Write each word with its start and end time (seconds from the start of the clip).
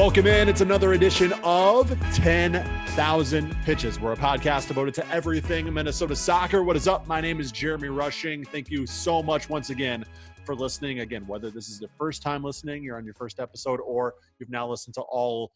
Welcome 0.00 0.28
in. 0.28 0.48
It's 0.48 0.62
another 0.62 0.94
edition 0.94 1.34
of 1.44 1.90
10,000 2.14 3.56
Pitches. 3.66 4.00
We're 4.00 4.14
a 4.14 4.16
podcast 4.16 4.68
devoted 4.68 4.94
to 4.94 5.06
everything 5.10 5.70
Minnesota 5.74 6.16
soccer. 6.16 6.62
What 6.64 6.74
is 6.74 6.88
up? 6.88 7.06
My 7.06 7.20
name 7.20 7.38
is 7.38 7.52
Jeremy 7.52 7.88
Rushing. 7.88 8.42
Thank 8.42 8.70
you 8.70 8.86
so 8.86 9.22
much 9.22 9.50
once 9.50 9.68
again 9.68 10.06
for 10.46 10.54
listening. 10.54 11.00
Again, 11.00 11.26
whether 11.26 11.50
this 11.50 11.68
is 11.68 11.78
the 11.78 11.90
first 11.98 12.22
time 12.22 12.42
listening, 12.42 12.82
you're 12.82 12.96
on 12.96 13.04
your 13.04 13.12
first 13.12 13.40
episode, 13.40 13.78
or 13.78 14.14
you've 14.38 14.48
now 14.48 14.66
listened 14.66 14.94
to 14.94 15.02
all 15.02 15.52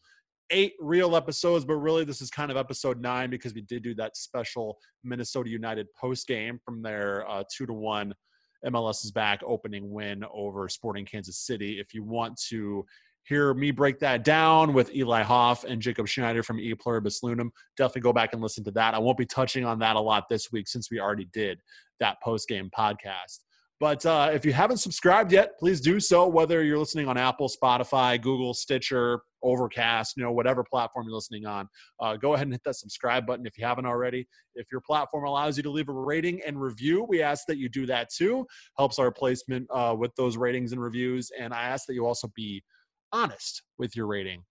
eight 0.51 0.73
real 0.79 1.15
episodes, 1.15 1.65
but 1.65 1.77
really 1.77 2.03
this 2.03 2.21
is 2.21 2.29
kind 2.29 2.51
of 2.51 2.55
episode 2.55 3.01
nine 3.01 3.31
because 3.31 3.55
we 3.55 3.61
did 3.61 3.81
do 3.81 3.95
that 3.95 4.15
special 4.15 4.77
Minnesota 5.03 5.49
United 5.49 5.87
post 5.99 6.27
game 6.27 6.59
from 6.63 6.83
their 6.83 7.27
uh, 7.27 7.43
two 7.51 7.65
to 7.65 7.73
one 7.73 8.13
MLS 8.63 9.03
is 9.03 9.11
back 9.11 9.41
opening 9.43 9.91
win 9.91 10.23
over 10.31 10.69
Sporting 10.69 11.05
Kansas 11.05 11.39
City. 11.39 11.79
If 11.79 11.95
you 11.95 12.03
want 12.03 12.37
to 12.49 12.85
hear 13.27 13.53
me 13.53 13.71
break 13.71 13.99
that 13.99 14.23
down 14.23 14.73
with 14.73 14.93
Eli 14.95 15.23
Hoff 15.23 15.63
and 15.63 15.81
Jacob 15.81 16.07
Schneider 16.07 16.43
from 16.43 16.59
E 16.59 16.73
Pluribus 16.75 17.21
Loonum, 17.23 17.49
definitely 17.75 18.01
go 18.01 18.13
back 18.13 18.33
and 18.33 18.41
listen 18.41 18.63
to 18.65 18.71
that. 18.71 18.93
I 18.93 18.99
won't 18.99 19.17
be 19.17 19.25
touching 19.25 19.65
on 19.65 19.79
that 19.79 19.95
a 19.95 19.99
lot 19.99 20.25
this 20.29 20.51
week 20.51 20.67
since 20.67 20.89
we 20.91 20.99
already 20.99 21.27
did 21.33 21.59
that 21.99 22.21
post 22.21 22.47
game 22.47 22.69
podcast. 22.77 23.39
But 23.79 24.05
uh, 24.05 24.31
if 24.33 24.45
you 24.45 24.53
haven't 24.53 24.77
subscribed 24.77 25.33
yet, 25.33 25.59
please 25.59 25.81
do 25.81 25.99
so. 25.99 26.27
Whether 26.27 26.63
you're 26.63 26.79
listening 26.79 27.09
on 27.09 27.17
Apple, 27.17 27.49
Spotify, 27.49 28.21
Google, 28.21 28.53
Stitcher, 28.53 29.19
Overcast, 29.43 30.15
you 30.15 30.23
know, 30.23 30.31
whatever 30.31 30.63
platform 30.63 31.05
you're 31.07 31.15
listening 31.15 31.45
on, 31.45 31.67
uh, 31.99 32.15
go 32.15 32.33
ahead 32.35 32.47
and 32.47 32.53
hit 32.53 32.61
that 32.63 32.77
subscribe 32.77 33.27
button 33.27 33.45
if 33.45 33.57
you 33.57 33.65
haven't 33.65 33.85
already. 33.85 34.25
If 34.55 34.67
your 34.71 34.79
platform 34.79 35.25
allows 35.25 35.57
you 35.57 35.63
to 35.63 35.69
leave 35.69 35.89
a 35.89 35.93
rating 35.93 36.41
and 36.47 36.59
review, 36.59 37.05
we 37.09 37.21
ask 37.21 37.45
that 37.47 37.57
you 37.57 37.67
do 37.67 37.85
that 37.87 38.09
too. 38.09 38.47
Helps 38.77 38.97
our 38.97 39.11
placement 39.11 39.67
uh, 39.71 39.93
with 39.97 40.15
those 40.15 40.37
ratings 40.37 40.71
and 40.71 40.81
reviews. 40.81 41.29
And 41.37 41.53
I 41.53 41.63
ask 41.63 41.85
that 41.87 41.95
you 41.95 42.05
also 42.05 42.31
be 42.33 42.63
honest 43.11 43.63
with 43.77 43.95
your 43.95 44.07
rating 44.07 44.43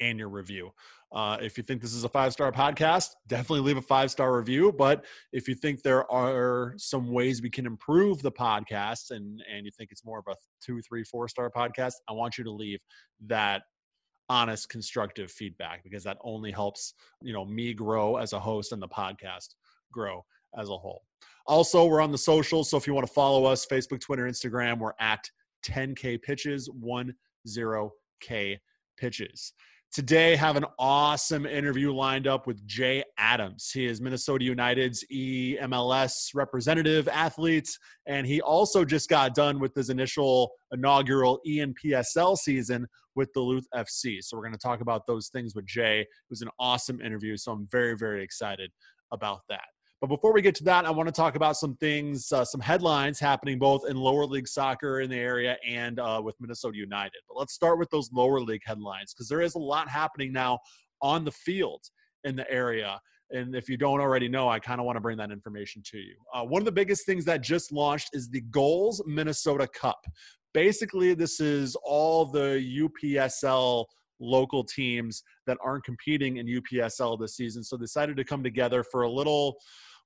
and 0.00 0.18
your 0.18 0.28
review. 0.28 0.72
Uh, 1.12 1.36
if 1.40 1.58
you 1.58 1.64
think 1.64 1.82
this 1.82 1.92
is 1.92 2.04
a 2.04 2.08
five 2.08 2.32
star 2.32 2.52
podcast, 2.52 3.08
definitely 3.26 3.60
leave 3.60 3.76
a 3.76 3.82
five 3.82 4.10
star 4.10 4.36
review. 4.36 4.72
But 4.72 5.04
if 5.32 5.48
you 5.48 5.54
think 5.54 5.82
there 5.82 6.10
are 6.10 6.74
some 6.76 7.10
ways 7.10 7.42
we 7.42 7.50
can 7.50 7.66
improve 7.66 8.22
the 8.22 8.30
podcast 8.30 9.10
and, 9.10 9.42
and 9.52 9.66
you 9.66 9.72
think 9.76 9.90
it's 9.90 10.04
more 10.04 10.20
of 10.20 10.26
a 10.28 10.36
two, 10.64 10.80
three, 10.82 11.02
four 11.02 11.28
star 11.28 11.50
podcast, 11.50 11.94
I 12.08 12.12
want 12.12 12.38
you 12.38 12.44
to 12.44 12.50
leave 12.50 12.80
that 13.26 13.62
honest, 14.28 14.68
constructive 14.68 15.30
feedback 15.32 15.82
because 15.82 16.04
that 16.04 16.16
only 16.22 16.52
helps, 16.52 16.94
you 17.20 17.32
know, 17.32 17.44
me 17.44 17.74
grow 17.74 18.16
as 18.16 18.32
a 18.32 18.38
host 18.38 18.70
and 18.70 18.80
the 18.80 18.88
podcast 18.88 19.48
grow 19.92 20.24
as 20.56 20.68
a 20.68 20.76
whole. 20.76 21.02
Also, 21.46 21.84
we're 21.84 22.00
on 22.00 22.12
the 22.12 22.18
socials. 22.18 22.70
So 22.70 22.76
if 22.76 22.86
you 22.86 22.94
want 22.94 23.06
to 23.08 23.12
follow 23.12 23.44
us, 23.44 23.66
Facebook, 23.66 24.00
Twitter, 24.00 24.28
Instagram, 24.28 24.78
we're 24.78 24.92
at 25.00 25.28
10K 25.66 26.22
pitches, 26.22 26.70
10K 27.46 28.58
pitches. 28.98 29.52
Today, 29.92 30.36
have 30.36 30.54
an 30.54 30.66
awesome 30.78 31.46
interview 31.46 31.92
lined 31.92 32.28
up 32.28 32.46
with 32.46 32.64
Jay 32.64 33.02
Adams. 33.18 33.72
He 33.74 33.86
is 33.86 34.00
Minnesota 34.00 34.44
United's 34.44 35.04
EMLS 35.12 36.30
representative 36.32 37.08
athlete, 37.08 37.68
and 38.06 38.24
he 38.24 38.40
also 38.40 38.84
just 38.84 39.08
got 39.08 39.34
done 39.34 39.58
with 39.58 39.74
his 39.74 39.90
initial 39.90 40.52
inaugural 40.72 41.40
ENPSL 41.44 42.36
season 42.36 42.86
with 43.16 43.32
Duluth 43.32 43.66
FC. 43.74 44.22
So 44.22 44.36
we're 44.36 44.44
going 44.44 44.52
to 44.52 44.58
talk 44.58 44.80
about 44.80 45.08
those 45.08 45.26
things 45.26 45.56
with 45.56 45.66
Jay. 45.66 46.02
It 46.02 46.08
was 46.30 46.42
an 46.42 46.50
awesome 46.60 47.00
interview, 47.00 47.36
so 47.36 47.50
I'm 47.50 47.66
very, 47.72 47.96
very 47.96 48.22
excited 48.22 48.70
about 49.10 49.40
that. 49.48 49.66
But 50.00 50.06
before 50.06 50.32
we 50.32 50.40
get 50.40 50.54
to 50.56 50.64
that, 50.64 50.86
I 50.86 50.90
want 50.90 51.08
to 51.08 51.12
talk 51.12 51.34
about 51.36 51.58
some 51.58 51.76
things, 51.76 52.32
uh, 52.32 52.42
some 52.42 52.60
headlines 52.60 53.20
happening 53.20 53.58
both 53.58 53.86
in 53.86 53.98
lower 53.98 54.24
league 54.24 54.48
soccer 54.48 55.00
in 55.00 55.10
the 55.10 55.16
area 55.16 55.58
and 55.66 56.00
uh, 56.00 56.22
with 56.24 56.36
Minnesota 56.40 56.78
United. 56.78 57.18
But 57.28 57.38
let's 57.38 57.52
start 57.52 57.78
with 57.78 57.90
those 57.90 58.10
lower 58.10 58.40
league 58.40 58.62
headlines 58.64 59.12
because 59.12 59.28
there 59.28 59.42
is 59.42 59.56
a 59.56 59.58
lot 59.58 59.90
happening 59.90 60.32
now 60.32 60.58
on 61.02 61.24
the 61.24 61.30
field 61.30 61.82
in 62.24 62.34
the 62.34 62.50
area. 62.50 62.98
And 63.30 63.54
if 63.54 63.68
you 63.68 63.76
don't 63.76 64.00
already 64.00 64.26
know, 64.26 64.48
I 64.48 64.58
kind 64.58 64.80
of 64.80 64.86
want 64.86 64.96
to 64.96 65.00
bring 65.00 65.18
that 65.18 65.30
information 65.30 65.82
to 65.90 65.98
you. 65.98 66.16
Uh, 66.32 66.44
one 66.44 66.62
of 66.62 66.66
the 66.66 66.72
biggest 66.72 67.04
things 67.04 67.26
that 67.26 67.42
just 67.42 67.70
launched 67.70 68.10
is 68.14 68.30
the 68.30 68.40
Goals 68.40 69.02
Minnesota 69.06 69.68
Cup. 69.68 70.02
Basically, 70.54 71.12
this 71.12 71.40
is 71.40 71.76
all 71.84 72.24
the 72.24 72.88
UPSL 73.04 73.84
local 74.18 74.64
teams 74.64 75.22
that 75.46 75.58
aren't 75.62 75.84
competing 75.84 76.38
in 76.38 76.46
UPSL 76.46 77.20
this 77.20 77.36
season. 77.36 77.62
So 77.62 77.76
decided 77.76 78.16
to 78.16 78.24
come 78.24 78.42
together 78.42 78.82
for 78.82 79.02
a 79.02 79.10
little 79.10 79.56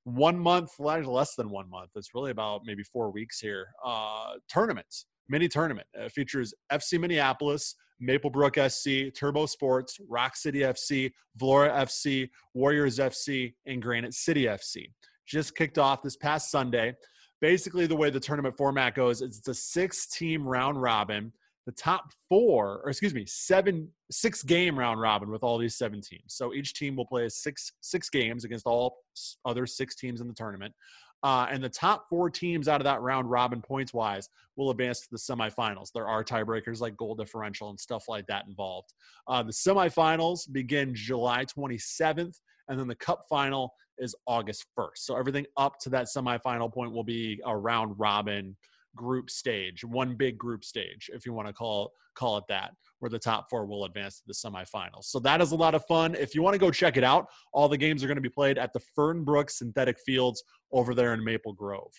one 0.04 0.38
month, 0.38 0.78
less 0.78 1.34
than 1.34 1.50
one 1.50 1.68
month. 1.68 1.90
It's 1.96 2.14
really 2.14 2.30
about 2.30 2.62
maybe 2.64 2.82
four 2.82 3.10
weeks 3.10 3.40
here. 3.40 3.68
Uh, 3.84 4.34
tournaments, 4.48 5.06
mini 5.28 5.48
tournament. 5.48 5.86
Features 6.10 6.54
FC 6.70 7.00
Minneapolis, 7.00 7.74
Maplebrook 8.02 8.56
SC, 8.70 9.14
Turbo 9.18 9.46
Sports, 9.46 9.98
Rock 10.08 10.36
City 10.36 10.60
FC, 10.60 11.12
Vlora 11.40 11.74
FC, 11.74 12.28
Warriors 12.52 12.98
FC, 12.98 13.54
and 13.66 13.80
Granite 13.80 14.14
City 14.14 14.44
FC. 14.44 14.90
Just 15.26 15.56
kicked 15.56 15.78
off 15.78 16.02
this 16.02 16.16
past 16.16 16.50
Sunday. 16.50 16.94
Basically, 17.40 17.86
the 17.86 17.96
way 17.96 18.10
the 18.10 18.20
tournament 18.20 18.56
format 18.56 18.94
goes, 18.94 19.22
is 19.22 19.38
it's 19.38 19.48
a 19.48 19.54
six 19.54 20.06
team 20.06 20.46
round 20.46 20.80
robin 20.80 21.32
the 21.66 21.72
top 21.72 22.10
four, 22.28 22.80
or 22.84 22.90
excuse 22.90 23.14
me, 23.14 23.24
seven, 23.26 23.88
six 24.10 24.42
game 24.42 24.78
round 24.78 25.00
robin 25.00 25.30
with 25.30 25.42
all 25.42 25.58
these 25.58 25.76
seven 25.76 26.00
teams. 26.00 26.34
So 26.34 26.52
each 26.52 26.74
team 26.74 26.96
will 26.96 27.06
play 27.06 27.28
six 27.28 27.72
six 27.80 28.10
games 28.10 28.44
against 28.44 28.66
all 28.66 28.98
other 29.44 29.66
six 29.66 29.94
teams 29.94 30.20
in 30.20 30.28
the 30.28 30.34
tournament. 30.34 30.74
Uh, 31.22 31.46
and 31.50 31.64
the 31.64 31.70
top 31.70 32.06
four 32.10 32.28
teams 32.28 32.68
out 32.68 32.82
of 32.82 32.84
that 32.84 33.00
round 33.00 33.30
robin 33.30 33.62
points 33.62 33.94
wise 33.94 34.28
will 34.56 34.70
advance 34.70 35.00
to 35.00 35.08
the 35.10 35.16
semifinals. 35.16 35.90
There 35.92 36.06
are 36.06 36.22
tiebreakers 36.22 36.80
like 36.80 36.96
goal 36.98 37.14
differential 37.14 37.70
and 37.70 37.80
stuff 37.80 38.04
like 38.08 38.26
that 38.26 38.46
involved. 38.46 38.92
Uh, 39.26 39.42
the 39.42 39.52
semifinals 39.52 40.52
begin 40.52 40.94
July 40.94 41.46
27th, 41.46 42.36
and 42.68 42.78
then 42.78 42.88
the 42.88 42.94
cup 42.94 43.24
final 43.28 43.72
is 43.98 44.14
August 44.26 44.66
1st. 44.78 44.96
So 44.98 45.16
everything 45.16 45.46
up 45.56 45.78
to 45.80 45.90
that 45.90 46.06
semifinal 46.14 46.72
point 46.72 46.92
will 46.92 47.04
be 47.04 47.40
a 47.46 47.56
round 47.56 47.94
robin 47.98 48.56
group 48.94 49.30
stage, 49.30 49.84
one 49.84 50.16
big 50.16 50.38
group 50.38 50.64
stage, 50.64 51.10
if 51.12 51.26
you 51.26 51.32
want 51.32 51.48
to 51.48 51.54
call 51.54 51.92
call 52.14 52.38
it 52.38 52.44
that, 52.48 52.70
where 53.00 53.10
the 53.10 53.18
top 53.18 53.50
four 53.50 53.66
will 53.66 53.84
advance 53.84 54.20
to 54.20 54.22
the 54.26 54.32
semifinals. 54.32 55.04
So 55.04 55.18
that 55.20 55.40
is 55.40 55.50
a 55.50 55.56
lot 55.56 55.74
of 55.74 55.84
fun. 55.86 56.14
If 56.14 56.34
you 56.34 56.42
want 56.42 56.54
to 56.54 56.58
go 56.58 56.70
check 56.70 56.96
it 56.96 57.04
out, 57.04 57.26
all 57.52 57.68
the 57.68 57.76
games 57.76 58.04
are 58.04 58.06
going 58.06 58.16
to 58.16 58.22
be 58.22 58.28
played 58.28 58.56
at 58.56 58.72
the 58.72 58.80
Fernbrook 58.96 59.50
Synthetic 59.50 59.98
Fields 60.06 60.42
over 60.72 60.94
there 60.94 61.12
in 61.12 61.24
Maple 61.24 61.52
Grove. 61.52 61.92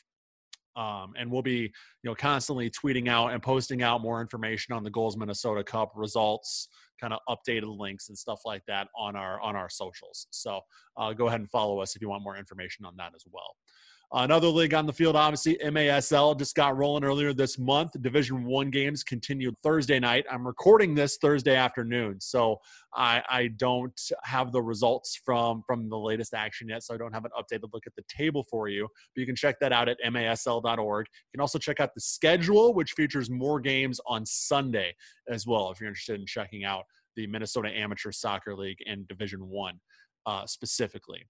Um, 0.76 1.14
and 1.18 1.32
we'll 1.32 1.42
be, 1.42 1.60
you 1.60 1.72
know, 2.04 2.16
constantly 2.16 2.70
tweeting 2.70 3.08
out 3.08 3.32
and 3.32 3.42
posting 3.42 3.82
out 3.82 4.02
more 4.02 4.20
information 4.20 4.74
on 4.74 4.84
the 4.84 4.90
Goals 4.90 5.16
Minnesota 5.16 5.64
Cup 5.64 5.94
results, 5.96 6.68
kind 7.00 7.14
of 7.14 7.20
updated 7.30 7.78
links 7.78 8.10
and 8.10 8.18
stuff 8.18 8.42
like 8.46 8.62
that 8.68 8.88
on 8.98 9.16
our 9.16 9.40
on 9.42 9.56
our 9.56 9.70
socials. 9.70 10.28
So 10.32 10.60
uh, 10.98 11.14
go 11.14 11.28
ahead 11.28 11.40
and 11.40 11.50
follow 11.50 11.80
us 11.80 11.96
if 11.96 12.02
you 12.02 12.10
want 12.10 12.24
more 12.24 12.36
information 12.36 12.86
on 12.86 12.96
that 12.98 13.14
as 13.16 13.24
well. 13.32 13.56
Another 14.12 14.48
league 14.48 14.74
on 14.74 14.86
the 14.86 14.94
field, 14.94 15.16
obviously, 15.16 15.58
MASL 15.64 16.38
just 16.38 16.56
got 16.56 16.78
rolling 16.78 17.04
earlier 17.04 17.34
this 17.34 17.58
month. 17.58 18.00
Division 18.02 18.46
One 18.46 18.70
games 18.70 19.04
continued 19.04 19.56
Thursday 19.64 20.00
night. 20.00 20.26
I'm 20.32 20.46
recording 20.46 20.94
this 20.94 21.18
Thursday 21.18 21.56
afternoon, 21.56 22.22
so 22.22 22.58
I, 22.94 23.22
I 23.28 23.48
don't 23.58 24.00
have 24.24 24.52
the 24.52 24.62
results 24.62 25.20
from 25.26 25.64
from 25.66 25.90
the 25.90 25.98
latest 25.98 26.34
action 26.34 26.70
yet, 26.70 26.84
so 26.84 26.94
I 26.94 26.98
don't 26.98 27.14
have 27.14 27.26
an 27.26 27.32
updated 27.38 27.70
look 27.74 27.88
at 27.88 27.96
the 27.96 28.04
table 28.08 28.46
for 28.50 28.68
you. 28.68 28.88
But 29.16 29.20
you 29.20 29.26
can 29.26 29.36
check 29.36 29.60
that 29.60 29.74
out 29.74 29.90
at 29.90 29.98
masl.org. 30.06 31.08
You 31.08 31.38
can 31.38 31.42
also 31.42 31.60
check 31.60 31.80
out 31.80 31.94
the 31.96 32.02
schedule, 32.02 32.74
which 32.74 32.92
features 32.92 33.30
more 33.30 33.60
games 33.60 34.00
on 34.06 34.26
Sunday 34.26 34.94
as 35.30 35.48
well, 35.48 35.72
if 35.72 35.80
you're 35.80 35.90
interested 35.90 36.20
in 36.20 36.26
checking 36.28 36.64
out 36.64 36.84
the 37.16 37.28
Minnesota 37.28 37.70
Amateur 37.70 38.12
Soccer 38.12 38.56
League 38.56 38.80
and 38.86 39.08
Division 39.08 39.48
One 39.48 39.80
uh, 40.26 40.46
specifically. 40.46 41.26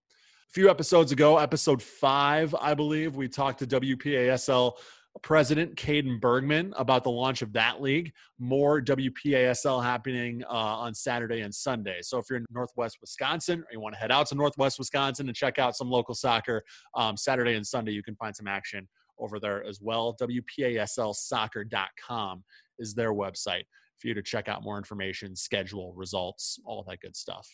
A 0.49 0.53
few 0.55 0.69
episodes 0.69 1.11
ago, 1.11 1.37
episode 1.37 1.81
five, 1.81 2.55
I 2.55 2.73
believe, 2.73 3.15
we 3.15 3.27
talked 3.27 3.59
to 3.59 3.67
WPASL 3.67 4.73
president 5.21 5.75
Caden 5.75 6.19
Bergman 6.19 6.73
about 6.77 7.03
the 7.03 7.11
launch 7.11 7.41
of 7.41 7.51
that 7.53 7.81
league. 7.81 8.11
More 8.39 8.81
WPASL 8.81 9.81
happening 9.83 10.43
uh, 10.45 10.53
on 10.53 10.93
Saturday 10.93 11.41
and 11.41 11.53
Sunday. 11.53 11.99
So 12.01 12.19
if 12.19 12.25
you're 12.29 12.37
in 12.37 12.45
Northwest 12.51 12.99
Wisconsin 13.01 13.61
or 13.61 13.67
you 13.71 13.79
want 13.79 13.95
to 13.95 13.99
head 13.99 14.11
out 14.11 14.27
to 14.27 14.35
Northwest 14.35 14.77
Wisconsin 14.79 15.27
and 15.27 15.35
check 15.35 15.59
out 15.59 15.75
some 15.75 15.89
local 15.89 16.15
soccer, 16.15 16.63
um, 16.95 17.17
Saturday 17.17 17.55
and 17.55 17.65
Sunday 17.65 17.93
you 17.93 18.03
can 18.03 18.15
find 18.15 18.35
some 18.35 18.47
action 18.47 18.87
over 19.19 19.39
there 19.39 19.63
as 19.63 19.79
well. 19.81 20.15
WPASLsoccer.com 20.21 22.43
is 22.79 22.93
their 22.93 23.13
website 23.13 23.63
for 23.97 24.07
you 24.07 24.13
to 24.13 24.21
check 24.21 24.49
out 24.49 24.63
more 24.63 24.77
information, 24.77 25.35
schedule, 25.35 25.93
results, 25.95 26.59
all 26.65 26.83
that 26.87 26.99
good 26.99 27.15
stuff. 27.15 27.47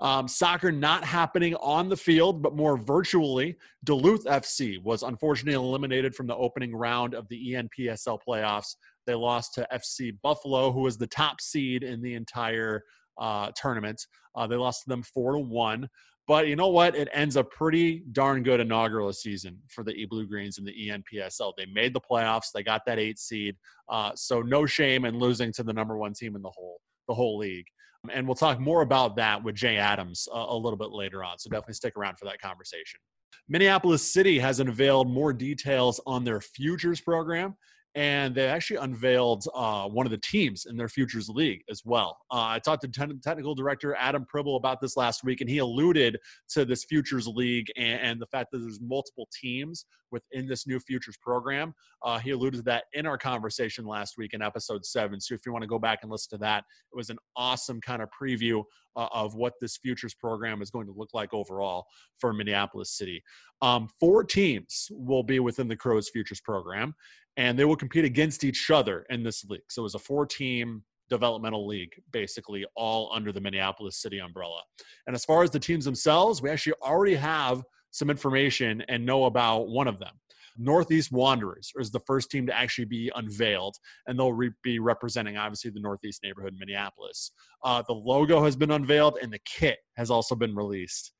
Um, 0.00 0.26
soccer 0.26 0.72
not 0.72 1.04
happening 1.04 1.54
on 1.56 1.88
the 1.88 1.96
field, 1.96 2.42
but 2.42 2.56
more 2.56 2.76
virtually. 2.76 3.56
Duluth 3.84 4.24
FC 4.24 4.82
was 4.82 5.02
unfortunately 5.02 5.54
eliminated 5.54 6.14
from 6.14 6.26
the 6.26 6.36
opening 6.36 6.74
round 6.74 7.14
of 7.14 7.28
the 7.28 7.52
ENPSL 7.52 8.18
playoffs. 8.26 8.76
They 9.06 9.14
lost 9.14 9.54
to 9.54 9.68
FC 9.72 10.16
Buffalo, 10.22 10.72
who 10.72 10.80
was 10.80 10.98
the 10.98 11.06
top 11.06 11.40
seed 11.40 11.82
in 11.82 12.02
the 12.02 12.14
entire 12.14 12.82
uh, 13.18 13.50
tournament. 13.56 14.06
Uh, 14.34 14.46
they 14.46 14.56
lost 14.56 14.84
to 14.84 14.88
them 14.88 15.02
four 15.02 15.32
to 15.34 15.38
one. 15.38 15.88
But 16.26 16.48
you 16.48 16.56
know 16.56 16.68
what? 16.68 16.96
It 16.96 17.08
ends 17.12 17.36
a 17.36 17.44
pretty 17.44 18.02
darn 18.12 18.42
good 18.42 18.58
inaugural 18.58 19.12
season 19.12 19.58
for 19.68 19.84
the 19.84 19.92
E 19.92 20.06
Blue 20.06 20.26
Greens 20.26 20.56
in 20.56 20.64
the 20.64 20.72
ENPSL. 20.72 21.52
They 21.56 21.66
made 21.66 21.92
the 21.92 22.00
playoffs. 22.00 22.50
They 22.52 22.62
got 22.62 22.86
that 22.86 22.98
eight 22.98 23.18
seed. 23.18 23.56
Uh, 23.90 24.12
so 24.14 24.40
no 24.40 24.64
shame 24.64 25.04
in 25.04 25.18
losing 25.18 25.52
to 25.52 25.62
the 25.62 25.72
number 25.72 25.98
one 25.98 26.14
team 26.14 26.34
in 26.34 26.42
the 26.42 26.50
whole 26.50 26.80
the 27.08 27.14
whole 27.14 27.36
league. 27.36 27.66
And 28.12 28.26
we'll 28.26 28.34
talk 28.34 28.60
more 28.60 28.82
about 28.82 29.16
that 29.16 29.42
with 29.42 29.54
Jay 29.54 29.76
Adams 29.76 30.28
a, 30.32 30.38
a 30.48 30.56
little 30.56 30.76
bit 30.76 30.90
later 30.90 31.24
on. 31.24 31.38
So 31.38 31.50
definitely 31.50 31.74
stick 31.74 31.96
around 31.96 32.18
for 32.18 32.24
that 32.26 32.40
conversation. 32.40 33.00
Minneapolis 33.48 34.12
City 34.12 34.38
has 34.38 34.60
unveiled 34.60 35.08
more 35.08 35.32
details 35.32 36.00
on 36.06 36.24
their 36.24 36.40
futures 36.40 37.00
program 37.00 37.54
and 37.94 38.34
they 38.34 38.46
actually 38.46 38.78
unveiled 38.78 39.46
uh, 39.54 39.88
one 39.88 40.06
of 40.06 40.10
the 40.10 40.18
teams 40.18 40.66
in 40.66 40.76
their 40.76 40.88
futures 40.88 41.28
league 41.28 41.62
as 41.70 41.82
well. 41.84 42.18
Uh, 42.30 42.46
I 42.48 42.58
talked 42.58 42.82
to 42.82 42.88
ten- 42.88 43.20
technical 43.22 43.54
director 43.54 43.94
Adam 43.94 44.26
Pribble 44.32 44.56
about 44.56 44.80
this 44.80 44.96
last 44.96 45.24
week, 45.24 45.40
and 45.40 45.50
he 45.50 45.58
alluded 45.58 46.18
to 46.50 46.64
this 46.64 46.84
futures 46.84 47.26
league 47.26 47.68
and, 47.76 48.00
and 48.00 48.20
the 48.20 48.26
fact 48.26 48.50
that 48.52 48.58
there's 48.58 48.80
multiple 48.80 49.28
teams 49.40 49.86
within 50.10 50.46
this 50.46 50.66
new 50.66 50.78
futures 50.78 51.16
program. 51.16 51.74
Uh, 52.04 52.18
he 52.18 52.30
alluded 52.30 52.58
to 52.58 52.64
that 52.64 52.84
in 52.92 53.06
our 53.06 53.18
conversation 53.18 53.84
last 53.84 54.14
week 54.16 54.32
in 54.32 54.42
episode 54.42 54.84
seven. 54.84 55.20
So 55.20 55.34
if 55.34 55.40
you 55.44 55.52
want 55.52 55.62
to 55.62 55.68
go 55.68 55.78
back 55.78 56.00
and 56.02 56.10
listen 56.10 56.38
to 56.38 56.42
that, 56.44 56.64
it 56.92 56.96
was 56.96 57.10
an 57.10 57.18
awesome 57.36 57.80
kind 57.80 58.00
of 58.02 58.08
preview 58.10 58.62
uh, 58.96 59.08
of 59.12 59.34
what 59.34 59.54
this 59.60 59.76
futures 59.76 60.14
program 60.14 60.62
is 60.62 60.70
going 60.70 60.86
to 60.86 60.92
look 60.92 61.10
like 61.12 61.32
overall 61.32 61.86
for 62.18 62.32
Minneapolis 62.32 62.96
City. 62.96 63.22
Um, 63.62 63.88
four 64.00 64.24
teams 64.24 64.88
will 64.90 65.22
be 65.22 65.40
within 65.40 65.68
the 65.68 65.76
Crows 65.76 66.10
futures 66.10 66.40
program 66.40 66.94
and 67.36 67.58
they 67.58 67.64
will 67.64 67.76
compete 67.76 68.04
against 68.04 68.44
each 68.44 68.70
other 68.70 69.04
in 69.10 69.22
this 69.22 69.44
league. 69.44 69.62
So 69.68 69.82
it 69.82 69.84
was 69.84 69.94
a 69.94 70.00
four 70.00 70.26
team 70.26 70.82
developmental 71.10 71.66
league, 71.66 71.92
basically, 72.12 72.64
all 72.76 73.10
under 73.14 73.32
the 73.32 73.40
Minneapolis 73.40 74.00
City 74.00 74.18
umbrella. 74.18 74.60
And 75.06 75.14
as 75.14 75.24
far 75.24 75.42
as 75.42 75.50
the 75.50 75.58
teams 75.58 75.84
themselves, 75.84 76.40
we 76.40 76.50
actually 76.50 76.74
already 76.82 77.14
have 77.14 77.62
some 77.90 78.10
information 78.10 78.82
and 78.88 79.04
know 79.04 79.24
about 79.24 79.68
one 79.68 79.86
of 79.86 79.98
them. 79.98 80.12
Northeast 80.56 81.12
Wanderers 81.12 81.72
is 81.78 81.90
the 81.90 82.00
first 82.00 82.30
team 82.30 82.46
to 82.46 82.56
actually 82.56 82.84
be 82.84 83.10
unveiled, 83.14 83.76
and 84.06 84.18
they'll 84.18 84.32
re- 84.32 84.50
be 84.62 84.78
representing 84.78 85.36
obviously 85.36 85.70
the 85.70 85.80
Northeast 85.80 86.22
neighborhood, 86.22 86.52
in 86.52 86.58
Minneapolis. 86.58 87.32
Uh, 87.64 87.82
the 87.86 87.94
logo 87.94 88.42
has 88.44 88.56
been 88.56 88.70
unveiled, 88.70 89.18
and 89.22 89.32
the 89.32 89.40
kit 89.44 89.78
has 89.96 90.10
also 90.10 90.34
been 90.34 90.54
released. 90.54 91.12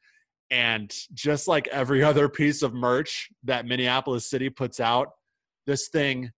And 0.50 0.92
just 1.12 1.48
like 1.48 1.66
every 1.68 2.02
other 2.04 2.28
piece 2.28 2.62
of 2.62 2.74
merch 2.74 3.28
that 3.44 3.66
Minneapolis 3.66 4.28
City 4.28 4.50
puts 4.50 4.80
out, 4.80 5.08
this 5.66 5.88
thing 5.88 6.30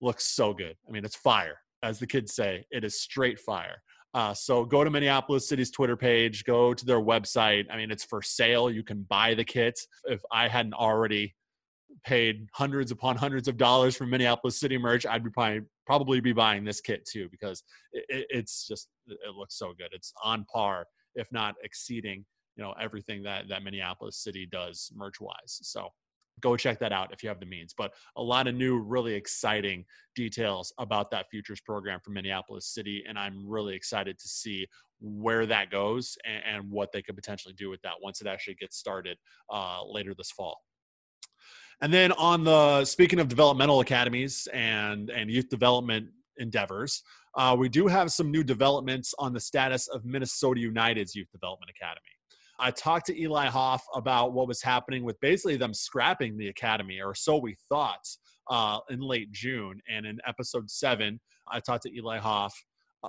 looks 0.00 0.34
so 0.34 0.52
good. 0.52 0.76
I 0.88 0.92
mean, 0.92 1.04
it's 1.04 1.16
fire, 1.16 1.58
as 1.82 1.98
the 1.98 2.06
kids 2.06 2.34
say. 2.34 2.64
It 2.70 2.84
is 2.84 3.00
straight 3.00 3.40
fire. 3.40 3.82
Uh, 4.14 4.32
so 4.32 4.64
go 4.64 4.82
to 4.82 4.90
Minneapolis 4.90 5.48
City's 5.48 5.70
Twitter 5.70 5.96
page, 5.96 6.44
go 6.44 6.72
to 6.72 6.86
their 6.86 7.00
website. 7.00 7.64
I 7.70 7.76
mean, 7.76 7.90
it's 7.90 8.04
for 8.04 8.22
sale. 8.22 8.70
You 8.70 8.82
can 8.82 9.02
buy 9.08 9.34
the 9.34 9.44
kits. 9.44 9.86
If 10.04 10.22
I 10.32 10.48
hadn't 10.48 10.72
already 10.72 11.34
paid 12.04 12.46
hundreds 12.52 12.90
upon 12.90 13.16
hundreds 13.16 13.48
of 13.48 13.56
dollars 13.56 13.96
for 13.96 14.06
Minneapolis 14.06 14.58
City 14.58 14.78
merch, 14.78 15.06
I'd 15.06 15.24
be 15.24 15.30
probably 15.30 15.62
probably 15.86 16.20
be 16.20 16.32
buying 16.32 16.64
this 16.64 16.80
kit 16.80 17.06
too 17.06 17.28
because 17.30 17.62
it, 17.92 18.26
it's 18.30 18.66
just 18.66 18.88
it 19.06 19.34
looks 19.36 19.58
so 19.58 19.72
good. 19.78 19.88
It's 19.92 20.12
on 20.22 20.44
par, 20.52 20.86
if 21.14 21.30
not 21.32 21.54
exceeding, 21.62 22.24
you 22.56 22.64
know, 22.64 22.74
everything 22.80 23.22
that 23.24 23.48
that 23.48 23.62
Minneapolis 23.62 24.22
City 24.22 24.46
does 24.50 24.90
merch 24.94 25.20
wise. 25.20 25.58
So 25.62 25.90
go 26.40 26.56
check 26.56 26.78
that 26.78 26.92
out 26.92 27.12
if 27.12 27.22
you 27.22 27.28
have 27.28 27.40
the 27.40 27.46
means. 27.46 27.74
But 27.76 27.94
a 28.16 28.22
lot 28.22 28.46
of 28.46 28.54
new, 28.54 28.78
really 28.78 29.14
exciting 29.14 29.84
details 30.14 30.72
about 30.78 31.10
that 31.10 31.26
futures 31.30 31.60
program 31.60 32.00
for 32.04 32.10
Minneapolis 32.10 32.66
City. 32.66 33.04
And 33.08 33.18
I'm 33.18 33.46
really 33.46 33.74
excited 33.74 34.18
to 34.18 34.28
see 34.28 34.66
where 35.00 35.46
that 35.46 35.70
goes 35.70 36.16
and, 36.24 36.42
and 36.56 36.70
what 36.70 36.92
they 36.92 37.02
could 37.02 37.16
potentially 37.16 37.54
do 37.56 37.70
with 37.70 37.80
that 37.82 37.94
once 38.02 38.20
it 38.20 38.26
actually 38.26 38.54
gets 38.54 38.76
started 38.76 39.18
uh, 39.52 39.80
later 39.86 40.14
this 40.16 40.30
fall. 40.30 40.58
And 41.82 41.92
then 41.92 42.12
on 42.12 42.44
the 42.44 42.84
speaking 42.84 43.20
of 43.20 43.28
developmental 43.28 43.80
academies 43.80 44.48
and 44.52 45.10
and 45.10 45.30
youth 45.30 45.48
development 45.48 46.08
endeavors, 46.38 47.02
uh, 47.36 47.54
we 47.58 47.68
do 47.68 47.86
have 47.86 48.10
some 48.10 48.30
new 48.30 48.42
developments 48.42 49.14
on 49.18 49.32
the 49.32 49.40
status 49.40 49.88
of 49.88 50.04
Minnesota 50.04 50.60
United's 50.60 51.14
Youth 51.14 51.30
Development 51.32 51.70
Academy. 51.70 52.00
I 52.58 52.70
talked 52.70 53.06
to 53.06 53.20
Eli 53.20 53.46
Hoff 53.46 53.84
about 53.94 54.32
what 54.32 54.48
was 54.48 54.62
happening 54.62 55.04
with 55.04 55.20
basically 55.20 55.56
them 55.56 55.74
scrapping 55.74 56.38
the 56.38 56.48
academy, 56.48 57.00
or 57.00 57.14
so 57.14 57.36
we 57.36 57.56
thought, 57.68 58.06
uh, 58.50 58.78
in 58.88 59.00
late 59.00 59.30
June. 59.32 59.80
And 59.90 60.06
in 60.06 60.18
episode 60.26 60.70
seven, 60.70 61.20
I 61.48 61.60
talked 61.60 61.82
to 61.82 61.94
Eli 61.94 62.18
Hoff 62.18 62.54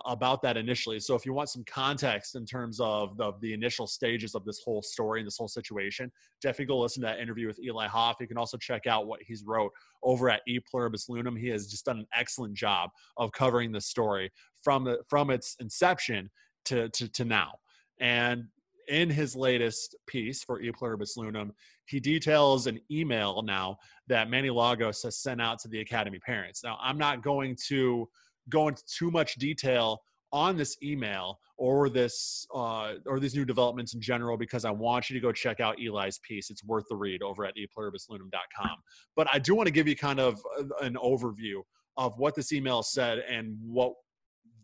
about 0.06 0.42
that 0.42 0.58
initially. 0.58 1.00
So 1.00 1.16
if 1.16 1.26
you 1.26 1.34
want 1.34 1.50
some 1.50 1.64
context 1.66 2.36
in 2.36 2.46
terms 2.46 2.80
of 2.80 3.18
the, 3.18 3.32
the, 3.42 3.54
initial 3.54 3.88
stages 3.88 4.36
of 4.36 4.46
this 4.46 4.62
whole 4.64 4.82
story 4.82 5.20
and 5.20 5.28
this 5.28 5.38
whole 5.38 5.48
situation, 5.48 6.12
definitely 6.42 6.66
go 6.66 6.80
listen 6.80 7.02
to 7.02 7.08
that 7.08 7.20
interview 7.20 7.48
with 7.48 7.60
Eli 7.60 7.88
Hoff. 7.88 8.18
You 8.20 8.28
can 8.28 8.38
also 8.38 8.58
check 8.58 8.86
out 8.86 9.08
what 9.08 9.22
he's 9.24 9.44
wrote 9.46 9.72
over 10.04 10.30
at 10.30 10.42
E 10.48 10.60
Pluribus 10.60 11.08
Loonum. 11.10 11.38
He 11.38 11.48
has 11.48 11.68
just 11.68 11.86
done 11.86 12.00
an 12.00 12.08
excellent 12.14 12.54
job 12.54 12.90
of 13.18 13.32
covering 13.32 13.72
the 13.72 13.82
story 13.82 14.32
from 14.62 14.96
from 15.10 15.30
its 15.30 15.56
inception 15.60 16.30
to, 16.66 16.90
to, 16.90 17.08
to 17.08 17.26
now. 17.26 17.54
And 18.00 18.46
in 18.88 19.10
his 19.10 19.36
latest 19.36 19.96
piece 20.06 20.44
for 20.44 20.62
E 20.62 20.72
Pluribus 20.72 21.18
Loonum, 21.18 21.52
he 21.86 22.00
details 22.00 22.68
an 22.68 22.80
email 22.92 23.42
now 23.42 23.78
that 24.08 24.30
Manny 24.30 24.50
Lagos 24.50 25.04
has 25.04 25.18
sent 25.18 25.42
out 25.42 25.60
to 25.60 25.68
the 25.68 25.80
Academy 25.80 26.20
parents. 26.20 26.64
Now, 26.64 26.78
I'm 26.82 26.98
not 26.98 27.22
going 27.22 27.58
to 27.68 28.08
go 28.50 28.68
into 28.68 28.84
too 28.86 29.12
much 29.12 29.36
detail 29.36 30.02
on 30.34 30.58
this 30.58 30.78
email 30.84 31.40
or 31.58 31.90
this 31.90 32.46
uh, 32.54 32.94
or 33.06 33.20
these 33.20 33.34
new 33.34 33.46
developments 33.46 33.94
in 33.94 34.02
general 34.02 34.38
because 34.38 34.66
I 34.66 34.72
want 34.72 35.10
you 35.10 35.14
to 35.16 35.20
go 35.20 35.32
check 35.32 35.60
out 35.60 35.78
Eli's 35.80 36.20
piece. 36.20 36.50
It's 36.50 36.64
worth 36.64 36.86
the 36.90 36.96
read 36.96 37.24
over 37.24 37.46
at 37.46 37.54
epluribusloonum.com. 37.56 38.78
But 39.16 39.28
I 39.34 39.40
do 39.40 39.56
want 39.56 39.68
to 39.68 39.72
give 39.72 39.88
you 39.88 39.96
kind 39.96 40.20
of 40.20 40.40
an 40.82 40.96
overview 40.96 41.62
of 41.96 42.18
what 42.20 42.36
this 42.36 42.54
email 42.54 42.84
said 42.84 43.20
and 43.20 43.58
what 43.62 43.94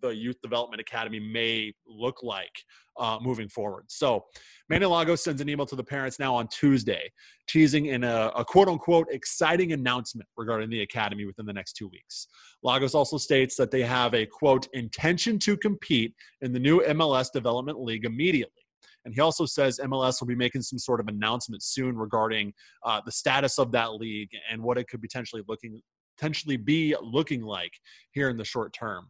the 0.03 0.15
Youth 0.15 0.39
Development 0.43 0.79
Academy 0.79 1.19
may 1.19 1.73
look 1.87 2.21
like 2.21 2.51
uh, 2.99 3.17
moving 3.21 3.49
forward. 3.49 3.85
So, 3.87 4.25
Manny 4.69 4.85
Lagos 4.85 5.23
sends 5.23 5.41
an 5.41 5.49
email 5.49 5.65
to 5.65 5.75
the 5.75 5.83
parents 5.83 6.19
now 6.19 6.35
on 6.35 6.47
Tuesday, 6.47 7.11
teasing 7.47 7.87
in 7.87 8.03
a, 8.03 8.31
a, 8.35 8.45
quote 8.45 8.67
unquote 8.67 9.07
exciting 9.11 9.71
announcement 9.71 10.27
regarding 10.37 10.69
the 10.69 10.81
academy 10.81 11.25
within 11.25 11.45
the 11.45 11.53
next 11.53 11.73
two 11.73 11.87
weeks. 11.87 12.27
Lagos 12.61 12.93
also 12.93 13.17
states 13.17 13.55
that 13.55 13.71
they 13.71 13.81
have 13.81 14.13
a 14.13 14.25
quote 14.25 14.67
intention 14.73 15.39
to 15.39 15.57
compete 15.57 16.13
in 16.41 16.53
the 16.53 16.59
new 16.59 16.81
MLS 16.81 17.31
Development 17.31 17.81
League 17.81 18.05
immediately. 18.05 18.61
And 19.05 19.13
he 19.13 19.21
also 19.21 19.45
says 19.45 19.79
MLS 19.83 20.21
will 20.21 20.27
be 20.27 20.35
making 20.35 20.61
some 20.61 20.79
sort 20.79 20.99
of 20.99 21.07
announcement 21.07 21.63
soon 21.63 21.97
regarding 21.97 22.53
uh, 22.85 23.01
the 23.05 23.11
status 23.11 23.59
of 23.59 23.71
that 23.71 23.95
league 23.95 24.29
and 24.49 24.61
what 24.61 24.77
it 24.77 24.87
could 24.87 25.01
potentially 25.01 25.43
looking 25.47 25.81
potentially 26.17 26.57
be 26.57 26.95
looking 27.01 27.41
like 27.41 27.73
here 28.11 28.29
in 28.29 28.37
the 28.37 28.45
short 28.45 28.71
term. 28.71 29.07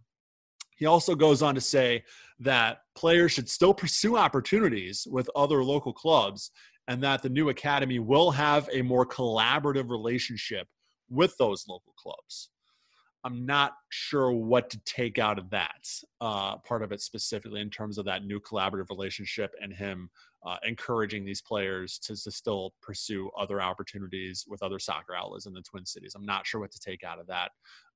He 0.78 0.86
also 0.86 1.16
goes 1.16 1.42
on 1.42 1.56
to 1.56 1.62
say 1.62 2.04
that 2.40 2.80
players 2.96 3.32
should 3.32 3.50
still 3.50 3.74
pursue 3.74 4.18
opportunities 4.18 5.08
with 5.10 5.30
other 5.36 5.64
local 5.64 5.94
clubs 5.94 6.52
and 6.88 7.02
that 7.04 7.22
the 7.22 7.30
new 7.30 7.50
academy 7.50 8.00
will 8.00 8.32
have 8.32 8.70
a 8.72 8.82
more 8.82 9.06
collaborative 9.06 9.90
relationship 9.90 10.68
with 11.10 11.36
those 11.38 11.66
local 11.68 11.94
clubs. 11.98 12.50
I'm 13.26 13.46
not 13.46 13.74
sure 13.90 14.32
what 14.32 14.70
to 14.72 14.80
take 14.84 15.18
out 15.18 15.40
of 15.40 15.50
that 15.52 15.88
uh, 16.20 16.58
part 16.58 16.84
of 16.84 16.92
it 16.92 17.02
specifically 17.02 17.62
in 17.62 17.70
terms 17.70 17.98
of 17.98 18.04
that 18.06 18.26
new 18.26 18.40
collaborative 18.42 18.90
relationship 18.90 19.54
and 19.62 19.74
him 19.74 20.10
uh, 20.46 20.58
encouraging 20.64 21.24
these 21.24 21.42
players 21.42 21.98
to, 22.00 22.22
to, 22.22 22.30
still 22.30 22.74
pursue 22.82 23.30
other 23.40 23.62
opportunities 23.62 24.44
with 24.46 24.62
other 24.62 24.78
soccer 24.78 25.16
outlets 25.16 25.46
in 25.46 25.54
the 25.54 25.62
Twin 25.62 25.86
Cities. 25.86 26.16
I'm 26.18 26.26
not 26.26 26.46
sure 26.46 26.60
what 26.60 26.72
to 26.74 26.80
take 26.82 27.06
out 27.06 27.18
of 27.18 27.28
that, 27.28 27.52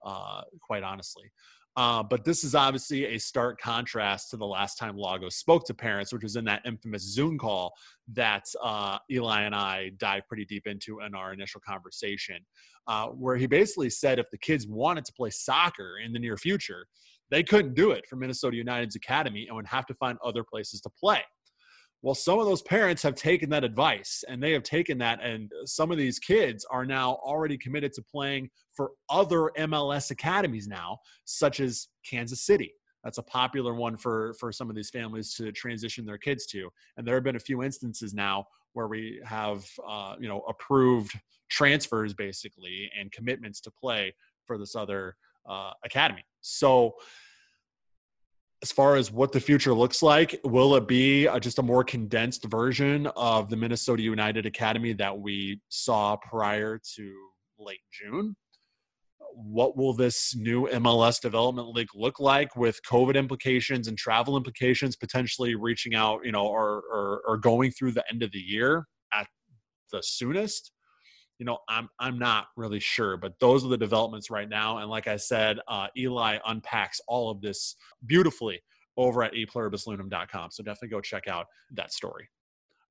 uh, 0.06 0.44
quite 0.62 0.84
honestly. 0.84 1.30
Uh, 1.78 2.02
but 2.02 2.26
this 2.26 2.44
is 2.44 2.56
obviously 2.56 3.06
a 3.06 3.20
stark 3.20 3.62
contrast 3.62 4.32
to 4.32 4.38
the 4.38 4.46
last 4.46 4.80
time 4.80 4.98
Lagos 4.98 5.36
spoke 5.36 5.64
to 5.68 5.76
parents, 5.76 6.12
which 6.12 6.24
was 6.24 6.36
in 6.36 6.44
that 6.44 6.64
infamous 6.66 7.04
Zoom 7.04 7.38
call 7.38 7.72
that 8.14 8.46
uh, 8.64 8.98
Eli 9.12 9.44
and 9.44 9.54
I 9.54 9.92
dived 9.98 10.28
pretty 10.28 10.44
deep 10.44 10.66
into 10.66 11.02
in 11.02 11.14
our 11.14 11.34
initial 11.34 11.62
conversation, 11.62 12.38
uh, 12.88 13.10
where 13.10 13.38
he 13.38 13.46
basically 13.46 13.92
said 13.92 14.18
if 14.18 14.26
the 14.32 14.40
kids 14.40 14.66
wanted 14.66 15.06
to 15.06 15.14
play 15.14 15.30
soccer 15.30 16.00
in 16.04 16.12
the 16.14 16.20
near 16.20 16.36
future, 16.36 16.88
they 17.30 17.44
couldn't 17.44 17.76
do 17.76 17.92
it 17.92 18.08
for 18.10 18.16
Minnesota 18.16 18.58
United's 18.58 18.96
academy 18.96 19.46
and 19.46 19.56
would 19.56 19.68
have 19.68 19.86
to 19.86 19.94
find 19.94 20.18
other 20.26 20.44
places 20.44 20.82
to 20.82 20.90
play. 21.00 21.22
Well, 22.04 22.16
some 22.16 22.40
of 22.40 22.46
those 22.46 22.62
parents 22.62 23.02
have 23.04 23.16
taken 23.16 23.50
that 23.50 23.64
advice 23.64 24.24
and 24.28 24.42
they 24.42 24.52
have 24.52 24.64
taken 24.64 24.98
that, 25.00 25.22
and 25.24 25.52
some 25.66 25.92
of 25.92 25.98
these 25.98 26.20
kids 26.20 26.66
are 26.70 26.86
now 26.86 27.14
already 27.24 27.58
committed 27.58 27.94
to 27.94 28.04
playing 28.04 28.50
for 28.74 28.92
other 29.10 29.52
MLS 29.58 30.12
academies 30.12 30.68
now, 30.68 31.00
such 31.26 31.60
as 31.60 31.88
Kansas 32.08 32.46
City. 32.46 32.72
That's 33.04 33.18
a 33.18 33.24
popular 33.24 33.74
one 33.74 33.98
for 33.98 34.34
for 34.40 34.52
some 34.52 34.70
of 34.70 34.76
these 34.76 34.90
families 34.90 35.34
to 35.36 35.52
transition 35.52 36.06
their 36.06 36.18
kids 36.18 36.46
to, 36.48 36.70
and 36.98 37.08
there 37.08 37.16
have 37.16 37.24
been 37.24 37.36
a 37.36 37.40
few 37.40 37.64
instances 37.64 38.14
now 38.14 38.46
where 38.74 38.88
we 38.88 39.20
have 39.26 39.66
uh, 39.88 40.16
you 40.20 40.28
know 40.28 40.42
approved 40.48 41.18
transfers 41.50 42.14
basically 42.14 42.92
and 43.00 43.12
commitments 43.12 43.62
to 43.62 43.72
play 43.72 44.14
for 44.46 44.58
this 44.58 44.76
other 44.76 45.16
uh, 45.50 45.72
academy. 45.84 46.24
So 46.42 46.96
as 48.64 48.72
far 48.72 48.96
as 48.96 49.12
what 49.12 49.32
the 49.32 49.40
future 49.40 49.74
looks 49.74 50.02
like, 50.02 50.40
will 50.44 50.76
it 50.76 50.88
be 50.88 51.28
a, 51.28 51.40
just 51.40 51.60
a 51.60 51.64
more 51.64 51.84
condensed 51.84 52.46
version 52.46 53.08
of 53.16 53.50
the 53.50 53.56
Minnesota 53.56 54.02
United 54.02 54.46
Academy 54.46 54.94
that 54.94 55.20
we 55.20 55.62
saw 55.70 56.16
prior 56.16 56.80
to 56.96 57.14
late 57.60 57.82
June? 57.92 58.36
what 59.38 59.78
will 59.78 59.94
this 59.94 60.36
new 60.36 60.68
MLS 60.68 61.22
development 61.22 61.70
league 61.70 61.94
look 61.94 62.20
like 62.20 62.56
with 62.56 62.80
COVID 62.90 63.16
implications 63.16 63.88
and 63.88 63.98
travel 63.98 64.36
implications, 64.36 64.96
potentially 64.96 65.54
reaching 65.56 65.94
out, 65.94 66.22
you 66.24 66.32
know, 66.32 66.48
or, 66.48 66.84
or, 66.92 67.22
or 67.28 67.38
going 67.38 67.72
through 67.72 67.92
the 67.92 68.04
end 68.12 68.24
of 68.24 68.32
the 68.32 68.40
year 68.40 68.88
at 69.14 69.28
the 69.92 70.02
soonest. 70.02 70.72
You 71.40 71.46
know, 71.46 71.60
I'm 71.70 71.90
I'm 72.00 72.18
not 72.18 72.48
really 72.56 72.80
sure, 72.80 73.18
but 73.18 73.40
those 73.40 73.64
are 73.64 73.68
the 73.68 73.78
developments 73.78 74.30
right 74.30 74.50
now. 74.50 74.80
And 74.80 74.90
like 74.90 75.08
I 75.08 75.18
said, 75.18 75.60
uh, 75.68 75.88
Eli 75.96 76.40
unpacks 76.48 77.00
all 77.08 77.30
of 77.30 77.42
this 77.42 77.76
beautifully 78.06 78.62
over 78.98 79.24
at 79.24 79.34
epluribusloonum.com. 79.34 80.52
So 80.52 80.64
definitely 80.64 80.90
go 80.90 81.02
check 81.02 81.28
out 81.28 81.46
that 81.74 81.94
story. 81.94 82.28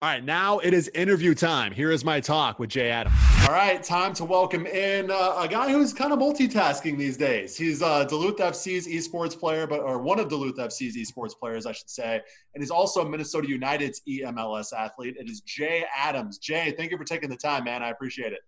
All 0.03 0.11
right, 0.11 0.23
now 0.23 0.59
it 0.59 0.75
is 0.75 0.89
interview 0.95 1.35
time. 1.35 1.73
Here 1.73 1.91
is 1.91 2.05
my 2.05 2.21
talk 2.21 2.59
with 2.59 2.71
Jay 2.71 2.91
Adams. 2.91 3.15
All 3.47 3.53
right, 3.53 3.81
time 3.81 4.13
to 4.15 4.25
welcome 4.25 4.67
in 4.67 5.09
uh, 5.09 5.37
a 5.39 5.47
guy 5.47 5.71
who's 5.71 5.93
kind 5.93 6.13
of 6.13 6.19
multitasking 6.19 6.99
these 6.99 7.17
days. 7.17 7.57
He's 7.57 7.81
uh, 7.81 8.03
Duluth 8.03 8.39
FC's 8.39 8.89
esports 8.89 9.39
player, 9.39 9.69
but 9.69 9.79
or 9.83 10.03
one 10.03 10.19
of 10.19 10.29
Duluth 10.29 10.57
FC's 10.57 10.97
esports 10.97 11.31
players, 11.39 11.65
I 11.65 11.71
should 11.71 11.89
say, 11.89 12.21
and 12.55 12.63
he's 12.63 12.73
also 12.73 13.09
Minnesota 13.09 13.49
United's 13.49 14.03
EMLS 14.09 14.73
athlete. 14.77 15.15
It 15.17 15.31
is 15.31 15.43
Jay 15.43 15.85
Adams. 15.97 16.39
Jay, 16.39 16.75
thank 16.77 16.91
you 16.91 16.99
for 16.99 17.05
taking 17.05 17.31
the 17.31 17.37
time, 17.37 17.63
man. 17.63 17.85
I 17.85 17.91
appreciate 17.91 18.33
it. 18.33 18.41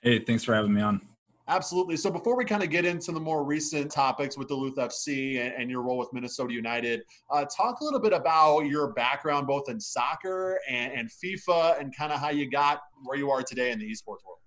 Hey, 0.00 0.20
thanks 0.20 0.44
for 0.44 0.54
having 0.54 0.72
me 0.72 0.80
on. 0.80 1.02
Absolutely. 1.48 1.96
So 1.96 2.10
before 2.10 2.36
we 2.36 2.44
kind 2.44 2.62
of 2.62 2.70
get 2.70 2.84
into 2.84 3.10
the 3.10 3.20
more 3.20 3.44
recent 3.44 3.90
topics 3.90 4.38
with 4.38 4.48
Duluth 4.48 4.76
FC 4.76 5.40
and, 5.40 5.52
and 5.54 5.70
your 5.70 5.82
role 5.82 5.98
with 5.98 6.12
Minnesota 6.12 6.54
United, 6.54 7.02
uh, 7.30 7.44
talk 7.44 7.80
a 7.80 7.84
little 7.84 7.98
bit 7.98 8.12
about 8.12 8.60
your 8.60 8.92
background 8.92 9.48
both 9.48 9.68
in 9.68 9.80
soccer 9.80 10.60
and, 10.68 10.92
and 10.92 11.10
FIFA 11.10 11.80
and 11.80 11.96
kind 11.96 12.12
of 12.12 12.20
how 12.20 12.30
you 12.30 12.48
got 12.48 12.82
where 13.04 13.18
you 13.18 13.30
are 13.30 13.42
today 13.42 13.72
in 13.72 13.78
the 13.80 13.86
esports 13.86 14.24
world. 14.24 14.38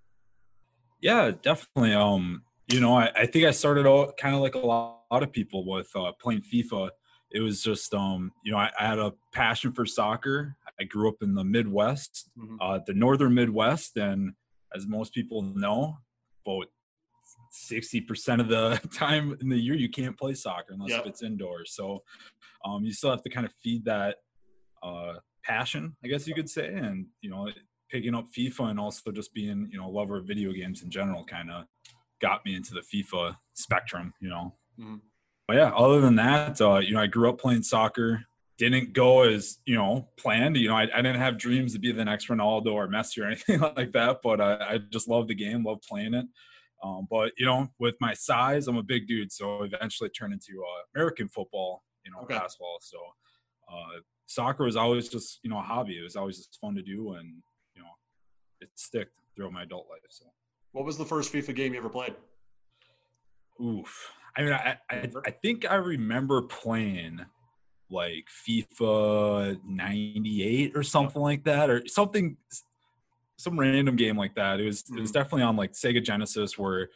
Yeah, 1.02 1.32
definitely. 1.42 1.94
Um, 1.94 2.44
you 2.72 2.80
know, 2.80 2.98
I, 2.98 3.12
I 3.16 3.26
think 3.26 3.46
I 3.46 3.52
started 3.52 3.86
out 3.86 4.18
kind 4.18 4.34
of 4.34 4.42
like 4.42 4.56
a 4.56 4.60
lot, 4.60 5.02
lot 5.12 5.22
of 5.22 5.32
people 5.32 5.66
with 5.66 5.90
uh, 5.96 6.14
playing 6.20 6.42
FIFA. 6.42 6.90
It 7.32 7.42
was 7.42 7.62
just, 7.62 7.94
um, 7.94 8.32
you 8.44 8.54
know, 8.54 8.58
I, 8.58 8.72
I, 8.80 8.88
had 8.88 9.00
a 9.00 9.14
passion 9.34 9.74
for 9.74 9.86
soccer. 9.86 10.56
I 10.80 10.86
grew 10.86 11.10
up 11.10 11.18
in 11.22 11.36
the 11.36 11.44
Midwest, 11.44 12.30
mm-hmm. 12.38 12.56
uh, 12.62 12.80
the 12.88 12.94
northern 12.94 13.34
Midwest, 13.34 13.98
and 13.98 14.34
as 14.74 14.88
most 14.88 15.14
people 15.14 15.42
know, 15.42 15.98
about 16.46 16.68
60% 17.56 18.40
of 18.40 18.48
the 18.48 18.80
time 18.94 19.38
in 19.42 19.50
the 19.50 19.58
year 19.58 19.76
you 19.76 19.90
can't 19.90 20.18
play 20.18 20.34
soccer 20.34 20.74
unless 20.74 20.90
yep. 20.90 21.06
it's 21.06 21.24
indoors 21.24 21.74
so 21.74 22.04
um, 22.66 22.84
you 22.84 22.92
still 22.92 23.10
have 23.10 23.24
to 23.24 23.30
kind 23.30 23.46
of 23.46 23.54
feed 23.64 23.86
that 23.86 24.18
uh, 24.84 25.14
passion 25.44 25.96
i 26.04 26.08
guess 26.08 26.28
you 26.28 26.36
could 26.36 26.50
say 26.50 26.68
and 26.68 27.06
you 27.22 27.30
know 27.30 27.50
picking 27.90 28.16
up 28.16 28.26
fifa 28.36 28.70
and 28.70 28.80
also 28.80 29.12
just 29.12 29.34
being 29.34 29.70
you 29.72 29.78
know 29.78 29.88
a 29.88 29.90
lover 29.90 30.18
of 30.18 30.26
video 30.26 30.52
games 30.52 30.82
in 30.82 30.90
general 30.90 31.24
kind 31.24 31.52
of 31.52 31.66
got 32.22 32.44
me 32.46 32.56
into 32.56 32.74
the 32.74 32.82
fifa 32.82 33.36
spectrum 33.54 34.14
you 34.20 34.30
know 34.30 34.54
mm-hmm. 34.80 34.96
but 35.48 35.56
yeah 35.56 35.72
other 35.76 36.02
than 36.02 36.16
that 36.16 36.60
uh, 36.62 36.78
you 36.78 36.94
know 36.94 37.02
i 37.02 37.08
grew 37.08 37.30
up 37.30 37.40
playing 37.40 37.64
soccer 37.64 38.26
didn't 38.58 38.94
go 38.94 39.24
as 39.24 39.60
you 39.66 39.76
know 39.76 40.08
planned. 40.18 40.58
You 40.58 40.70
know, 40.70 40.76
I, 40.76 40.84
I, 40.84 41.02
didn't 41.02 41.20
have 41.20 41.38
dreams 41.38 41.74
to 41.74 41.80
be 41.80 41.92
the 41.92 42.06
next 42.06 42.28
Ronaldo 42.28 42.74
or 42.74 42.88
Messi 42.88 43.22
or 43.22 43.26
anything 43.28 43.60
like 43.60 43.92
that. 43.94 44.20
But 44.24 44.42
I, 44.42 44.74
I 44.74 44.78
just 44.78 45.08
love 45.08 45.28
the 45.28 45.36
game, 45.36 45.64
love 45.64 45.82
playing 45.88 46.14
it. 46.14 46.26
Um, 46.84 47.08
but 47.10 47.32
you 47.38 47.46
know, 47.46 47.70
with 47.80 47.96
my 48.00 48.14
size, 48.14 48.68
I'm 48.68 48.78
a 48.78 48.84
big 48.84 49.08
dude, 49.08 49.32
so 49.32 49.64
eventually 49.64 50.10
turned 50.10 50.34
into 50.34 50.62
uh, 50.62 50.82
American 50.96 51.28
football, 51.30 51.84
you 52.06 52.12
know, 52.12 52.20
okay. 52.24 52.38
basketball. 52.38 52.78
So 52.82 52.98
uh, 53.72 54.00
soccer 54.26 54.64
was 54.64 54.76
always 54.76 55.10
just 55.10 55.40
you 55.44 55.50
know 55.50 55.58
a 55.60 55.64
hobby. 55.64 55.98
It 55.98 56.04
was 56.04 56.16
always 56.16 56.38
just 56.38 56.60
fun 56.60 56.76
to 56.76 56.82
do, 56.82 57.14
and 57.14 57.42
you 57.76 57.82
know, 57.82 57.90
it 58.62 58.70
sticked 58.76 59.14
throughout 59.36 59.54
my 59.54 59.64
adult 59.64 59.88
life. 59.90 60.02
So, 60.10 60.26
what 60.72 60.86
was 60.86 60.98
the 60.98 61.06
first 61.06 61.34
FIFA 61.34 61.56
game 61.56 61.74
you 61.74 61.80
ever 61.80 61.90
played? 61.90 62.16
Oof. 63.64 64.12
I 64.38 64.44
mean, 64.44 64.54
I, 64.54 64.78
I, 64.92 65.10
I 65.26 65.32
think 65.32 65.70
I 65.70 65.76
remember 65.76 66.42
playing 66.42 67.22
like 67.90 68.26
FIFA 68.48 69.60
98 69.66 70.74
or 70.76 70.84
something 70.84 71.22
like 71.22 71.46
that, 71.46 71.70
or 71.70 71.88
something 71.88 72.38
some 73.38 73.60
random 73.60 73.96
game 73.96 74.18
like 74.18 74.36
that. 74.36 74.60
It 74.60 74.66
was 74.66 74.84
mm-hmm. 74.84 74.98
it 74.98 75.02
was 75.02 75.12
mm-hmm. 75.12 75.20
definitely 75.20 75.44
on 75.44 75.56
like 75.56 75.74
Sega 75.74 76.04
Genesis 76.04 76.58
where 76.58 76.90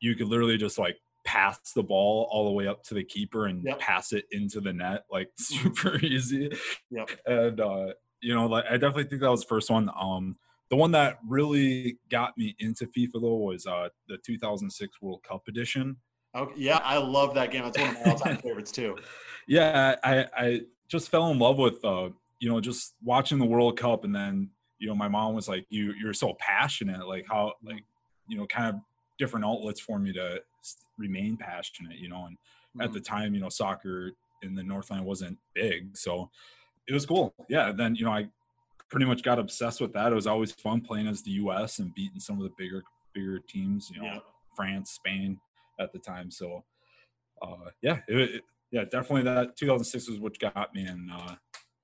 you 0.00 0.14
could 0.14 0.28
literally 0.28 0.56
just 0.56 0.78
like 0.78 0.96
pass 1.24 1.72
the 1.72 1.82
ball 1.82 2.28
all 2.30 2.44
the 2.44 2.52
way 2.52 2.68
up 2.68 2.84
to 2.84 2.94
the 2.94 3.02
keeper 3.02 3.46
and 3.46 3.64
yep. 3.64 3.78
pass 3.80 4.12
it 4.12 4.24
into 4.30 4.60
the 4.60 4.72
net 4.72 5.04
like 5.10 5.28
mm-hmm. 5.40 5.68
super 5.68 5.98
easy. 6.04 6.50
Yep. 6.90 7.10
And 7.26 7.60
uh, 7.60 7.86
you 8.20 8.34
know, 8.34 8.46
like 8.46 8.64
I 8.68 8.72
definitely 8.72 9.04
think 9.04 9.22
that 9.22 9.30
was 9.30 9.42
the 9.42 9.48
first 9.48 9.70
one. 9.70 9.90
Um, 9.98 10.36
the 10.68 10.76
one 10.76 10.90
that 10.92 11.18
really 11.26 11.98
got 12.10 12.36
me 12.36 12.56
into 12.58 12.86
FIFA 12.86 13.20
though 13.20 13.36
was 13.36 13.66
uh, 13.66 13.88
the 14.08 14.18
2006 14.18 15.00
World 15.00 15.22
Cup 15.22 15.42
edition. 15.48 15.96
Okay, 16.34 16.52
yeah, 16.56 16.80
I 16.82 16.98
love 16.98 17.34
that 17.34 17.50
game. 17.50 17.64
It's 17.64 17.78
one 17.78 17.88
of 17.88 17.94
my 17.94 18.10
all-time 18.10 18.36
favorites 18.38 18.72
too. 18.72 18.96
Yeah, 19.48 19.94
I 20.02 20.26
I 20.36 20.60
just 20.88 21.08
fell 21.08 21.30
in 21.30 21.38
love 21.38 21.56
with 21.56 21.84
uh, 21.84 22.08
you 22.40 22.50
know 22.50 22.60
just 22.60 22.94
watching 23.00 23.38
the 23.38 23.44
World 23.44 23.78
Cup 23.78 24.02
and 24.02 24.12
then 24.12 24.50
you 24.78 24.88
know, 24.88 24.94
my 24.94 25.08
mom 25.08 25.34
was 25.34 25.48
like, 25.48 25.66
"You 25.70 25.94
you're 26.00 26.14
so 26.14 26.34
passionate, 26.38 27.06
like 27.06 27.26
how 27.28 27.54
like 27.64 27.82
you 28.28 28.36
know, 28.36 28.46
kind 28.46 28.74
of 28.74 28.80
different 29.18 29.46
outlets 29.46 29.80
for 29.80 29.98
me 29.98 30.12
to 30.12 30.40
remain 30.98 31.36
passionate, 31.36 31.98
you 31.98 32.08
know." 32.08 32.26
And 32.26 32.36
mm-hmm. 32.36 32.82
at 32.82 32.92
the 32.92 33.00
mm-hmm. 33.00 33.16
time, 33.16 33.34
you 33.34 33.40
know, 33.40 33.48
soccer 33.48 34.12
in 34.42 34.54
the 34.54 34.62
Northland 34.62 35.04
wasn't 35.04 35.38
big, 35.54 35.96
so 35.96 36.30
it 36.88 36.92
was 36.92 37.06
cool. 37.06 37.34
Yeah, 37.48 37.72
then 37.72 37.94
you 37.94 38.04
know, 38.04 38.12
I 38.12 38.28
pretty 38.90 39.06
much 39.06 39.22
got 39.22 39.38
obsessed 39.38 39.80
with 39.80 39.92
that. 39.94 40.12
It 40.12 40.14
was 40.14 40.26
always 40.26 40.52
fun 40.52 40.80
playing 40.80 41.08
as 41.08 41.22
the 41.22 41.32
U.S. 41.32 41.78
and 41.78 41.94
beating 41.94 42.20
some 42.20 42.36
of 42.36 42.44
the 42.44 42.52
bigger 42.56 42.82
bigger 43.14 43.40
teams, 43.48 43.90
you 43.92 44.00
know, 44.00 44.06
yeah. 44.06 44.18
France, 44.54 44.90
Spain 44.90 45.38
at 45.80 45.92
the 45.92 45.98
time. 45.98 46.30
So, 46.30 46.64
uh, 47.42 47.70
yeah, 47.82 48.00
it, 48.08 48.16
it, 48.16 48.42
yeah, 48.70 48.84
definitely 48.84 49.22
that 49.22 49.56
2006 49.56 50.10
was 50.10 50.20
what 50.20 50.38
got 50.38 50.74
me, 50.74 50.84
and 50.84 51.10
uh, 51.10 51.34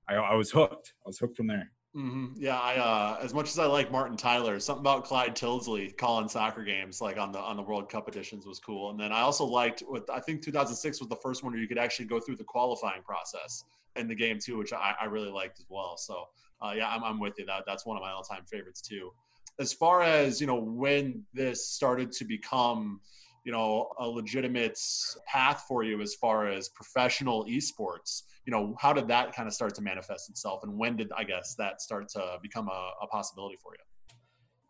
I, 0.07 0.15
I 0.15 0.35
was 0.35 0.51
hooked. 0.51 0.93
I 1.05 1.09
was 1.09 1.17
hooked 1.17 1.37
from 1.37 1.47
there. 1.47 1.71
Mm-hmm. 1.95 2.33
Yeah, 2.37 2.59
I 2.59 2.77
uh, 2.77 3.19
as 3.21 3.35
much 3.35 3.49
as 3.49 3.59
I 3.59 3.65
like 3.65 3.91
Martin 3.91 4.17
Tyler, 4.17 4.59
something 4.59 4.81
about 4.81 5.05
Clive 5.05 5.35
Tyldesley 5.35 5.95
calling 5.95 6.27
soccer 6.27 6.63
games 6.63 7.01
like 7.01 7.19
on 7.19 7.31
the 7.31 7.37
on 7.37 7.55
the 7.55 7.61
World 7.61 7.87
Cup 7.87 8.07
editions 8.07 8.47
was 8.47 8.59
cool. 8.59 8.89
And 8.89 8.99
then 8.99 9.11
I 9.11 9.21
also 9.21 9.45
liked 9.45 9.81
what 9.81 10.09
I 10.09 10.19
think 10.19 10.41
2006 10.41 10.99
was 10.99 11.07
the 11.07 11.15
first 11.17 11.43
one 11.43 11.53
where 11.53 11.61
you 11.61 11.67
could 11.67 11.77
actually 11.77 12.05
go 12.05 12.19
through 12.19 12.37
the 12.37 12.43
qualifying 12.45 13.03
process 13.03 13.65
in 13.95 14.07
the 14.07 14.15
game 14.15 14.39
too, 14.39 14.57
which 14.57 14.73
I, 14.73 14.95
I 14.99 15.05
really 15.05 15.29
liked 15.29 15.59
as 15.59 15.67
well. 15.69 15.95
So 15.97 16.29
uh, 16.63 16.73
yeah, 16.75 16.89
I'm, 16.89 17.03
I'm 17.03 17.19
with 17.19 17.37
you. 17.37 17.45
That 17.45 17.63
that's 17.67 17.85
one 17.85 17.95
of 17.95 18.01
my 18.01 18.09
all 18.09 18.23
time 18.23 18.43
favorites 18.49 18.81
too. 18.81 19.11
As 19.59 19.71
far 19.71 20.01
as 20.01 20.41
you 20.41 20.47
know, 20.47 20.59
when 20.59 21.23
this 21.31 21.67
started 21.67 22.11
to 22.13 22.25
become 22.25 23.01
you 23.43 23.51
know 23.51 23.91
a 23.99 24.07
legitimate 24.07 24.79
path 25.27 25.65
for 25.67 25.83
you 25.83 26.01
as 26.01 26.15
far 26.15 26.47
as 26.47 26.69
professional 26.69 27.45
esports 27.45 28.23
you 28.45 28.51
know 28.51 28.75
how 28.79 28.93
did 28.93 29.07
that 29.07 29.33
kind 29.35 29.47
of 29.47 29.53
start 29.53 29.73
to 29.75 29.81
manifest 29.81 30.29
itself 30.29 30.63
and 30.63 30.77
when 30.77 30.95
did 30.97 31.11
i 31.15 31.23
guess 31.23 31.55
that 31.55 31.81
start 31.81 32.09
to 32.09 32.37
become 32.41 32.67
a, 32.67 32.91
a 33.01 33.07
possibility 33.07 33.57
for 33.61 33.73
you? 33.73 34.15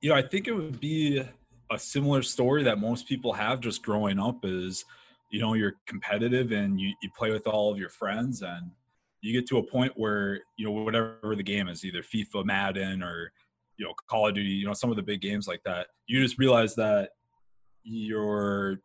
You 0.01 0.09
know 0.09 0.15
i 0.15 0.21
think 0.21 0.47
it 0.47 0.53
would 0.53 0.79
be 0.79 1.23
a 1.71 1.79
similar 1.79 2.21
story 2.21 2.63
that 2.63 2.79
most 2.79 3.07
people 3.07 3.33
have 3.33 3.59
just 3.59 3.83
growing 3.83 4.19
up 4.19 4.43
is 4.43 4.85
you 5.31 5.39
know 5.39 5.53
you're 5.53 5.75
competitive 5.87 6.51
and 6.51 6.79
you, 6.79 6.93
you 7.01 7.09
play 7.17 7.31
with 7.31 7.47
all 7.47 7.71
of 7.71 7.77
your 7.77 7.89
friends 7.89 8.41
and 8.41 8.71
you 9.21 9.33
get 9.33 9.47
to 9.47 9.57
a 9.57 9.63
point 9.63 9.93
where 9.95 10.39
you 10.57 10.65
know 10.65 10.71
whatever 10.71 11.35
the 11.35 11.43
game 11.43 11.67
is 11.67 11.83
either 11.83 12.03
fifa 12.03 12.45
madden 12.45 13.01
or 13.01 13.31
you 13.77 13.85
know 13.85 13.93
call 14.07 14.27
of 14.27 14.35
duty 14.35 14.49
you 14.49 14.65
know 14.65 14.73
some 14.73 14.89
of 14.89 14.95
the 14.95 15.01
big 15.01 15.21
games 15.21 15.47
like 15.47 15.63
that 15.63 15.87
you 16.05 16.21
just 16.21 16.37
realize 16.37 16.75
that 16.75 17.09
you're 17.83 18.79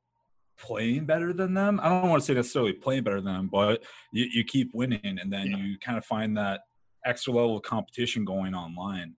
playing 0.58 1.06
better 1.06 1.32
than 1.32 1.54
them. 1.54 1.80
I 1.82 1.88
don't 1.88 2.08
want 2.08 2.22
to 2.22 2.26
say 2.26 2.34
necessarily 2.34 2.72
playing 2.72 3.04
better 3.04 3.20
than 3.20 3.34
them, 3.34 3.48
but 3.50 3.84
you, 4.12 4.26
you 4.32 4.44
keep 4.44 4.70
winning 4.74 5.00
and 5.04 5.32
then 5.32 5.46
yeah. 5.46 5.56
you 5.56 5.78
kind 5.78 5.98
of 5.98 6.04
find 6.04 6.36
that 6.36 6.60
extra 7.04 7.32
level 7.32 7.56
of 7.56 7.62
competition 7.62 8.24
going 8.24 8.54
online. 8.54 9.14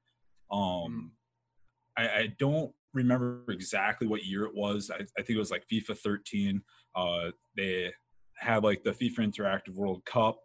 Um, 0.50 0.61
mm. 0.61 1.09
I, 1.97 2.09
I, 2.09 2.28
don't 2.38 2.73
remember 2.92 3.44
exactly 3.49 4.06
what 4.06 4.25
year 4.25 4.44
it 4.44 4.54
was. 4.54 4.90
I, 4.92 4.97
I 4.97 5.23
think 5.23 5.30
it 5.30 5.38
was 5.38 5.50
like 5.50 5.64
FIFA 5.73 5.97
13. 5.97 6.62
Uh, 6.94 7.30
they 7.56 7.92
had 8.37 8.64
like 8.64 8.82
the 8.82 8.90
FIFA 8.90 9.32
Interactive 9.32 9.75
World 9.75 10.04
Cup 10.04 10.40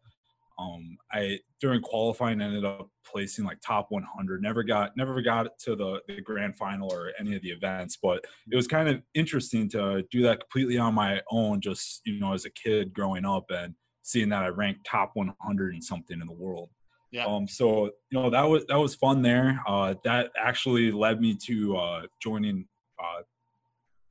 um, 0.57 0.97
I 1.11 1.39
during 1.59 1.81
qualifying 1.81 2.41
ended 2.41 2.63
up 2.63 2.89
placing 3.05 3.45
like 3.45 3.59
top 3.61 3.87
100. 3.89 4.41
Never 4.41 4.63
got 4.63 4.95
never 4.95 5.21
got 5.21 5.57
to 5.59 5.75
the 5.75 6.01
the 6.07 6.21
grand 6.21 6.55
final 6.55 6.91
or 6.91 7.11
any 7.19 7.35
of 7.35 7.41
the 7.41 7.49
events, 7.49 7.97
but 8.01 8.23
it 8.51 8.55
was 8.55 8.67
kind 8.67 8.87
of 8.87 9.01
interesting 9.13 9.69
to 9.69 10.03
do 10.11 10.21
that 10.23 10.39
completely 10.41 10.77
on 10.77 10.93
my 10.93 11.21
own. 11.29 11.61
Just 11.61 12.01
you 12.05 12.19
know, 12.19 12.33
as 12.33 12.45
a 12.45 12.49
kid 12.49 12.93
growing 12.93 13.25
up 13.25 13.45
and 13.49 13.75
seeing 14.03 14.29
that 14.29 14.43
I 14.43 14.49
ranked 14.49 14.85
top 14.85 15.11
100 15.15 15.73
and 15.73 15.83
something 15.83 16.21
in 16.21 16.27
the 16.27 16.33
world. 16.33 16.69
Yeah. 17.11 17.25
Um. 17.25 17.47
So 17.47 17.85
you 18.09 18.19
know 18.19 18.29
that 18.29 18.43
was 18.43 18.65
that 18.67 18.79
was 18.79 18.95
fun 18.95 19.21
there. 19.21 19.61
Uh, 19.67 19.95
that 20.03 20.31
actually 20.41 20.91
led 20.91 21.19
me 21.19 21.37
to 21.45 21.77
uh, 21.77 22.01
joining 22.21 22.67
uh, 22.99 23.21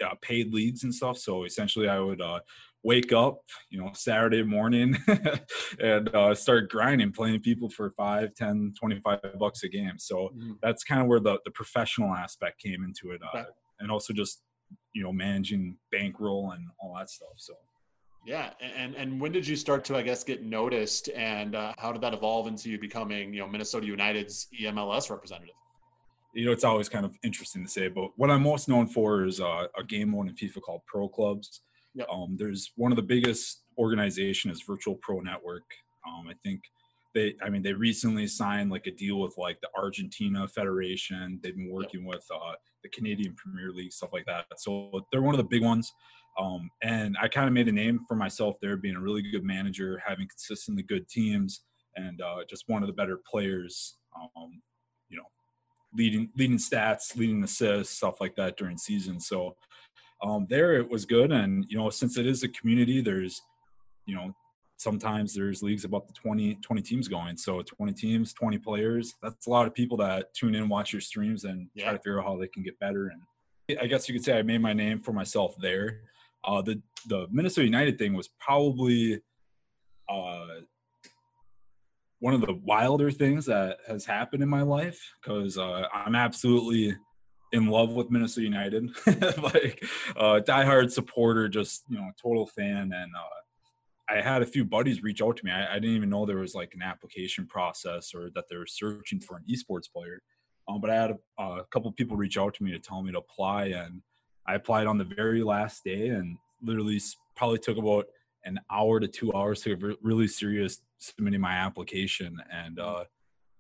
uh, 0.05 0.15
paid 0.21 0.53
leagues 0.53 0.85
and 0.85 0.95
stuff. 0.95 1.19
So 1.19 1.45
essentially, 1.45 1.89
I 1.89 2.01
would 2.01 2.21
uh, 2.21 2.41
wake 2.85 3.13
up, 3.13 3.41
you 3.71 3.81
know, 3.81 3.91
Saturday 3.95 4.43
morning 4.43 4.97
and 5.81 6.15
uh, 6.15 6.35
start 6.35 6.71
grinding, 6.71 7.11
playing 7.13 7.41
people 7.41 7.69
for 7.69 7.91
five, 7.97 8.35
10, 8.35 8.75
25 8.79 9.21
bucks 9.39 9.63
a 9.65 9.69
game. 9.69 9.99
So 9.99 10.31
mm-hmm. 10.37 10.53
that's 10.63 10.85
kind 10.85 11.01
of 11.01 11.07
where 11.07 11.21
the, 11.21 11.39
the 11.45 11.51
professional 11.51 12.15
aspect 12.15 12.61
came 12.61 12.85
into 12.85 13.15
it. 13.15 13.21
Uh, 13.35 13.45
and 13.81 13.91
also 13.91 14.13
just 14.13 14.43
you 14.93 15.03
know 15.03 15.13
managing 15.13 15.77
bankroll 15.93 16.53
and 16.53 16.67
all 16.81 16.95
that 16.99 17.11
stuff. 17.11 17.29
So. 17.37 17.55
Yeah, 18.27 18.53
and 18.63 18.95
and 18.95 19.21
when 19.21 19.33
did 19.33 19.47
you 19.47 19.55
start 19.55 19.85
to, 19.85 19.97
I 19.97 20.03
guess, 20.03 20.25
get 20.25 20.43
noticed, 20.43 21.11
and 21.11 21.55
uh, 21.55 21.75
how 21.77 21.93
did 21.93 22.01
that 22.01 22.15
evolve 22.15 22.47
into 22.47 22.71
you 22.71 22.79
becoming, 22.79 23.35
you 23.35 23.41
know, 23.41 23.47
Minnesota 23.47 23.87
United's 23.87 24.49
EMLS 24.59 25.11
representative? 25.11 25.55
You 26.33 26.47
know, 26.47 26.53
it's 26.53 26.65
always 26.65 26.89
kind 26.89 27.05
of 27.05 27.15
interesting 27.23 27.65
to 27.67 27.71
say, 27.71 27.89
but 27.89 28.13
what 28.17 28.31
I'm 28.31 28.43
most 28.43 28.67
known 28.67 28.87
for 28.87 29.27
is 29.27 29.41
uh, 29.41 29.67
a 29.79 29.85
game 29.85 30.13
mode 30.13 30.29
in 30.29 30.35
FIFA 30.35 30.63
called 30.63 30.81
Pro 30.87 31.07
Clubs. 31.07 31.61
Um, 32.11 32.37
there's 32.39 32.73
one 32.77 32.93
of 32.93 32.97
the 32.97 33.03
biggest 33.03 33.63
organization 33.79 34.51
is 34.51 34.63
Virtual 34.63 34.97
Pro 34.97 35.21
Network. 35.21 35.65
Um, 36.07 36.29
I 36.29 36.35
think 36.43 36.63
they, 37.15 37.35
I 37.43 37.49
mean, 37.49 37.63
they 37.63 37.73
recently 37.73 38.27
signed 38.27 38.71
like 38.71 38.87
a 38.87 38.91
deal 38.91 39.21
with 39.21 39.37
like 39.39 39.61
the 39.61 39.69
Argentina 39.77 40.47
Federation. 40.49 41.39
They've 41.43 41.57
been 41.57 41.71
working 41.71 42.05
with 42.05 42.25
uh, 42.35 42.55
the 42.83 42.89
Canadian 42.91 43.35
Premier 43.35 43.71
League, 43.73 43.93
stuff 43.93 44.11
like 44.13 44.27
that. 44.27 44.47
So 44.57 44.91
they're 45.11 45.23
one 45.23 45.35
of 45.35 45.39
the 45.39 45.45
big 45.45 45.63
ones. 45.63 45.93
Um, 46.39 46.69
and 46.83 47.17
I 47.21 47.29
kind 47.29 47.47
of 47.47 47.53
made 47.53 47.69
a 47.69 47.73
name 47.73 48.01
for 48.09 48.17
myself 48.17 48.57
there, 48.61 48.77
being 48.77 48.97
a 48.97 49.01
really 49.01 49.23
good 49.23 49.45
manager, 49.45 50.03
having 50.05 50.27
consistently 50.27 50.83
good 50.83 51.09
teams, 51.09 51.61
and 51.97 52.21
uh, 52.21 52.39
just 52.49 52.65
one 52.67 52.83
of 52.83 52.89
the 52.89 52.93
better 52.93 53.21
players. 53.31 53.97
Um, 54.17 54.61
you 55.09 55.17
know, 55.17 55.27
leading 55.97 56.31
leading 56.37 56.59
stats, 56.59 57.17
leading 57.17 57.45
assists, 57.45 57.97
stuff 57.97 58.21
like 58.21 58.35
that 58.37 58.57
during 58.57 58.77
season. 58.77 59.21
So 59.21 59.55
um, 60.25 60.47
there 60.49 60.75
it 60.75 60.91
was 60.91 61.05
good, 61.05 61.31
and 61.31 61.67
you 61.69 61.77
know, 61.77 61.91
since 61.91 62.17
it 62.17 62.27
is 62.27 62.43
a 62.43 62.49
community, 62.49 63.03
there's 63.03 63.43
you 64.07 64.17
know 64.17 64.35
sometimes 64.77 65.35
there's 65.35 65.63
leagues 65.63 65.85
about 65.85 66.07
the 66.07 66.13
20, 66.15 66.57
20 66.57 66.83
teams 66.83 67.09
going. 67.09 67.37
So 67.37 67.63
20 67.63 67.93
teams, 67.93 68.33
20 68.33 68.59
players. 68.59 69.15
That's 69.23 69.47
a 69.47 69.51
lot 69.51 69.67
of 69.67 69.75
people 69.75 69.97
that 69.99 70.35
tune 70.35 70.55
in, 70.55 70.69
watch 70.69 70.93
your 70.93 71.01
streams, 71.01 71.45
and 71.45 71.69
yeah. 71.75 71.85
try 71.85 71.93
to 71.93 71.99
figure 71.99 72.21
out 72.21 72.27
how 72.27 72.37
they 72.37 72.49
can 72.49 72.63
get 72.63 72.79
better. 72.81 73.13
And 73.69 73.79
I 73.79 73.87
guess 73.87 74.09
you 74.09 74.15
could 74.15 74.25
say 74.25 74.39
I 74.39 74.43
made 74.43 74.63
my 74.63 74.73
name 74.73 75.01
for 75.01 75.13
myself 75.13 75.55
there. 75.61 76.01
Uh, 76.43 76.63
the 76.63 76.81
the 77.09 77.27
Minnesota 77.31 77.67
United 77.67 77.99
thing 77.99 78.15
was 78.15 78.29
probably 78.39 79.21
uh, 80.09 80.47
one 82.21 82.33
of 82.33 82.41
the 82.41 82.55
wilder 82.65 83.11
things 83.11 83.45
that 83.47 83.79
has 83.87 84.07
happened 84.07 84.43
in 84.43 84.49
my 84.49 84.63
life 84.63 85.01
because 85.23 85.59
uh, 85.59 85.87
I'm 85.93 86.15
absolutely 86.15 86.97
in 87.55 87.69
love 87.69 87.93
with 87.93 88.11
Minnesota 88.11 88.43
United, 88.43 88.91
like 89.07 89.85
uh, 90.17 90.41
diehard 90.45 90.91
supporter, 90.91 91.49
just 91.49 91.85
you 91.89 91.97
know, 91.97 92.11
total 92.21 92.47
fan. 92.47 92.93
And 92.93 93.13
uh, 93.15 94.13
I 94.13 94.21
had 94.21 94.43
a 94.43 94.47
few 94.47 94.65
buddies 94.65 95.03
reach 95.03 95.23
out 95.23 95.37
to 95.37 95.45
me. 95.45 95.53
I, 95.53 95.73
I, 95.73 95.75
didn't 95.75 95.97
even 95.97 96.11
know 96.11 96.27
there 96.27 96.39
was 96.39 96.55
like 96.55 96.75
an 96.75 96.83
application 96.83 97.47
process 97.47 98.13
or 98.13 98.31
that 98.35 98.47
they 98.51 98.57
were 98.57 98.67
searching 98.67 99.21
for 99.21 99.37
an 99.37 99.45
esports 99.49 99.91
player. 99.91 100.21
Um, 100.69 100.81
but 100.81 100.91
I 100.91 100.95
had 100.95 101.13
a, 101.13 101.43
a 101.43 101.65
couple 101.71 101.93
people 101.93 102.17
reach 102.17 102.37
out 102.37 102.55
to 102.55 102.65
me 102.65 102.73
to 102.73 102.79
tell 102.79 103.03
me 103.03 103.13
to 103.13 103.19
apply, 103.19 103.67
and 103.67 104.03
I 104.47 104.55
applied 104.55 104.87
on 104.87 104.99
the 104.99 105.05
very 105.05 105.43
last 105.43 105.85
day 105.85 106.09
and 106.09 106.37
literally 106.61 107.01
probably 107.37 107.59
took 107.59 107.79
about 107.79 108.07
an 108.45 108.59
hour 108.71 108.99
to 108.99 109.07
two 109.07 109.33
hours 109.35 109.63
to 109.63 109.97
really 110.03 110.27
serious 110.27 110.83
submitting 110.99 111.41
my 111.41 111.53
application. 111.53 112.43
And 112.51 112.81
uh, 112.81 113.05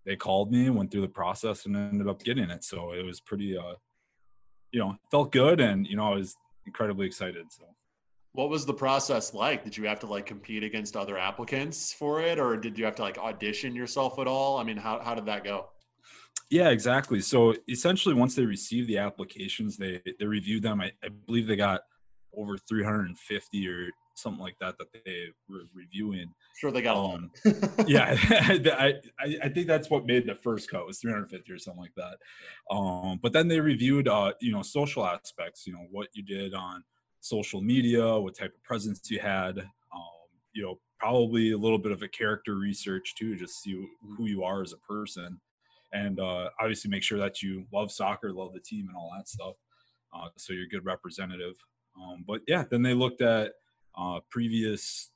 they 0.04 0.16
called 0.16 0.50
me, 0.50 0.66
and 0.66 0.76
went 0.76 0.90
through 0.90 1.02
the 1.02 1.08
process, 1.08 1.66
and 1.66 1.76
ended 1.76 2.08
up 2.08 2.23
getting 2.23 2.50
it. 2.50 2.64
So 2.64 2.92
it 2.92 3.04
was 3.04 3.20
pretty, 3.20 3.56
uh, 3.56 3.75
you 4.73 4.80
know, 4.80 4.96
felt 5.11 5.32
good, 5.32 5.61
and 5.61 5.87
you 5.87 5.96
know, 5.96 6.12
I 6.12 6.14
was 6.14 6.37
incredibly 6.66 7.06
excited. 7.06 7.46
So. 7.50 7.64
What 8.32 8.50
was 8.50 8.66
the 8.66 8.75
process 8.75 9.32
like? 9.32 9.62
Did 9.62 9.76
you 9.76 9.84
have 9.84 10.00
to 10.00 10.06
like 10.06 10.26
compete 10.26 10.64
against 10.64 10.96
other 10.96 11.16
applicants 11.16 11.92
for 11.92 12.20
it, 12.20 12.38
or 12.38 12.56
did 12.56 12.78
you 12.78 12.84
have 12.84 12.96
to 12.96 13.02
like 13.02 13.18
audition 13.18 13.75
yourself 13.76 14.18
at 14.18 14.26
all? 14.26 14.58
I 14.58 14.64
mean, 14.64 14.76
how 14.76 15.00
how 15.00 15.14
did 15.14 15.26
that 15.26 15.44
go? 15.44 15.68
Yeah, 16.50 16.70
exactly. 16.70 17.20
So 17.20 17.54
essentially, 17.68 18.14
once 18.14 18.34
they 18.34 18.44
received 18.44 18.88
the 18.88 18.99
applications, 18.99 19.76
they 19.76 20.00
they 20.18 20.26
reviewed 20.26 20.62
them. 20.62 20.80
I, 20.80 20.92
I 21.02 21.08
believe 21.26 21.46
they 21.46 21.56
got 21.56 21.82
over 22.36 22.58
350 22.58 23.69
or 23.69 23.90
something 24.15 24.43
like 24.43 24.57
that 24.61 24.77
that 24.79 24.89
they 25.05 25.27
were 25.49 25.63
reviewing. 25.75 26.33
Sure, 26.57 26.71
they 26.71 26.83
got 26.83 26.97
um, 26.97 27.31
yeah, 27.87 28.17
I, 28.31 28.95
I, 29.19 29.37
I 29.45 29.49
think 29.49 29.67
that's 29.67 29.91
what 29.91 30.07
made 30.07 30.27
the 30.27 30.35
first 30.37 30.71
cut 30.71 30.87
was 30.87 30.99
350 30.99 31.53
or 31.53 31.59
something 31.59 31.83
like 31.83 31.95
that. 31.97 32.17
Um, 32.75 33.19
but 33.23 33.33
then 33.33 33.49
they 33.49 33.61
reviewed, 33.61 34.09
uh, 34.09 34.33
you 34.41 34.53
know, 34.53 34.63
social 34.63 35.05
aspects. 35.07 35.67
You 35.67 35.75
know, 35.75 35.87
what 35.91 36.09
you 36.15 36.23
did 36.23 36.55
on 36.55 36.85
social 37.21 37.61
media, 37.61 38.19
what 38.19 38.37
type 38.37 38.55
of 38.55 38.63
presence 38.63 39.11
you 39.11 39.21
had. 39.21 39.59
Um, 39.59 40.29
you 40.53 40.63
know, 40.63 40.79
probably 40.99 41.53
a 41.53 41.59
little 41.59 41.79
bit 41.79 41.93
of 41.93 42.03
a 42.03 42.09
character 42.09 42.55
research 42.55 43.15
too, 43.17 43.37
just 43.37 43.63
see 43.63 43.87
who 44.17 44.27
you 44.27 44.45
are 44.45 44.63
as 44.63 44.73
a 44.73 44.79
person 44.79 45.41
and 45.95 46.19
uh, 46.21 46.50
obviously 46.61 46.91
make 46.91 47.03
sure 47.03 47.19
that 47.19 47.41
you 47.41 47.65
love 47.73 47.91
soccer, 47.91 48.33
love 48.33 48.53
the 48.53 48.61
team, 48.61 48.89
and 48.89 48.97
all 48.97 49.13
that 49.17 49.29
stuff. 49.29 49.55
Uh, 50.13 50.29
so 50.37 50.53
you're 50.53 50.65
a 50.65 50.69
good 50.69 50.85
representative. 50.85 51.55
Um, 51.97 52.25
but 52.27 52.41
yeah, 52.49 52.65
then 52.69 52.83
they 52.83 52.95
looked 52.95 53.23
at 53.23 53.53
uh, 53.99 54.21
previous, 54.30 55.13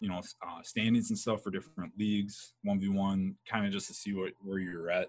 you 0.00 0.08
know, 0.08 0.18
uh, 0.18 0.62
standings 0.62 1.10
and 1.10 1.18
stuff 1.18 1.42
for 1.42 1.50
different 1.50 1.92
leagues, 1.98 2.54
one 2.62 2.80
v 2.80 2.88
one, 2.88 3.36
kind 3.48 3.66
of 3.66 3.72
just 3.72 3.88
to 3.88 3.94
see 3.94 4.12
what 4.12 4.32
where 4.40 4.58
you're 4.58 4.90
at. 4.90 5.08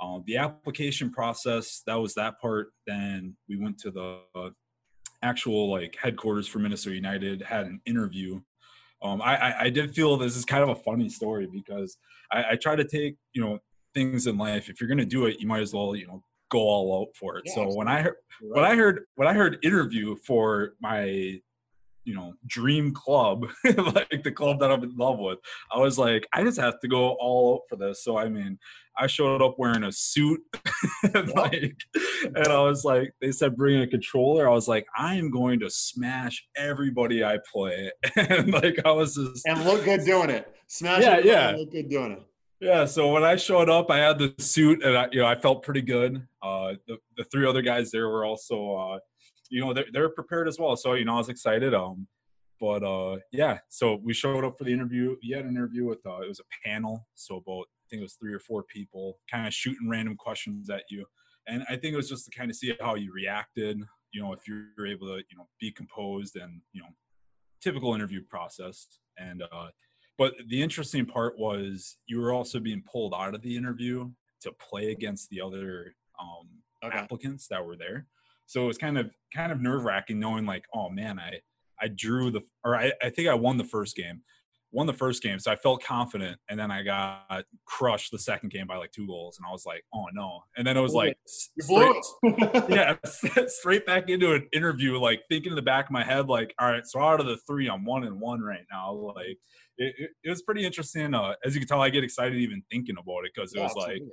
Uh, 0.00 0.20
the 0.26 0.36
application 0.36 1.10
process 1.10 1.82
that 1.86 1.96
was 1.96 2.14
that 2.14 2.40
part. 2.40 2.68
Then 2.86 3.36
we 3.48 3.56
went 3.56 3.78
to 3.80 3.90
the 3.90 4.52
actual 5.22 5.70
like 5.70 5.96
headquarters 6.00 6.46
for 6.46 6.58
Minnesota 6.58 6.94
United, 6.94 7.42
had 7.42 7.66
an 7.66 7.80
interview. 7.86 8.40
Um, 9.02 9.22
I, 9.22 9.36
I, 9.36 9.60
I 9.64 9.70
did 9.70 9.94
feel 9.94 10.16
this 10.16 10.36
is 10.36 10.44
kind 10.44 10.62
of 10.62 10.70
a 10.70 10.74
funny 10.74 11.08
story 11.08 11.48
because 11.52 11.96
I, 12.32 12.44
I 12.50 12.56
try 12.56 12.76
to 12.76 12.84
take 12.84 13.16
you 13.32 13.42
know 13.42 13.58
things 13.94 14.26
in 14.26 14.38
life. 14.38 14.68
If 14.68 14.80
you're 14.80 14.88
going 14.88 14.98
to 14.98 15.04
do 15.04 15.26
it, 15.26 15.40
you 15.40 15.46
might 15.46 15.60
as 15.60 15.72
well, 15.72 15.94
you 15.96 16.06
know, 16.06 16.22
go 16.50 16.58
all 16.58 17.02
out 17.02 17.16
for 17.16 17.38
it. 17.38 17.44
Yeah, 17.46 17.54
so 17.54 17.60
absolutely. 17.62 17.78
when 17.78 17.88
I 17.88 18.02
heard 18.02 18.14
right. 18.42 18.62
when 18.62 18.64
I 18.64 18.76
heard 18.76 19.00
when 19.16 19.28
I 19.28 19.34
heard 19.34 19.58
interview 19.62 20.16
for 20.16 20.74
my 20.80 21.40
you 22.08 22.14
know 22.14 22.32
dream 22.46 22.94
club 22.94 23.44
like 23.94 24.22
the 24.24 24.32
club 24.32 24.58
that 24.58 24.72
i'm 24.72 24.82
in 24.82 24.96
love 24.96 25.18
with 25.18 25.38
i 25.70 25.78
was 25.78 25.98
like 25.98 26.26
i 26.32 26.42
just 26.42 26.58
have 26.58 26.80
to 26.80 26.88
go 26.88 27.10
all 27.20 27.56
out 27.56 27.60
for 27.68 27.76
this. 27.76 28.02
So 28.02 28.16
i 28.16 28.30
mean 28.30 28.58
i 28.96 29.06
showed 29.06 29.42
up 29.42 29.56
wearing 29.58 29.84
a 29.84 29.92
suit 29.92 30.40
and 31.14 31.28
like 31.34 31.76
and 32.24 32.48
i 32.48 32.60
was 32.60 32.82
like 32.82 33.12
they 33.20 33.30
said 33.30 33.56
bring 33.56 33.82
a 33.82 33.86
controller. 33.86 34.48
I 34.48 34.52
was 34.52 34.68
like 34.68 34.86
i 34.96 35.16
am 35.16 35.30
going 35.30 35.60
to 35.60 35.68
smash 35.68 36.46
everybody 36.56 37.22
i 37.22 37.38
play. 37.52 37.92
And 38.16 38.52
like 38.52 38.78
i 38.86 38.90
was 38.90 39.14
just 39.14 39.46
and 39.46 39.62
look 39.64 39.84
good 39.84 40.04
doing 40.06 40.30
it. 40.30 40.50
Smash 40.66 41.02
yeah 41.02 41.18
yeah. 41.18 41.56
look 41.58 41.70
good 41.70 41.90
doing 41.90 42.12
it. 42.12 42.22
Yeah, 42.60 42.86
so 42.86 43.12
when 43.12 43.22
I 43.22 43.36
showed 43.36 43.70
up, 43.70 43.88
I 43.88 43.98
had 43.98 44.18
the 44.18 44.34
suit, 44.38 44.82
and 44.82 44.98
I, 44.98 45.08
you 45.12 45.20
know, 45.20 45.26
I 45.26 45.36
felt 45.36 45.62
pretty 45.62 45.80
good. 45.80 46.26
Uh, 46.42 46.74
the, 46.88 46.98
the 47.16 47.22
three 47.30 47.46
other 47.46 47.62
guys 47.62 47.92
there 47.92 48.08
were 48.08 48.24
also, 48.24 48.74
uh, 48.74 48.98
you 49.48 49.60
know, 49.60 49.72
they're, 49.72 49.86
they're 49.92 50.08
prepared 50.08 50.48
as 50.48 50.58
well. 50.58 50.76
So 50.76 50.94
you 50.94 51.04
know, 51.04 51.14
I 51.14 51.18
was 51.18 51.28
excited. 51.28 51.74
Um, 51.74 52.06
but 52.60 52.82
uh, 52.82 53.18
yeah, 53.32 53.58
so 53.68 54.00
we 54.02 54.12
showed 54.12 54.44
up 54.44 54.58
for 54.58 54.64
the 54.64 54.72
interview. 54.72 55.16
We 55.22 55.34
had 55.34 55.44
an 55.44 55.50
interview 55.50 55.84
with 55.84 56.04
uh, 56.06 56.20
it 56.20 56.28
was 56.28 56.40
a 56.40 56.68
panel, 56.68 57.06
so 57.14 57.36
about 57.36 57.62
I 57.62 57.84
think 57.90 58.00
it 58.00 58.04
was 58.04 58.14
three 58.14 58.34
or 58.34 58.40
four 58.40 58.64
people, 58.64 59.18
kind 59.30 59.46
of 59.46 59.54
shooting 59.54 59.88
random 59.88 60.16
questions 60.16 60.68
at 60.70 60.82
you, 60.90 61.04
and 61.46 61.62
I 61.68 61.76
think 61.76 61.94
it 61.94 61.96
was 61.96 62.08
just 62.08 62.24
to 62.26 62.36
kind 62.36 62.50
of 62.50 62.56
see 62.56 62.74
how 62.80 62.96
you 62.96 63.12
reacted. 63.12 63.80
You 64.12 64.22
know, 64.22 64.32
if 64.32 64.48
you're 64.48 64.86
able 64.86 65.06
to, 65.08 65.22
you 65.30 65.36
know, 65.36 65.48
be 65.60 65.70
composed 65.70 66.36
and 66.36 66.60
you 66.72 66.80
know, 66.80 66.88
typical 67.62 67.94
interview 67.94 68.22
process, 68.28 68.98
and 69.18 69.42
uh, 69.52 69.68
but 70.16 70.34
the 70.48 70.60
interesting 70.60 71.06
part 71.06 71.38
was 71.38 71.96
you 72.06 72.20
were 72.20 72.32
also 72.32 72.58
being 72.58 72.82
pulled 72.90 73.14
out 73.14 73.34
of 73.34 73.42
the 73.42 73.56
interview 73.56 74.10
to 74.42 74.52
play 74.52 74.90
against 74.90 75.30
the 75.30 75.40
other 75.40 75.94
um, 76.20 76.48
okay. 76.84 76.98
applicants 76.98 77.46
that 77.48 77.64
were 77.64 77.76
there. 77.76 78.06
So 78.48 78.64
it 78.64 78.66
was 78.66 78.78
kind 78.78 78.98
of 78.98 79.10
kind 79.32 79.52
of 79.52 79.60
nerve 79.60 79.84
wracking 79.84 80.18
knowing 80.18 80.44
like, 80.44 80.64
oh 80.74 80.90
man, 80.90 81.20
I 81.20 81.40
I 81.80 81.88
drew 81.88 82.32
the 82.32 82.42
or 82.64 82.74
I, 82.74 82.92
I 83.02 83.10
think 83.10 83.28
I 83.28 83.34
won 83.34 83.56
the 83.56 83.64
first 83.64 83.94
game 83.94 84.22
won 84.70 84.86
the 84.86 84.92
first 84.92 85.22
game, 85.22 85.38
so 85.38 85.50
I 85.50 85.56
felt 85.56 85.82
confident, 85.82 86.38
and 86.48 86.58
then 86.58 86.70
I 86.70 86.82
got 86.82 87.44
crushed 87.64 88.10
the 88.12 88.18
second 88.18 88.50
game 88.50 88.66
by 88.66 88.76
like 88.76 88.92
two 88.92 89.06
goals, 89.06 89.38
and 89.38 89.46
I 89.46 89.50
was 89.50 89.64
like, 89.64 89.84
"Oh 89.94 90.06
no!" 90.12 90.42
And 90.56 90.66
then 90.66 90.76
it 90.76 90.80
was 90.80 90.92
like, 90.92 91.16
straight, 91.26 91.96
yeah, 92.68 92.96
straight 93.46 93.86
back 93.86 94.08
into 94.08 94.34
an 94.34 94.48
interview, 94.52 94.98
like 94.98 95.22
thinking 95.28 95.52
in 95.52 95.56
the 95.56 95.62
back 95.62 95.86
of 95.86 95.90
my 95.90 96.04
head, 96.04 96.28
like, 96.28 96.54
"All 96.58 96.70
right, 96.70 96.86
so 96.86 97.00
out 97.00 97.20
of 97.20 97.26
the 97.26 97.38
three, 97.46 97.68
I'm 97.68 97.84
one 97.84 98.04
and 98.04 98.20
one 98.20 98.40
right 98.40 98.64
now." 98.70 98.92
Like, 98.92 99.38
it, 99.78 99.94
it, 99.98 100.10
it 100.24 100.30
was 100.30 100.42
pretty 100.42 100.66
interesting. 100.66 101.14
Uh, 101.14 101.34
as 101.44 101.54
you 101.54 101.60
can 101.60 101.68
tell, 101.68 101.80
I 101.80 101.90
get 101.90 102.04
excited 102.04 102.36
even 102.38 102.62
thinking 102.70 102.96
about 102.98 103.24
it 103.24 103.32
because 103.34 103.54
it 103.54 103.58
yeah, 103.58 103.64
was 103.64 103.72
absolutely. 103.72 104.10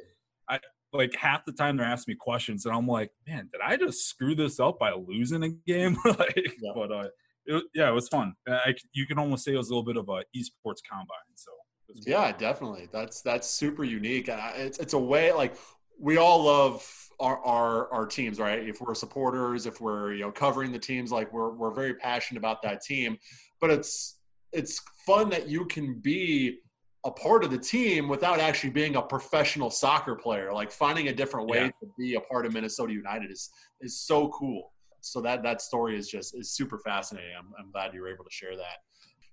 like, 0.49 0.61
I 0.63 0.67
like 0.95 1.15
half 1.15 1.45
the 1.45 1.51
time 1.51 1.77
they're 1.77 1.85
asking 1.85 2.13
me 2.13 2.17
questions, 2.19 2.65
and 2.65 2.75
I'm 2.75 2.87
like, 2.87 3.11
"Man, 3.27 3.49
did 3.51 3.61
I 3.63 3.77
just 3.77 4.07
screw 4.07 4.35
this 4.35 4.59
up 4.59 4.79
by 4.79 4.91
losing 4.91 5.43
a 5.43 5.49
game?" 5.49 5.97
like, 6.05 6.55
yeah. 6.61 6.71
but 6.73 6.91
uh 6.91 7.07
it, 7.45 7.63
yeah, 7.73 7.89
it 7.89 7.93
was 7.93 8.07
fun. 8.07 8.33
I, 8.47 8.75
you 8.93 9.05
can 9.05 9.19
almost 9.19 9.45
say 9.45 9.53
it 9.53 9.57
was 9.57 9.69
a 9.69 9.75
little 9.75 9.85
bit 9.85 9.97
of 9.97 10.09
a 10.09 10.23
esports 10.35 10.81
combine. 10.89 11.35
So 11.35 11.51
yeah, 11.93 12.31
definitely. 12.31 12.89
That's 12.91 13.21
that's 13.21 13.49
super 13.49 13.83
unique. 13.83 14.29
It's 14.29 14.79
it's 14.79 14.93
a 14.93 14.99
way 14.99 15.31
like 15.31 15.55
we 15.99 16.17
all 16.17 16.43
love 16.43 16.85
our, 17.19 17.37
our 17.45 17.93
our 17.93 18.05
teams, 18.05 18.39
right? 18.39 18.67
If 18.67 18.81
we're 18.81 18.95
supporters, 18.95 19.65
if 19.65 19.79
we're 19.79 20.13
you 20.13 20.21
know 20.21 20.31
covering 20.31 20.71
the 20.71 20.79
teams, 20.79 21.11
like 21.11 21.31
we're 21.31 21.51
we're 21.51 21.73
very 21.73 21.93
passionate 21.93 22.39
about 22.39 22.61
that 22.63 22.81
team. 22.81 23.17
But 23.61 23.69
it's 23.69 24.17
it's 24.51 24.81
fun 25.05 25.29
that 25.29 25.47
you 25.47 25.65
can 25.65 25.99
be 25.99 26.59
a 27.05 27.11
part 27.11 27.43
of 27.43 27.51
the 27.51 27.57
team 27.57 28.09
without 28.09 28.39
actually 28.39 28.71
being 28.71 28.95
a 28.95 29.01
professional 29.01 29.69
soccer 29.69 30.15
player. 30.15 30.51
Like 30.51 30.71
finding 30.71 31.07
a 31.07 31.13
different 31.13 31.47
way 31.47 31.59
yeah. 31.59 31.67
to 31.67 31.87
be 31.97 32.15
a 32.15 32.21
part 32.21 32.45
of 32.45 32.53
Minnesota 32.53 32.91
United 32.91 33.31
is 33.31 33.49
is 33.81 34.01
so 34.01 34.29
cool 34.29 34.71
so 35.05 35.21
that 35.21 35.43
that 35.43 35.61
story 35.61 35.97
is 35.97 36.09
just 36.09 36.35
is 36.35 36.51
super 36.51 36.79
fascinating. 36.79 37.31
I'm, 37.37 37.53
I'm 37.59 37.71
glad 37.71 37.93
you 37.93 38.01
were 38.01 38.09
able 38.09 38.25
to 38.25 38.31
share 38.31 38.57
that. 38.57 38.79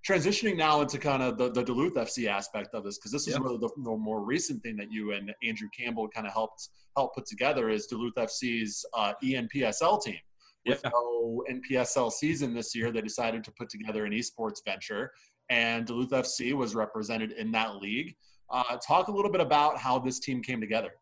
Transitioning 0.06 0.56
now 0.56 0.80
into 0.80 0.98
kind 0.98 1.22
of 1.22 1.38
the, 1.38 1.50
the 1.50 1.62
Duluth 1.62 1.94
FC 1.94 2.26
aspect 2.26 2.74
of 2.74 2.84
this, 2.84 2.98
because 2.98 3.12
this 3.12 3.28
is 3.28 3.38
really 3.38 3.56
the, 3.56 3.70
the, 3.84 3.96
more 3.96 4.24
recent 4.24 4.60
thing 4.62 4.76
that 4.76 4.90
you 4.90 5.12
and 5.12 5.32
Andrew 5.44 5.68
Campbell 5.76 6.08
kind 6.08 6.26
of 6.26 6.32
helped 6.32 6.68
help 6.96 7.14
put 7.14 7.24
together 7.24 7.70
is 7.70 7.86
Duluth 7.86 8.14
FC's 8.16 8.84
uh, 8.94 9.12
ENPSL 9.24 10.02
team. 10.02 10.18
With 10.66 10.80
yeah. 10.84 10.90
no 10.92 11.44
NPSL 11.50 12.12
season 12.12 12.52
this 12.52 12.74
year, 12.74 12.92
they 12.92 13.00
decided 13.00 13.42
to 13.44 13.52
put 13.52 13.68
together 13.68 14.04
an 14.04 14.12
esports 14.12 14.58
venture, 14.64 15.10
and 15.52 15.84
Duluth 15.86 16.10
FC 16.10 16.54
was 16.54 16.74
represented 16.74 17.32
in 17.32 17.52
that 17.52 17.76
league. 17.76 18.16
Uh, 18.50 18.78
talk 18.78 19.08
a 19.08 19.12
little 19.12 19.30
bit 19.30 19.42
about 19.42 19.76
how 19.76 19.98
this 19.98 20.18
team 20.18 20.42
came 20.42 20.62
together. 20.62 20.92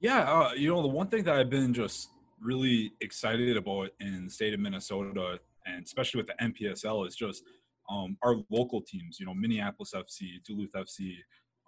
Yeah, 0.00 0.20
uh, 0.20 0.52
you 0.52 0.68
know, 0.68 0.80
the 0.82 0.88
one 0.88 1.08
thing 1.08 1.24
that 1.24 1.34
I've 1.34 1.50
been 1.50 1.74
just 1.74 2.10
really 2.40 2.92
excited 3.00 3.56
about 3.56 3.90
in 3.98 4.26
the 4.26 4.30
state 4.30 4.54
of 4.54 4.60
Minnesota, 4.60 5.40
and 5.66 5.84
especially 5.84 6.22
with 6.22 6.28
the 6.28 6.44
NPSL, 6.44 7.08
is 7.08 7.16
just 7.16 7.42
um, 7.90 8.16
our 8.22 8.36
local 8.50 8.80
teams. 8.80 9.18
You 9.18 9.26
know, 9.26 9.34
Minneapolis 9.34 9.92
FC, 9.96 10.40
Duluth 10.46 10.72
FC, 10.76 11.16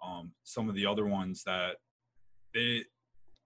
um, 0.05 0.31
some 0.45 0.69
of 0.69 0.75
the 0.75 0.85
other 0.85 1.05
ones 1.05 1.43
that 1.43 1.75
they 2.53 2.85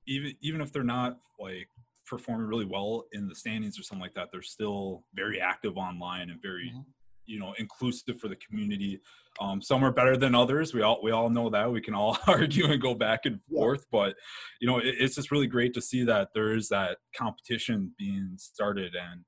even 0.05 0.35
even 0.41 0.61
if 0.61 0.71
they're 0.71 0.83
not 0.83 1.17
like 1.39 1.69
performing 2.05 2.45
really 2.45 2.65
well 2.65 3.05
in 3.13 3.27
the 3.27 3.33
standings 3.33 3.79
or 3.79 3.81
something 3.81 4.03
like 4.03 4.13
that, 4.13 4.29
they're 4.31 4.43
still 4.43 5.03
very 5.15 5.41
active 5.41 5.75
online 5.75 6.29
and 6.29 6.39
very 6.39 6.69
mm-hmm 6.69 6.81
you 7.25 7.39
know 7.39 7.53
inclusive 7.57 8.19
for 8.19 8.27
the 8.27 8.35
community 8.37 8.99
um, 9.41 9.61
some 9.61 9.83
are 9.83 9.91
better 9.91 10.15
than 10.15 10.33
others. 10.33 10.73
We 10.73 10.81
all 10.81 10.99
we 11.03 11.11
all 11.11 11.29
know 11.29 11.49
that. 11.49 11.71
We 11.71 11.81
can 11.81 11.93
all 11.93 12.17
argue 12.27 12.71
and 12.71 12.81
go 12.81 12.95
back 12.95 13.25
and 13.25 13.39
forth 13.51 13.85
but 13.91 14.15
you 14.61 14.67
know 14.67 14.79
it, 14.79 14.95
it's 14.99 15.15
just 15.15 15.31
really 15.31 15.47
great 15.47 15.73
to 15.73 15.81
see 15.81 16.03
that 16.05 16.29
there 16.33 16.55
is 16.55 16.69
that 16.69 16.97
competition 17.15 17.93
being 17.97 18.33
started 18.37 18.93
and 18.95 19.21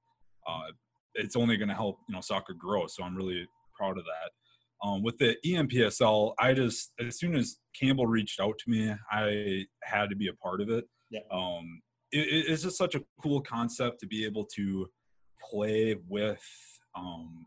uh, 0.48 0.72
it's 1.16 1.36
only 1.36 1.58
going 1.58 1.70
to 1.70 1.76
help 1.76 2.00
you 2.08 2.16
know 2.16 2.22
soccer 2.22 2.54
grow. 2.54 2.88
So 2.88 3.04
i'm 3.04 3.16
really 3.16 3.48
proud 3.78 3.98
of 3.98 4.06
that. 4.06 4.88
Um, 4.88 5.04
with 5.04 5.18
the 5.18 5.36
enpsl 5.46 6.34
I 6.40 6.54
just 6.54 6.94
as 7.00 7.20
soon 7.20 7.36
as 7.36 7.58
Campbell 7.80 8.08
reached 8.08 8.40
out 8.40 8.58
to 8.60 8.70
me, 8.70 8.94
I 9.12 9.66
had 9.84 10.10
to 10.10 10.16
be 10.16 10.30
a 10.30 10.34
part 10.34 10.62
of 10.62 10.70
it. 10.70 10.86
Yeah. 11.12 11.20
Um, 11.32 11.82
it, 12.12 12.46
it's 12.50 12.64
just 12.64 12.78
such 12.78 12.96
a 12.96 13.04
cool 13.22 13.42
concept 13.42 14.00
to 14.00 14.08
be 14.08 14.26
able 14.26 14.46
to 14.56 14.88
play 15.52 15.96
with 16.08 16.44
um, 16.96 17.46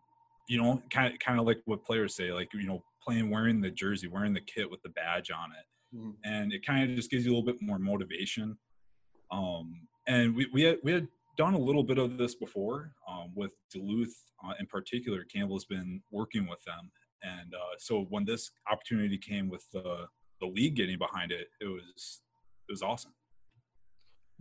you 0.51 0.61
know, 0.61 0.83
kind 0.91 1.15
of 1.15 1.21
kind 1.21 1.39
of 1.39 1.47
like 1.47 1.61
what 1.65 1.85
players 1.85 2.17
say, 2.17 2.33
like 2.33 2.53
you 2.53 2.67
know, 2.67 2.83
playing 3.01 3.31
wearing 3.31 3.61
the 3.61 3.71
jersey, 3.71 4.09
wearing 4.09 4.35
the 4.35 4.41
kit 4.41 4.69
with 4.69 4.83
the 4.83 4.89
badge 4.89 5.31
on 5.31 5.51
it, 5.53 5.97
mm-hmm. 5.97 6.11
and 6.25 6.53
it 6.53 6.67
kind 6.67 6.91
of 6.91 6.97
just 6.97 7.09
gives 7.09 7.25
you 7.25 7.31
a 7.31 7.35
little 7.37 7.47
bit 7.47 7.63
more 7.63 7.79
motivation. 7.79 8.59
Um, 9.31 9.87
and 10.09 10.35
we 10.35 10.49
we 10.53 10.63
had, 10.63 10.79
we 10.83 10.91
had 10.91 11.07
done 11.37 11.55
a 11.55 11.59
little 11.59 11.85
bit 11.85 11.99
of 11.99 12.19
this 12.19 12.35
before 12.35 12.91
um, 13.09 13.31
with 13.37 13.53
Duluth 13.73 14.13
uh, 14.45 14.55
in 14.59 14.67
particular. 14.67 15.23
Campbell's 15.33 15.67
been 15.67 16.03
working 16.11 16.49
with 16.49 16.65
them, 16.65 16.91
and 17.23 17.55
uh, 17.55 17.77
so 17.79 18.07
when 18.09 18.25
this 18.25 18.51
opportunity 18.69 19.19
came 19.19 19.49
with 19.49 19.65
the 19.73 20.07
the 20.41 20.47
league 20.49 20.75
getting 20.75 20.99
behind 20.99 21.31
it, 21.31 21.47
it 21.61 21.69
was 21.69 22.23
it 22.69 22.73
was 22.73 22.83
awesome 22.83 23.13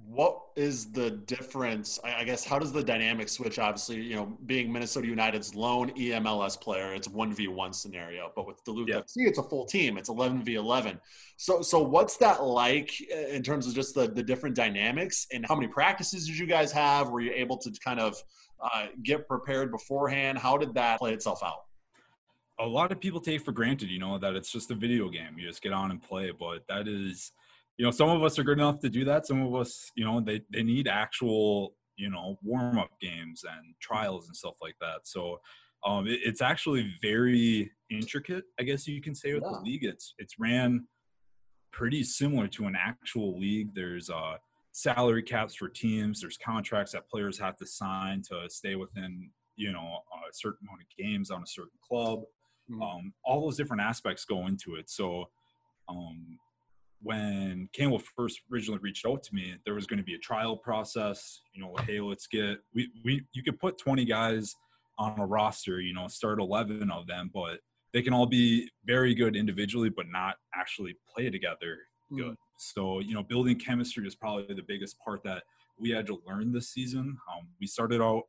what 0.06 0.42
is 0.56 0.92
the 0.92 1.12
difference? 1.12 2.00
I 2.04 2.24
guess 2.24 2.44
how 2.44 2.60
does 2.60 2.72
the 2.72 2.84
dynamic 2.84 3.30
switch? 3.30 3.60
Obviously, 3.60 4.02
you 4.02 4.16
know, 4.16 4.38
being 4.46 4.72
Minnesota 4.72 5.08
United's 5.08 5.56
lone 5.56 5.92
EMLS 5.92 6.60
player, 6.62 6.94
it's 6.94 7.08
one 7.08 7.34
v 7.34 7.48
one 7.48 7.74
scenario. 7.74 8.32
But 8.36 8.48
with 8.48 8.64
Duluth 8.64 8.90
yeah. 8.90 8.98
FC, 8.98 9.28
it's 9.28 9.40
a 9.40 9.44
full 9.44 9.66
team. 9.66 9.98
It's 9.98 10.10
eleven 10.10 10.44
v 10.44 10.56
eleven. 10.56 11.00
So, 11.38 11.62
so 11.62 11.82
what's 11.82 12.18
that 12.18 12.44
like 12.44 12.92
uh, 13.14 13.28
in 13.28 13.44
terms 13.44 13.68
of 13.68 13.74
just 13.74 13.96
the 13.96 14.08
the 14.08 14.24
different 14.24 14.56
dynamics 14.56 15.28
and 15.32 15.46
how 15.48 15.56
many 15.56 15.68
practices 15.68 16.28
did 16.28 16.38
you 16.38 16.46
guys 16.46 16.72
have? 16.72 17.10
Were 17.10 17.22
you 17.22 17.32
able 17.34 17.58
to 17.58 17.72
kind 17.84 18.00
of 18.00 18.22
uh, 18.62 18.88
get 19.04 19.28
prepared 19.28 19.72
beforehand? 19.72 20.38
How 20.38 20.58
did 20.58 20.74
that 20.76 21.00
play 21.00 21.14
itself 21.14 21.44
out? 21.44 21.66
A 22.60 22.66
lot 22.66 22.92
of 22.92 23.00
people 23.00 23.22
take 23.22 23.42
for 23.42 23.54
granted, 23.54 23.90
you 23.90 24.00
know, 24.00 24.18
that 24.18 24.36
it's 24.36 24.52
just 24.52 24.70
a 24.70 24.76
video 24.76 25.08
game. 25.10 25.38
You 25.38 25.48
just 25.48 25.62
get 25.62 25.72
on 25.72 25.92
and 25.92 26.02
play, 26.02 26.32
but 26.32 26.68
that 26.68 26.90
is 26.90 27.32
you 27.80 27.86
know, 27.86 27.92
some 27.92 28.10
of 28.10 28.22
us 28.24 28.38
are 28.38 28.44
good 28.44 28.58
enough 28.58 28.80
to 28.82 28.90
do 28.90 29.06
that. 29.06 29.26
Some 29.26 29.42
of 29.42 29.56
us, 29.56 29.90
you 29.96 30.04
know, 30.04 30.20
they, 30.20 30.42
they 30.52 30.64
need 30.64 30.90
actual, 30.90 31.76
you 31.96 32.10
know, 32.10 32.38
warm 32.44 32.78
up 32.78 32.90
games 33.00 33.46
and 33.50 33.74
trials 33.80 34.28
and 34.28 34.36
stuff 34.36 34.56
like 34.62 34.76
that. 34.82 35.08
So 35.08 35.40
um, 35.86 36.06
it, 36.06 36.20
it's 36.26 36.42
actually 36.42 36.94
very 37.02 37.72
intricate, 37.90 38.44
I 38.60 38.64
guess 38.64 38.86
you 38.86 39.02
can 39.02 39.16
say, 39.16 39.34
with 39.34 39.44
yeah. 39.46 39.54
the 39.54 39.64
league. 39.64 39.86
It's 39.86 40.14
it's 40.18 40.38
ran 40.38 40.88
pretty 41.72 42.04
similar 42.04 42.50
to 42.50 42.66
an 42.66 42.76
actual 42.78 43.40
league. 43.40 43.74
There's 43.74 44.10
uh, 44.10 44.36
salary 44.74 45.24
caps 45.24 45.56
for 45.56 45.70
teams. 45.70 46.20
There's 46.20 46.38
contracts 46.38 46.92
that 46.92 47.10
players 47.10 47.40
have 47.40 47.56
to 47.58 47.66
sign 47.66 48.24
to 48.24 48.50
stay 48.50 48.76
within, 48.76 49.30
you 49.56 49.72
know, 49.72 50.00
a 50.30 50.34
certain 50.34 50.68
amount 50.68 50.82
of 50.82 50.88
games 50.98 51.32
on 51.32 51.44
a 51.44 51.48
certain 51.48 51.80
club. 51.82 52.24
Mm-hmm. 52.70 52.82
Um, 52.82 53.14
all 53.24 53.40
those 53.40 53.56
different 53.56 53.84
aspects 53.84 54.26
go 54.26 54.48
into 54.48 54.76
it. 54.76 54.90
So 54.90 55.30
um, 55.88 56.40
when 57.02 57.70
Campbell 57.74 58.02
first 58.18 58.42
originally 58.52 58.80
reached 58.82 59.06
out 59.06 59.24
to 59.24 59.36
me, 59.36 59.56
there 59.66 59.74
was 59.74 59.88
going 59.88 60.00
to 60.00 60.04
be 60.04 60.16
a 60.16 60.20
trial 60.20 60.58
process. 60.58 61.42
You 61.54 61.62
know, 61.62 61.76
hey, 61.86 62.00
let's 62.00 62.28
get 62.28 62.60
we 62.74 62.90
we 63.04 63.26
you 63.34 63.44
could 63.44 63.60
put 63.60 63.78
20 63.78 64.06
guys 64.06 64.56
on 64.98 65.20
a 65.20 65.26
roster. 65.26 65.80
You 65.80 65.94
know, 65.94 66.08
start 66.08 66.40
11 66.40 66.92
of 66.92 67.08
them, 67.08 67.32
but 67.34 67.60
they 67.94 68.02
can 68.02 68.14
all 68.14 68.26
be 68.28 68.70
very 68.86 69.16
good 69.16 69.36
individually, 69.36 69.90
but 69.90 70.08
not 70.10 70.36
actually 70.54 70.96
play 71.14 71.30
together 71.30 71.78
good. 72.16 72.32
Mm. 72.32 72.38
So 72.58 73.00
you 73.00 73.14
know, 73.14 73.24
building 73.24 73.58
chemistry 73.58 74.06
is 74.08 74.16
probably 74.16 74.54
the 74.54 74.64
biggest 74.68 74.98
part 75.00 75.24
that 75.24 75.44
we 75.78 75.90
had 75.92 76.06
to 76.08 76.22
learn 76.28 76.52
this 76.52 76.70
season. 76.70 77.18
Um, 77.32 77.48
we 77.60 77.68
started 77.68 78.02
out 78.02 78.24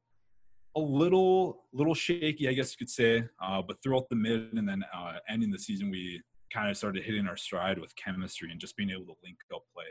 a 0.76 0.80
little 0.80 1.64
little 1.72 1.94
shaky, 1.94 2.48
I 2.48 2.52
guess 2.52 2.72
you 2.72 2.78
could 2.78 2.90
say, 2.90 3.24
uh, 3.42 3.62
but 3.62 3.83
throughout 3.83 4.09
the 4.09 4.16
mid 4.16 4.52
and 4.52 4.68
then 4.68 4.85
uh, 4.94 5.14
ending 5.28 5.50
the 5.50 5.59
season, 5.59 5.90
we 5.90 6.22
kind 6.53 6.71
of 6.71 6.77
started 6.77 7.05
hitting 7.05 7.27
our 7.27 7.37
stride 7.37 7.79
with 7.79 7.95
chemistry 7.97 8.51
and 8.51 8.61
just 8.61 8.77
being 8.77 8.91
able 8.91 9.07
to 9.07 9.15
link 9.23 9.39
up 9.55 9.63
play. 9.75 9.85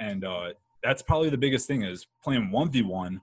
And 0.00 0.24
uh, 0.24 0.50
that's 0.82 1.02
probably 1.02 1.30
the 1.30 1.38
biggest 1.38 1.66
thing 1.66 1.82
is 1.82 2.06
playing 2.22 2.50
1v1 2.52 3.20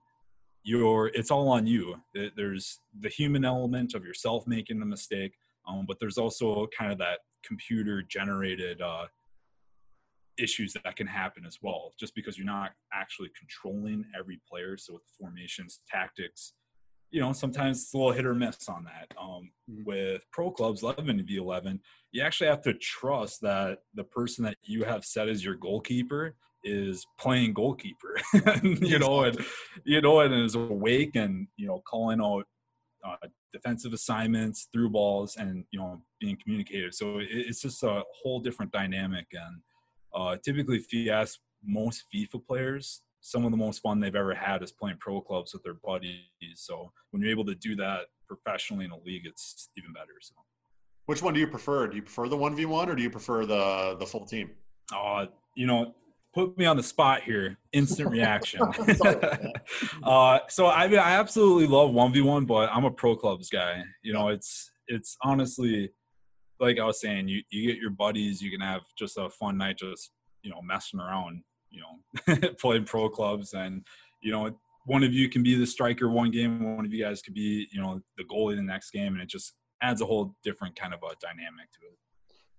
you're 0.66 1.12
it's 1.14 1.30
all 1.30 1.48
on 1.48 1.68
you 1.68 1.96
there's 2.36 2.80
the 3.00 3.08
human 3.08 3.46
element 3.46 3.94
of 3.94 4.04
yourself 4.04 4.46
making 4.48 4.80
the 4.80 4.86
mistake 4.86 5.34
um, 5.68 5.86
but 5.88 5.98
there's 6.00 6.18
also 6.18 6.68
kind 6.78 6.92
of 6.92 6.98
that 6.98 7.20
computer 7.44 8.02
generated 8.02 8.82
uh, 8.82 9.06
issues 10.38 10.74
that 10.74 10.96
can 10.96 11.08
happen 11.08 11.46
as 11.46 11.60
well 11.62 11.94
just 12.00 12.16
because 12.16 12.36
you're 12.38 12.46
not 12.46 12.72
actually 12.92 13.30
controlling 13.38 14.04
every 14.18 14.42
player 14.50 14.76
so 14.76 14.94
with 14.94 15.04
formations 15.20 15.82
tactics 15.88 16.54
you 17.16 17.22
know, 17.22 17.32
sometimes 17.32 17.82
it's 17.82 17.94
a 17.94 17.98
little 17.98 18.12
hit 18.12 18.26
or 18.26 18.36
miss 18.36 18.68
on 18.68 18.84
that. 18.84 19.08
Um, 19.18 19.50
mm-hmm. 19.72 19.86
With 19.86 20.30
pro 20.34 20.52
clubs, 20.52 20.84
11 20.84 21.26
v 21.26 21.38
11, 21.38 21.80
you 22.12 22.22
actually 22.22 22.50
have 22.50 22.62
to 22.64 22.74
trust 22.74 23.40
that 23.42 23.78
the 23.94 24.04
person 24.04 24.44
that 24.44 24.58
you 24.64 24.84
have 24.84 25.06
set 25.06 25.30
as 25.30 25.44
your 25.44 25.56
goalkeeper 25.56 26.36
is 26.66 27.06
playing 27.18 27.54
goalkeeper, 27.54 28.20
you 28.64 29.00
know, 29.00 29.24
and 29.24 29.40
you 29.86 30.02
know, 30.02 30.20
and 30.20 30.34
is 30.34 30.56
awake 30.56 31.16
and 31.16 31.48
you 31.56 31.68
know, 31.68 31.82
calling 31.88 32.20
out 32.20 32.44
uh, 33.08 33.28
defensive 33.54 33.94
assignments, 33.94 34.68
through 34.74 34.90
balls, 34.90 35.38
and 35.38 35.64
you 35.72 35.80
know, 35.80 36.02
being 36.20 36.38
communicative. 36.44 36.94
So 36.94 37.20
it, 37.20 37.28
it's 37.32 37.62
just 37.62 37.82
a 37.84 38.04
whole 38.22 38.42
different 38.42 38.74
dynamic. 38.74 39.28
And 39.32 39.62
uh, 40.14 40.36
typically, 40.44 40.80
if 40.80 40.92
you 40.92 41.12
ask 41.12 41.40
most 41.64 42.04
FIFA 42.14 42.46
players, 42.46 43.04
some 43.26 43.44
of 43.44 43.50
the 43.50 43.58
most 43.58 43.80
fun 43.80 44.00
they've 44.00 44.14
ever 44.14 44.36
had 44.36 44.62
is 44.62 44.72
playing 44.72 44.98
pro 45.00 45.20
clubs 45.20 45.52
with 45.52 45.64
their 45.64 45.74
buddies. 45.74 46.22
So 46.58 46.92
when 47.10 47.24
you're 47.24 47.32
able 47.32 47.46
to 47.46 47.56
do 47.56 47.76
that 47.78 48.02
professionally 48.28 48.86
in 48.86 48.92
a 48.92 49.00
league, 49.00 49.26
it's 49.26 49.70
even 49.76 49.92
better. 49.94 50.14
So, 50.22 50.36
which 51.08 51.24
one 51.24 51.34
do 51.34 51.40
you 51.40 51.48
prefer? 51.48 51.88
Do 51.88 51.96
you 51.96 52.04
prefer 52.04 52.30
the 52.30 52.38
one 52.38 52.56
v 52.56 52.66
one 52.66 52.88
or 52.88 52.94
do 52.94 53.02
you 53.02 53.10
prefer 53.10 53.48
the 53.48 53.96
the 54.00 54.06
full 54.06 54.28
team? 54.28 54.52
Uh, 54.96 55.26
you 55.56 55.66
know, 55.66 55.96
put 56.36 56.56
me 56.56 56.66
on 56.66 56.78
the 56.78 56.84
spot 56.84 57.24
here. 57.24 57.58
Instant 57.74 58.12
reaction. 58.12 58.62
uh, 60.04 60.40
so 60.48 60.68
I 60.68 60.88
mean, 60.88 61.00
I 61.00 61.14
absolutely 61.14 61.66
love 61.66 61.92
one 61.94 62.14
v 62.14 62.22
one, 62.22 62.46
but 62.46 62.70
I'm 62.72 62.86
a 62.86 62.92
pro 62.92 63.16
clubs 63.16 63.50
guy. 63.50 63.82
You 64.04 64.14
know, 64.14 64.28
it's 64.28 64.70
it's 64.88 65.18
honestly 65.24 65.90
like 66.60 66.78
I 66.78 66.86
was 66.86 67.02
saying, 67.02 67.28
you 67.28 67.42
you 67.50 67.66
get 67.72 67.82
your 67.82 67.90
buddies, 67.90 68.40
you 68.40 68.52
can 68.52 68.62
have 68.62 68.82
just 69.00 69.18
a 69.18 69.32
fun 69.32 69.58
night, 69.58 69.80
just 69.80 70.12
you 70.44 70.52
know, 70.52 70.62
messing 70.62 71.00
around 71.00 71.42
you 71.70 71.82
know 71.82 72.50
playing 72.60 72.86
pro 72.86 73.10
clubs. 73.10 73.54
And 73.54 73.86
you 74.22 74.32
know 74.32 74.58
one 74.86 75.04
of 75.04 75.14
you 75.14 75.30
can 75.30 75.44
be 75.44 75.56
the 75.56 75.66
striker 75.66 76.10
one 76.10 76.32
game 76.32 76.76
one 76.76 76.86
of 76.86 76.94
you 76.94 77.04
guys 77.04 77.22
could 77.22 77.34
be 77.34 77.68
you 77.72 77.82
know 77.82 78.02
the 78.18 78.24
goalie 78.24 78.56
the 78.56 78.62
next 78.64 78.92
game. 78.92 79.14
And 79.14 79.22
it 79.22 79.30
just 79.30 79.54
adds 79.82 80.02
a 80.02 80.06
whole 80.06 80.36
different 80.44 80.76
kind 80.76 80.94
of 80.94 81.00
a 81.04 81.16
dynamic 81.22 81.72
to 81.74 81.88
it. 81.88 81.98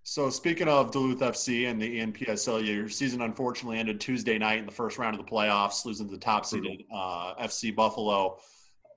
So 0.08 0.30
speaking 0.30 0.68
of 0.68 0.92
Duluth 0.92 1.18
FC 1.18 1.68
and 1.68 1.82
the 1.82 1.98
ENPSL, 1.98 2.64
your 2.64 2.88
season 2.88 3.22
unfortunately 3.22 3.78
ended 3.80 4.00
Tuesday 4.00 4.38
night 4.38 4.58
in 4.58 4.64
the 4.64 4.70
first 4.70 4.98
round 4.98 5.18
of 5.18 5.26
the 5.26 5.28
playoffs, 5.28 5.84
losing 5.84 6.06
to 6.06 6.12
the 6.12 6.20
top 6.20 6.46
seeded 6.46 6.84
uh, 6.94 7.34
FC 7.40 7.74
Buffalo. 7.74 8.38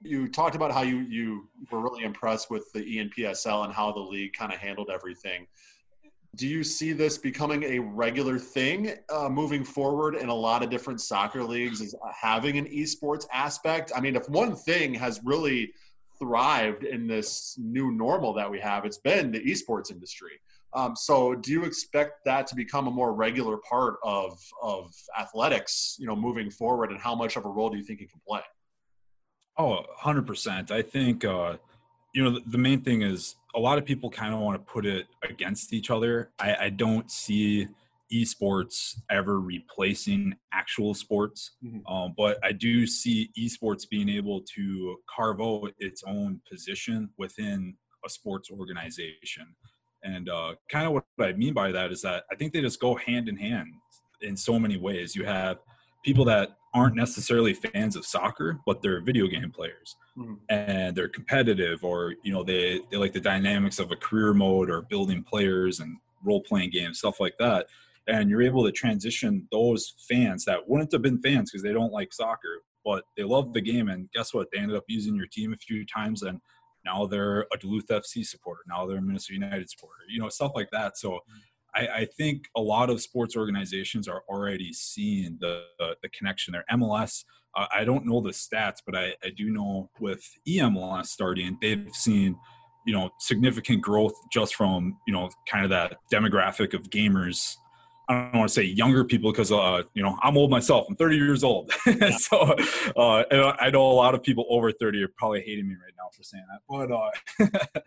You 0.01 0.27
talked 0.27 0.55
about 0.55 0.71
how 0.71 0.83
you 0.83 0.99
you 0.99 1.49
were 1.71 1.81
really 1.81 2.03
impressed 2.03 2.51
with 2.51 2.71
the 2.73 2.81
ENPSL 2.81 3.65
and 3.65 3.73
how 3.73 3.91
the 3.91 3.99
league 3.99 4.33
kind 4.33 4.53
of 4.53 4.59
handled 4.59 4.91
everything 4.93 5.47
Do 6.35 6.47
you 6.47 6.63
see 6.63 6.93
this 6.93 7.17
becoming 7.17 7.63
a 7.63 7.79
regular 7.79 8.37
thing 8.37 8.93
uh, 9.09 9.29
moving 9.29 9.63
forward 9.63 10.15
in 10.15 10.29
a 10.29 10.33
lot 10.33 10.63
of 10.63 10.69
different 10.69 11.01
soccer 11.01 11.43
leagues? 11.43 11.81
Is 11.81 11.95
having 12.15 12.57
an 12.57 12.65
esports 12.65 13.25
aspect? 13.33 13.91
I 13.95 13.99
mean, 13.99 14.15
if 14.15 14.29
one 14.29 14.55
thing 14.55 14.93
has 14.93 15.19
really 15.23 15.73
thrived 16.19 16.83
in 16.83 17.07
this 17.07 17.55
new 17.57 17.91
normal 17.91 18.33
that 18.33 18.49
we 18.49 18.59
have, 18.59 18.85
it's 18.85 18.99
been 18.99 19.31
the 19.31 19.39
esports 19.39 19.91
industry. 19.91 20.39
Um, 20.73 20.95
so, 20.95 21.33
do 21.33 21.51
you 21.51 21.65
expect 21.65 22.25
that 22.25 22.45
to 22.47 22.55
become 22.55 22.87
a 22.87 22.91
more 22.91 23.13
regular 23.13 23.57
part 23.57 23.95
of 24.03 24.39
of 24.61 24.93
athletics? 25.19 25.97
You 25.99 26.05
know, 26.05 26.15
moving 26.15 26.51
forward, 26.51 26.91
and 26.91 26.99
how 26.99 27.15
much 27.15 27.37
of 27.37 27.45
a 27.45 27.49
role 27.49 27.71
do 27.71 27.77
you 27.77 27.83
think 27.83 28.01
it 28.01 28.11
can 28.11 28.21
play? 28.27 28.41
Oh, 29.57 29.83
100%. 30.01 30.71
I 30.71 30.81
think, 30.81 31.25
uh, 31.25 31.57
you 32.13 32.23
know, 32.23 32.31
the, 32.31 32.41
the, 32.47 32.57
main 32.57 32.81
thing 32.81 33.01
is 33.01 33.35
a 33.55 33.59
lot 33.59 33.77
of 33.77 33.85
people 33.85 34.09
kind 34.09 34.33
of 34.33 34.39
want 34.39 34.55
to 34.55 34.71
put 34.71 34.85
it 34.85 35.07
against 35.23 35.73
each 35.73 35.89
other. 35.89 36.31
I, 36.39 36.55
I 36.61 36.69
don't 36.69 37.09
see 37.11 37.67
esports 38.11 38.95
ever 39.11 39.39
replacing 39.39 40.35
actual 40.53 40.93
sports, 40.93 41.51
mm-hmm. 41.63 41.85
um, 41.91 42.13
but 42.17 42.39
I 42.43 42.51
do 42.51 42.87
see 42.87 43.29
esports 43.37 43.87
being 43.87 44.09
able 44.09 44.41
to 44.55 44.97
carve 45.13 45.41
out 45.41 45.71
its 45.77 46.03
own 46.07 46.41
position 46.49 47.09
within 47.17 47.75
a 48.05 48.09
sports 48.09 48.49
organization. 48.49 49.55
And 50.03 50.29
uh, 50.29 50.55
kind 50.71 50.87
of 50.87 50.93
what 50.93 51.03
I 51.19 51.33
mean 51.33 51.53
by 51.53 51.71
that 51.71 51.91
is 51.91 52.01
that 52.01 52.23
I 52.31 52.35
think 52.35 52.53
they 52.53 52.61
just 52.61 52.79
go 52.79 52.95
hand 52.95 53.27
in 53.27 53.37
hand 53.37 53.67
in 54.21 54.35
so 54.35 54.57
many 54.57 54.77
ways. 54.77 55.15
You 55.15 55.25
have 55.25 55.57
people 56.03 56.25
that 56.25 56.51
aren't 56.73 56.95
necessarily 56.95 57.53
fans 57.53 57.95
of 57.95 58.05
soccer, 58.05 58.59
but 58.65 58.81
they're 58.81 59.01
video 59.01 59.27
game 59.27 59.51
players 59.51 59.95
mm-hmm. 60.17 60.35
and 60.49 60.95
they're 60.95 61.09
competitive 61.09 61.83
or, 61.83 62.15
you 62.23 62.31
know, 62.31 62.43
they, 62.43 62.79
they 62.91 62.97
like 62.97 63.13
the 63.13 63.19
dynamics 63.19 63.79
of 63.79 63.91
a 63.91 63.95
career 63.95 64.33
mode 64.33 64.69
or 64.69 64.83
building 64.83 65.23
players 65.23 65.79
and 65.79 65.97
role 66.23 66.41
playing 66.41 66.69
games, 66.69 66.99
stuff 66.99 67.19
like 67.19 67.35
that. 67.39 67.67
And 68.07 68.29
you're 68.29 68.41
able 68.41 68.63
to 68.65 68.71
transition 68.71 69.47
those 69.51 69.95
fans 70.07 70.45
that 70.45 70.67
wouldn't 70.67 70.91
have 70.91 71.01
been 71.01 71.21
fans 71.21 71.51
because 71.51 71.63
they 71.63 71.73
don't 71.73 71.91
like 71.91 72.13
soccer, 72.13 72.61
but 72.85 73.03
they 73.17 73.23
love 73.23 73.53
the 73.53 73.61
game. 73.61 73.89
And 73.89 74.09
guess 74.11 74.33
what? 74.33 74.49
They 74.51 74.59
ended 74.59 74.77
up 74.77 74.85
using 74.87 75.15
your 75.15 75.27
team 75.27 75.53
a 75.53 75.57
few 75.57 75.85
times 75.85 76.23
and 76.23 76.39
now 76.85 77.05
they're 77.07 77.41
a 77.53 77.57
Duluth 77.59 77.87
FC 77.87 78.25
supporter. 78.25 78.61
Now 78.67 78.85
they're 78.85 78.97
a 78.97 79.01
Minnesota 79.01 79.33
United 79.33 79.69
supporter, 79.69 80.01
you 80.07 80.19
know, 80.19 80.29
stuff 80.29 80.51
like 80.55 80.69
that. 80.71 80.97
So, 80.97 81.11
mm-hmm 81.11 81.37
I, 81.75 81.87
I, 81.87 82.05
think 82.05 82.45
a 82.55 82.61
lot 82.61 82.89
of 82.89 83.01
sports 83.01 83.35
organizations 83.35 84.07
are 84.07 84.23
already 84.27 84.73
seeing 84.73 85.37
the 85.39 85.63
the, 85.77 85.95
the 86.01 86.09
connection 86.09 86.51
there. 86.51 86.65
MLS, 86.71 87.23
uh, 87.55 87.67
I 87.71 87.83
don't 87.83 88.05
know 88.05 88.21
the 88.21 88.31
stats, 88.31 88.77
but 88.85 88.95
I, 88.95 89.13
I 89.23 89.29
do 89.35 89.49
know 89.49 89.89
with 89.99 90.23
EMLS 90.47 91.07
starting, 91.07 91.57
they've 91.61 91.87
seen 91.93 92.35
you 92.85 92.93
know 92.93 93.09
significant 93.19 93.81
growth 93.81 94.13
just 94.31 94.55
from 94.55 94.97
you 95.05 95.13
know 95.13 95.29
kind 95.49 95.63
of 95.63 95.69
that 95.69 95.97
demographic 96.11 96.73
of 96.73 96.89
gamers 96.89 97.55
I 98.09 98.23
don't 98.31 98.39
want 98.39 98.49
to 98.49 98.53
say 98.53 98.63
younger 98.63 99.05
people 99.05 99.31
because 99.31 99.51
uh, 99.51 99.83
you 99.93 100.01
know 100.01 100.17
I'm 100.23 100.35
old 100.35 100.49
myself. 100.49 100.87
I'm 100.89 100.95
30 100.95 101.15
years 101.15 101.43
old, 101.43 101.71
yeah. 101.85 102.17
so 102.17 102.55
uh, 102.97 103.23
I 103.59 103.69
know 103.69 103.91
a 103.91 103.93
lot 103.93 104.15
of 104.15 104.23
people 104.23 104.47
over 104.49 104.71
30 104.71 105.03
are 105.03 105.09
probably 105.15 105.41
hating 105.41 105.67
me 105.67 105.75
right 105.75 105.93
now 105.95 106.09
for 106.11 106.23
saying 106.23 106.43
that. 106.49 106.61
But 106.67 106.91
uh, 106.91 107.79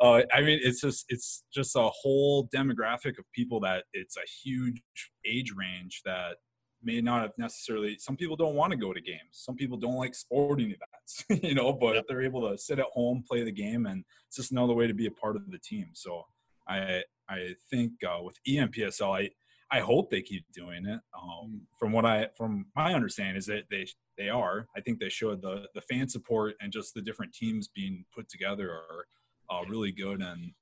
uh, 0.00 0.22
I 0.32 0.42
mean, 0.42 0.60
it's 0.62 0.80
just 0.80 1.04
it's 1.08 1.42
just 1.52 1.74
a 1.74 1.88
whole 1.88 2.48
demographic 2.54 3.18
of 3.18 3.24
people 3.34 3.58
that 3.60 3.84
it's 3.92 4.16
a 4.16 4.20
huge 4.44 4.80
age 5.26 5.52
range 5.56 6.02
that 6.04 6.36
may 6.80 7.00
not 7.00 7.22
have 7.22 7.32
necessarily. 7.36 7.98
Some 7.98 8.16
people 8.16 8.36
don't 8.36 8.54
want 8.54 8.70
to 8.70 8.76
go 8.76 8.92
to 8.92 9.00
games. 9.00 9.32
Some 9.32 9.56
people 9.56 9.78
don't 9.78 9.96
like 9.96 10.14
sporting 10.14 10.72
events, 10.72 11.24
you 11.44 11.56
know. 11.56 11.72
But 11.72 11.96
yeah. 11.96 12.00
they're 12.08 12.22
able 12.22 12.48
to 12.48 12.56
sit 12.56 12.78
at 12.78 12.86
home, 12.92 13.24
play 13.28 13.42
the 13.42 13.50
game, 13.50 13.86
and 13.86 14.04
it's 14.28 14.36
just 14.36 14.52
another 14.52 14.74
way 14.74 14.86
to 14.86 14.94
be 14.94 15.06
a 15.06 15.10
part 15.10 15.34
of 15.34 15.50
the 15.50 15.58
team. 15.58 15.88
So 15.94 16.22
I 16.68 17.02
I 17.28 17.56
think 17.68 17.92
uh, 18.04 18.22
with 18.22 18.36
ENPSL, 18.48 19.22
I 19.24 19.30
I 19.70 19.80
hope 19.80 20.10
they 20.10 20.22
keep 20.22 20.44
doing 20.52 20.86
it. 20.86 21.00
Um, 21.20 21.50
mm. 21.50 21.60
from 21.78 21.92
what 21.92 22.06
I, 22.06 22.28
from 22.36 22.66
my 22.76 22.94
understanding, 22.94 23.36
is 23.36 23.46
that 23.46 23.64
they 23.70 23.86
they 24.16 24.28
are. 24.28 24.66
I 24.76 24.80
think 24.80 25.00
they 25.00 25.08
showed 25.08 25.42
the 25.42 25.66
the 25.74 25.80
fan 25.82 26.08
support 26.08 26.54
and 26.60 26.72
just 26.72 26.94
the 26.94 27.02
different 27.02 27.32
teams 27.32 27.68
being 27.68 28.04
put 28.14 28.28
together 28.28 28.70
are 28.70 29.06
uh, 29.50 29.64
really 29.68 29.92
good, 29.92 30.20
and 30.20 30.52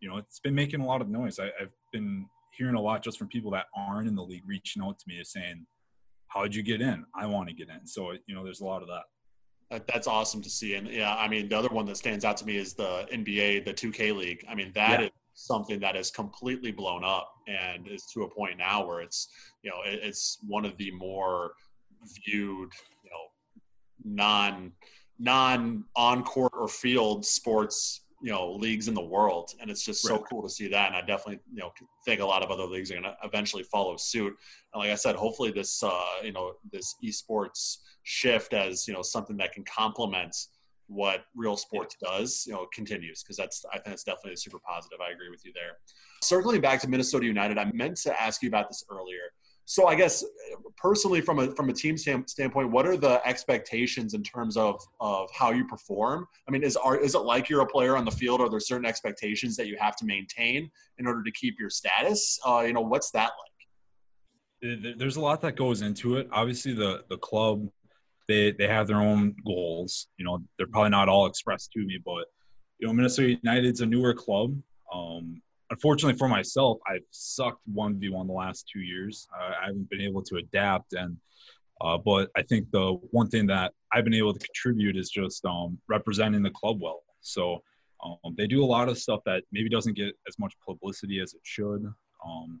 you 0.00 0.08
know 0.08 0.16
it's 0.16 0.40
been 0.40 0.54
making 0.54 0.80
a 0.80 0.86
lot 0.86 1.00
of 1.00 1.08
noise. 1.08 1.38
I, 1.38 1.46
I've 1.60 1.74
been 1.92 2.26
hearing 2.56 2.76
a 2.76 2.80
lot 2.80 3.02
just 3.02 3.18
from 3.18 3.28
people 3.28 3.50
that 3.50 3.66
aren't 3.76 4.08
in 4.08 4.14
the 4.14 4.22
league 4.22 4.44
reaching 4.46 4.82
out 4.82 4.98
to 4.98 5.04
me 5.06 5.22
saying, 5.24 5.66
"How 6.28 6.42
did 6.42 6.54
you 6.54 6.62
get 6.62 6.80
in? 6.80 7.04
I 7.14 7.26
want 7.26 7.48
to 7.48 7.54
get 7.54 7.68
in." 7.68 7.86
So 7.86 8.12
you 8.26 8.34
know, 8.34 8.44
there's 8.44 8.60
a 8.60 8.64
lot 8.64 8.82
of 8.82 8.88
that. 8.88 9.86
That's 9.86 10.06
awesome 10.06 10.40
to 10.42 10.50
see, 10.50 10.74
and 10.76 10.88
yeah, 10.88 11.14
I 11.14 11.28
mean, 11.28 11.48
the 11.48 11.58
other 11.58 11.68
one 11.68 11.84
that 11.86 11.96
stands 11.96 12.24
out 12.24 12.36
to 12.38 12.46
me 12.46 12.56
is 12.56 12.74
the 12.74 13.06
NBA, 13.12 13.64
the 13.64 13.74
2K 13.74 14.14
league. 14.16 14.44
I 14.48 14.54
mean, 14.54 14.70
that 14.74 15.00
yeah. 15.00 15.06
is 15.06 15.12
something 15.34 15.80
that 15.80 15.96
is 15.96 16.10
completely 16.10 16.70
blown 16.70 17.04
up 17.04 17.34
and 17.48 17.86
is 17.88 18.06
to 18.12 18.22
a 18.22 18.30
point 18.30 18.58
now 18.58 18.86
where 18.86 19.00
it's 19.00 19.28
you 19.62 19.70
know 19.70 19.78
it's 19.84 20.38
one 20.46 20.64
of 20.64 20.76
the 20.78 20.90
more 20.92 21.52
viewed 22.24 22.70
you 23.02 23.10
know 23.10 23.26
non 24.04 24.72
non 25.18 25.84
on 25.96 26.22
court 26.22 26.52
or 26.54 26.68
field 26.68 27.24
sports 27.24 28.04
you 28.24 28.32
know 28.32 28.52
leagues 28.52 28.88
in 28.88 28.94
the 28.94 29.04
world. 29.04 29.52
And 29.60 29.70
it's 29.70 29.84
just 29.84 30.02
so 30.02 30.16
right. 30.16 30.24
cool 30.30 30.42
to 30.42 30.48
see 30.48 30.66
that. 30.68 30.88
And 30.88 30.96
i 30.96 31.00
definitely 31.00 31.40
you 31.52 31.60
know 31.60 31.72
think 32.04 32.20
a 32.20 32.24
lot 32.24 32.42
of 32.42 32.50
other 32.50 32.64
leagues 32.64 32.90
are 32.90 32.94
going 32.94 33.04
to 33.04 33.16
eventually 33.22 33.62
follow 33.64 33.96
suit. 33.96 34.34
And 34.72 34.80
like 34.80 34.90
i 34.90 34.94
said 34.94 35.14
hopefully 35.14 35.50
this 35.50 35.82
uh 35.82 36.22
you 36.22 36.32
know 36.32 36.54
this 36.72 36.96
esports 37.04 37.78
shift 38.02 38.54
as 38.54 38.88
you 38.88 38.94
know 38.94 39.02
something 39.02 39.36
that 39.36 39.52
can 39.52 39.64
complement 39.64 40.34
what 40.88 41.24
real 41.34 41.56
sports 41.56 41.96
does, 42.02 42.44
you 42.46 42.52
know, 42.52 42.66
continues 42.72 43.22
because 43.22 43.36
that's 43.36 43.64
I 43.70 43.74
think 43.74 43.86
that's 43.86 44.04
definitely 44.04 44.36
super 44.36 44.58
positive. 44.58 44.98
I 45.00 45.12
agree 45.12 45.30
with 45.30 45.44
you 45.44 45.52
there. 45.54 45.78
Circling 46.22 46.60
back 46.60 46.80
to 46.82 46.88
Minnesota 46.88 47.26
United, 47.26 47.58
I 47.58 47.70
meant 47.72 47.96
to 47.98 48.20
ask 48.20 48.42
you 48.42 48.48
about 48.48 48.68
this 48.68 48.84
earlier. 48.90 49.32
So 49.66 49.86
I 49.86 49.94
guess 49.94 50.22
personally, 50.76 51.22
from 51.22 51.38
a 51.38 51.50
from 51.52 51.70
a 51.70 51.72
team 51.72 51.96
standpoint, 51.96 52.70
what 52.70 52.86
are 52.86 52.98
the 52.98 53.26
expectations 53.26 54.12
in 54.12 54.22
terms 54.22 54.56
of 54.56 54.80
of 55.00 55.30
how 55.32 55.52
you 55.52 55.66
perform? 55.66 56.26
I 56.46 56.50
mean, 56.50 56.62
is 56.62 56.76
are 56.76 56.96
is 56.96 57.14
it 57.14 57.20
like 57.20 57.48
you're 57.48 57.62
a 57.62 57.66
player 57.66 57.96
on 57.96 58.04
the 58.04 58.10
field? 58.10 58.40
Are 58.42 58.50
there 58.50 58.60
certain 58.60 58.84
expectations 58.84 59.56
that 59.56 59.66
you 59.66 59.76
have 59.80 59.96
to 59.96 60.04
maintain 60.04 60.70
in 60.98 61.06
order 61.06 61.22
to 61.22 61.30
keep 61.32 61.58
your 61.58 61.70
status? 61.70 62.38
Uh, 62.46 62.64
you 62.66 62.74
know, 62.74 62.82
what's 62.82 63.10
that 63.12 63.30
like? 63.40 64.96
There's 64.98 65.16
a 65.16 65.20
lot 65.20 65.40
that 65.42 65.56
goes 65.56 65.82
into 65.82 66.16
it. 66.16 66.28
Obviously, 66.30 66.74
the 66.74 67.04
the 67.08 67.18
club 67.18 67.66
they 68.28 68.52
they 68.52 68.66
have 68.66 68.86
their 68.86 69.00
own 69.00 69.34
goals. 69.44 70.08
You 70.16 70.24
know, 70.24 70.42
they're 70.56 70.66
probably 70.66 70.90
not 70.90 71.08
all 71.08 71.26
expressed 71.26 71.72
to 71.72 71.84
me, 71.84 71.98
but 72.04 72.26
you 72.78 72.86
know, 72.86 72.92
Minnesota 72.92 73.38
United's 73.42 73.80
a 73.80 73.86
newer 73.86 74.14
club. 74.14 74.56
Um, 74.92 75.40
unfortunately 75.70 76.18
for 76.18 76.28
myself, 76.28 76.78
I've 76.86 77.04
sucked 77.10 77.60
one 77.66 77.98
v 77.98 78.08
one 78.08 78.26
the 78.26 78.32
last 78.32 78.68
two 78.72 78.80
years. 78.80 79.26
Uh, 79.36 79.52
I 79.62 79.66
haven't 79.66 79.90
been 79.90 80.00
able 80.00 80.22
to 80.22 80.36
adapt, 80.36 80.92
and 80.94 81.16
uh, 81.80 81.98
but 81.98 82.30
I 82.36 82.42
think 82.42 82.70
the 82.70 82.92
one 83.10 83.28
thing 83.28 83.46
that 83.48 83.72
I've 83.92 84.04
been 84.04 84.14
able 84.14 84.34
to 84.34 84.40
contribute 84.40 84.96
is 84.96 85.10
just 85.10 85.44
um, 85.44 85.78
representing 85.88 86.42
the 86.42 86.50
club 86.50 86.80
well. 86.80 87.02
So 87.20 87.62
um, 88.04 88.34
they 88.36 88.46
do 88.46 88.62
a 88.62 88.66
lot 88.66 88.88
of 88.88 88.98
stuff 88.98 89.20
that 89.26 89.44
maybe 89.52 89.68
doesn't 89.68 89.96
get 89.96 90.14
as 90.28 90.38
much 90.38 90.54
publicity 90.66 91.20
as 91.20 91.34
it 91.34 91.40
should. 91.42 91.90
Um, 92.24 92.60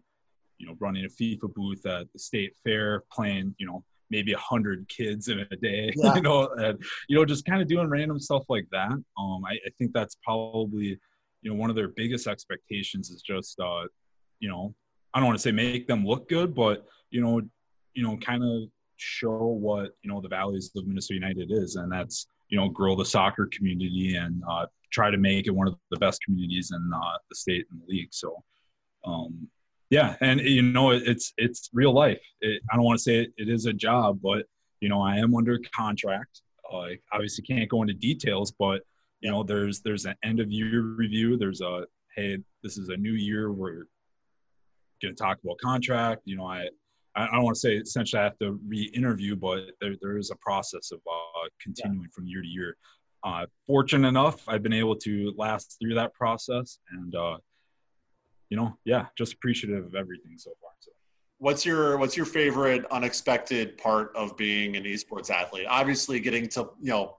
you 0.58 0.66
know, 0.66 0.76
running 0.78 1.04
a 1.04 1.08
FIFA 1.08 1.52
booth 1.54 1.84
at 1.86 2.12
the 2.12 2.18
state 2.18 2.54
fair, 2.62 3.02
playing 3.12 3.54
you 3.58 3.66
know 3.66 3.84
maybe 4.10 4.32
a 4.32 4.38
hundred 4.38 4.88
kids 4.88 5.28
in 5.28 5.40
a 5.40 5.56
day, 5.56 5.92
yeah. 5.96 6.14
you 6.14 6.22
know, 6.22 6.48
and 6.56 6.82
you 7.08 7.16
know, 7.16 7.24
just 7.24 7.44
kind 7.44 7.60
of 7.62 7.68
doing 7.68 7.88
random 7.88 8.18
stuff 8.18 8.44
like 8.48 8.66
that. 8.72 8.92
Um, 9.18 9.44
I, 9.46 9.52
I, 9.52 9.70
think 9.78 9.92
that's 9.92 10.16
probably, 10.22 10.98
you 11.42 11.50
know, 11.50 11.54
one 11.54 11.70
of 11.70 11.76
their 11.76 11.88
biggest 11.88 12.26
expectations 12.26 13.10
is 13.10 13.22
just, 13.22 13.58
uh, 13.60 13.84
you 14.40 14.48
know, 14.48 14.74
I 15.12 15.20
don't 15.20 15.26
want 15.26 15.38
to 15.38 15.42
say 15.42 15.52
make 15.52 15.86
them 15.86 16.04
look 16.04 16.28
good, 16.28 16.54
but 16.54 16.86
you 17.10 17.20
know, 17.20 17.40
you 17.94 18.02
know, 18.02 18.16
kind 18.16 18.42
of 18.42 18.68
show 18.96 19.46
what 19.46 19.92
you 20.02 20.10
know 20.10 20.20
the 20.20 20.28
values 20.28 20.70
of 20.76 20.86
Minnesota 20.86 21.14
United 21.14 21.50
is, 21.50 21.76
and 21.76 21.90
that's 21.90 22.26
you 22.48 22.58
know, 22.58 22.68
grow 22.68 22.94
the 22.94 23.04
soccer 23.04 23.48
community 23.52 24.16
and 24.16 24.42
uh, 24.48 24.66
try 24.92 25.10
to 25.10 25.16
make 25.16 25.46
it 25.46 25.50
one 25.50 25.66
of 25.66 25.74
the 25.90 25.96
best 25.98 26.22
communities 26.24 26.70
in 26.72 26.90
uh, 26.94 27.18
the 27.28 27.34
state 27.34 27.66
and 27.70 27.80
the 27.80 27.86
league. 27.86 28.12
So, 28.12 28.42
um, 29.04 29.48
yeah 29.90 30.16
and 30.20 30.40
you 30.40 30.62
know 30.62 30.90
it's 30.90 31.32
it's 31.36 31.70
real 31.72 31.92
life. 31.92 32.20
It, 32.40 32.62
i 32.70 32.76
don't 32.76 32.84
want 32.84 32.98
to 32.98 33.02
say 33.02 33.16
it, 33.22 33.32
it 33.36 33.48
is 33.48 33.66
a 33.66 33.72
job 33.72 34.20
but 34.22 34.46
you 34.80 34.88
know 34.88 35.02
i 35.02 35.16
am 35.16 35.34
under 35.34 35.58
contract. 35.74 36.42
Uh, 36.72 36.88
obviously 37.12 37.44
can't 37.44 37.68
go 37.68 37.82
into 37.82 37.94
details 37.94 38.52
but 38.58 38.82
you 39.24 39.30
know 39.30 39.42
there's 39.42 39.80
there's 39.80 40.04
an 40.04 40.14
end 40.22 40.38
of 40.38 40.52
year 40.52 40.82
review. 40.82 41.36
There's 41.36 41.62
a 41.62 41.86
hey 42.14 42.38
this 42.62 42.76
is 42.76 42.90
a 42.90 42.96
new 42.96 43.12
year. 43.12 43.52
We're 43.52 43.86
going 45.02 45.14
to 45.14 45.22
talk 45.22 45.38
about 45.42 45.58
contract. 45.58 46.22
You 46.26 46.36
know 46.36 46.46
i 46.46 46.68
i 47.16 47.26
don't 47.32 47.42
want 47.44 47.54
to 47.54 47.60
say 47.60 47.76
essentially 47.76 48.20
i 48.20 48.24
have 48.24 48.38
to 48.38 48.58
re-interview 48.66 49.36
but 49.36 49.60
there, 49.80 49.94
there 50.02 50.18
is 50.18 50.30
a 50.30 50.36
process 50.36 50.90
of 50.92 51.00
uh, 51.10 51.48
continuing 51.62 52.02
yeah. 52.02 52.14
from 52.14 52.26
year 52.26 52.42
to 52.42 52.48
year. 52.48 52.76
Uh, 53.22 53.46
fortunate 53.66 54.06
enough 54.06 54.46
i've 54.48 54.62
been 54.62 54.72
able 54.72 54.96
to 54.96 55.32
last 55.36 55.76
through 55.80 55.94
that 55.94 56.12
process 56.12 56.78
and 56.92 57.14
uh, 57.14 57.36
you 58.54 58.60
know, 58.60 58.78
yeah, 58.84 59.06
just 59.18 59.32
appreciative 59.32 59.84
of 59.84 59.96
everything 59.96 60.38
so 60.38 60.52
far. 60.62 60.70
So. 60.78 60.92
What's 61.38 61.66
your 61.66 61.98
what's 61.98 62.16
your 62.16 62.24
favorite 62.24 62.84
unexpected 62.92 63.76
part 63.78 64.12
of 64.14 64.36
being 64.36 64.76
an 64.76 64.84
esports 64.84 65.28
athlete? 65.28 65.66
Obviously, 65.68 66.20
getting 66.20 66.48
to 66.50 66.70
you 66.80 66.90
know 66.90 67.16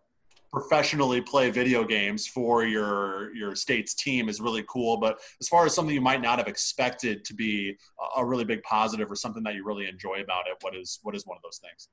professionally 0.53 1.19
play 1.19 1.49
video 1.49 1.83
games 1.83 2.25
for 2.25 2.63
your 2.63 3.35
your 3.35 3.53
state's 3.53 3.93
team 3.93 4.29
is 4.29 4.39
really 4.39 4.63
cool. 4.69 4.95
But 4.95 5.19
as 5.41 5.49
far 5.49 5.65
as 5.65 5.75
something 5.75 5.93
you 5.93 5.99
might 5.99 6.21
not 6.21 6.37
have 6.37 6.47
expected 6.47 7.25
to 7.25 7.33
be 7.33 7.75
a 8.15 8.23
really 8.23 8.45
big 8.45 8.63
positive 8.63 9.11
or 9.11 9.15
something 9.15 9.43
that 9.43 9.55
you 9.55 9.65
really 9.65 9.89
enjoy 9.89 10.21
about 10.21 10.45
it, 10.47 10.55
what 10.61 10.73
is 10.73 10.99
what 11.03 11.17
is 11.17 11.27
one 11.27 11.35
of 11.35 11.43
those 11.43 11.59
things? 11.61 11.89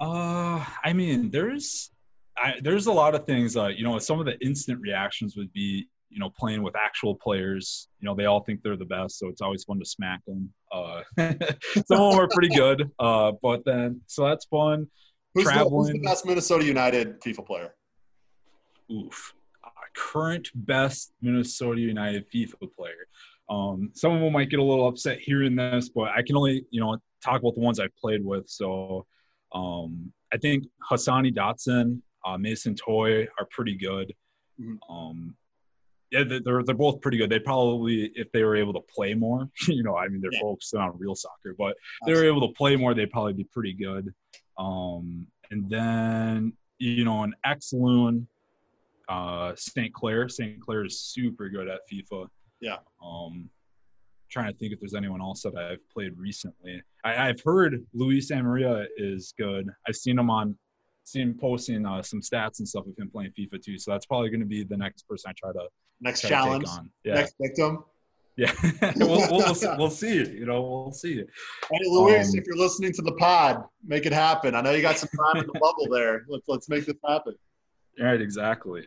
Uh, 0.00 0.64
I 0.82 0.94
mean, 0.94 1.30
there's 1.30 1.90
I, 2.38 2.54
there's 2.62 2.86
a 2.86 2.92
lot 2.92 3.14
of 3.14 3.26
things. 3.26 3.58
Uh, 3.58 3.66
you 3.66 3.84
know, 3.84 3.98
some 3.98 4.20
of 4.20 4.24
the 4.24 4.38
instant 4.40 4.80
reactions 4.80 5.36
would 5.36 5.52
be, 5.52 5.86
you 6.10 6.18
know, 6.18 6.30
playing 6.30 6.62
with 6.62 6.74
actual 6.76 7.14
players. 7.14 7.88
You 8.00 8.06
know, 8.06 8.14
they 8.14 8.24
all 8.24 8.40
think 8.40 8.62
they're 8.62 8.76
the 8.76 8.84
best, 8.84 9.18
so 9.18 9.28
it's 9.28 9.40
always 9.40 9.64
fun 9.64 9.78
to 9.78 9.84
smack 9.84 10.24
them. 10.26 10.52
Uh, 10.72 11.02
some 11.18 12.00
of 12.00 12.12
them 12.12 12.20
are 12.20 12.28
pretty 12.28 12.54
good, 12.54 12.90
uh, 12.98 13.32
but 13.42 13.64
then 13.64 14.00
so 14.06 14.24
that's 14.24 14.46
fun. 14.46 14.86
Who's 15.34 15.44
the, 15.44 15.68
who's 15.68 15.88
the 15.88 16.00
best 16.00 16.26
Minnesota 16.26 16.64
United 16.64 17.20
FIFA 17.20 17.46
player? 17.46 17.74
Oof, 18.90 19.34
uh, 19.64 19.68
current 19.94 20.48
best 20.54 21.12
Minnesota 21.20 21.80
United 21.80 22.30
FIFA 22.30 22.72
player. 22.74 23.06
Um, 23.50 23.90
some 23.94 24.12
of 24.12 24.20
them 24.20 24.32
might 24.32 24.50
get 24.50 24.60
a 24.60 24.64
little 24.64 24.88
upset 24.88 25.20
hearing 25.20 25.56
this, 25.56 25.88
but 25.88 26.08
I 26.08 26.22
can 26.22 26.36
only 26.36 26.64
you 26.70 26.80
know 26.80 26.96
talk 27.22 27.40
about 27.40 27.54
the 27.54 27.60
ones 27.60 27.80
I've 27.80 27.96
played 27.96 28.24
with. 28.24 28.48
So 28.48 29.06
um, 29.52 30.12
I 30.32 30.38
think 30.38 30.66
Hassani 30.90 31.34
Dotson, 31.34 32.00
uh, 32.24 32.38
Mason 32.38 32.74
Toye 32.74 33.26
are 33.38 33.46
pretty 33.50 33.76
good. 33.76 34.14
Mm-hmm. 34.60 34.92
Um, 34.92 35.34
yeah, 36.10 36.24
they're 36.24 36.62
they're 36.62 36.74
both 36.74 37.00
pretty 37.00 37.18
good. 37.18 37.30
They 37.30 37.38
probably, 37.38 38.12
if 38.14 38.30
they 38.32 38.44
were 38.44 38.56
able 38.56 38.72
to 38.74 38.80
play 38.94 39.14
more, 39.14 39.48
you 39.68 39.82
know, 39.82 39.96
I 39.96 40.08
mean, 40.08 40.20
they're 40.20 40.32
yeah. 40.32 40.40
focusing 40.40 40.80
on 40.80 40.98
real 40.98 41.14
soccer, 41.14 41.54
but 41.58 41.76
they 42.06 42.12
were 42.14 42.24
able 42.24 42.46
to 42.46 42.54
play 42.54 42.76
more, 42.76 42.94
they'd 42.94 43.10
probably 43.10 43.34
be 43.34 43.44
pretty 43.44 43.72
good. 43.72 44.12
Um, 44.58 45.26
and 45.50 45.68
then 45.68 46.52
you 46.78 47.04
know, 47.04 47.24
an 47.24 47.34
ex 47.44 47.72
loon, 47.72 48.26
uh, 49.08 49.52
St. 49.56 49.92
Clair. 49.92 50.28
St. 50.28 50.60
Clair 50.60 50.84
is 50.84 51.00
super 51.00 51.48
good 51.48 51.68
at 51.68 51.80
FIFA. 51.90 52.28
Yeah. 52.60 52.76
Um, 53.04 53.48
trying 54.30 54.52
to 54.52 54.58
think 54.58 54.72
if 54.72 54.80
there's 54.80 54.94
anyone 54.94 55.20
else 55.20 55.42
that 55.42 55.56
I've 55.56 55.88
played 55.90 56.16
recently. 56.18 56.82
I, 57.04 57.26
have 57.26 57.40
heard 57.40 57.84
Luis 57.94 58.30
Amarilla 58.30 58.86
is 58.96 59.32
good. 59.38 59.68
I've 59.88 59.96
seen 59.96 60.18
him 60.18 60.30
on, 60.30 60.56
seen 61.10 61.34
posting 61.34 61.86
uh, 61.86 62.02
some 62.02 62.20
stats 62.20 62.58
and 62.58 62.68
stuff 62.68 62.86
of 62.86 62.96
him 62.96 63.10
playing 63.10 63.32
FIFA 63.38 63.62
too. 63.62 63.78
So 63.78 63.90
that's 63.90 64.06
probably 64.06 64.30
going 64.30 64.40
to 64.40 64.46
be 64.46 64.64
the 64.64 64.76
next 64.76 65.02
person 65.08 65.30
I 65.30 65.32
try 65.36 65.52
to 65.52 65.68
next 66.00 66.20
try 66.20 66.30
challenge, 66.30 66.64
to 66.64 66.82
yeah. 67.04 67.14
next 67.14 67.34
victim. 67.40 67.84
Yeah, 68.36 68.52
we'll, 68.96 69.26
we'll, 69.32 69.54
we'll, 69.78 69.90
see. 69.90 70.14
You 70.14 70.46
know, 70.46 70.62
we'll 70.62 70.92
see. 70.92 71.16
Hey, 71.16 71.80
Luis, 71.86 72.28
um, 72.28 72.38
if 72.38 72.46
you're 72.46 72.56
listening 72.56 72.92
to 72.92 73.02
the 73.02 73.12
pod, 73.14 73.64
make 73.84 74.06
it 74.06 74.12
happen. 74.12 74.54
I 74.54 74.60
know 74.60 74.70
you 74.70 74.80
got 74.80 74.96
some 74.96 75.08
time 75.08 75.42
in 75.42 75.46
the 75.52 75.58
bubble 75.58 75.88
there. 75.90 76.24
Let's 76.28 76.44
let's 76.46 76.68
make 76.68 76.86
this 76.86 76.94
happen. 77.04 77.34
Right, 78.00 78.20
exactly. 78.20 78.86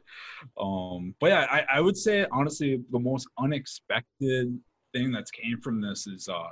Um, 0.58 1.16
but 1.20 1.32
yeah, 1.32 1.48
I, 1.52 1.66
I 1.74 1.82
would 1.82 1.98
say 1.98 2.26
honestly, 2.32 2.82
the 2.92 3.00
most 3.00 3.28
unexpected 3.38 4.58
thing 4.94 5.12
that's 5.12 5.32
came 5.32 5.60
from 5.62 5.82
this 5.82 6.08
is 6.08 6.30
uh 6.30 6.48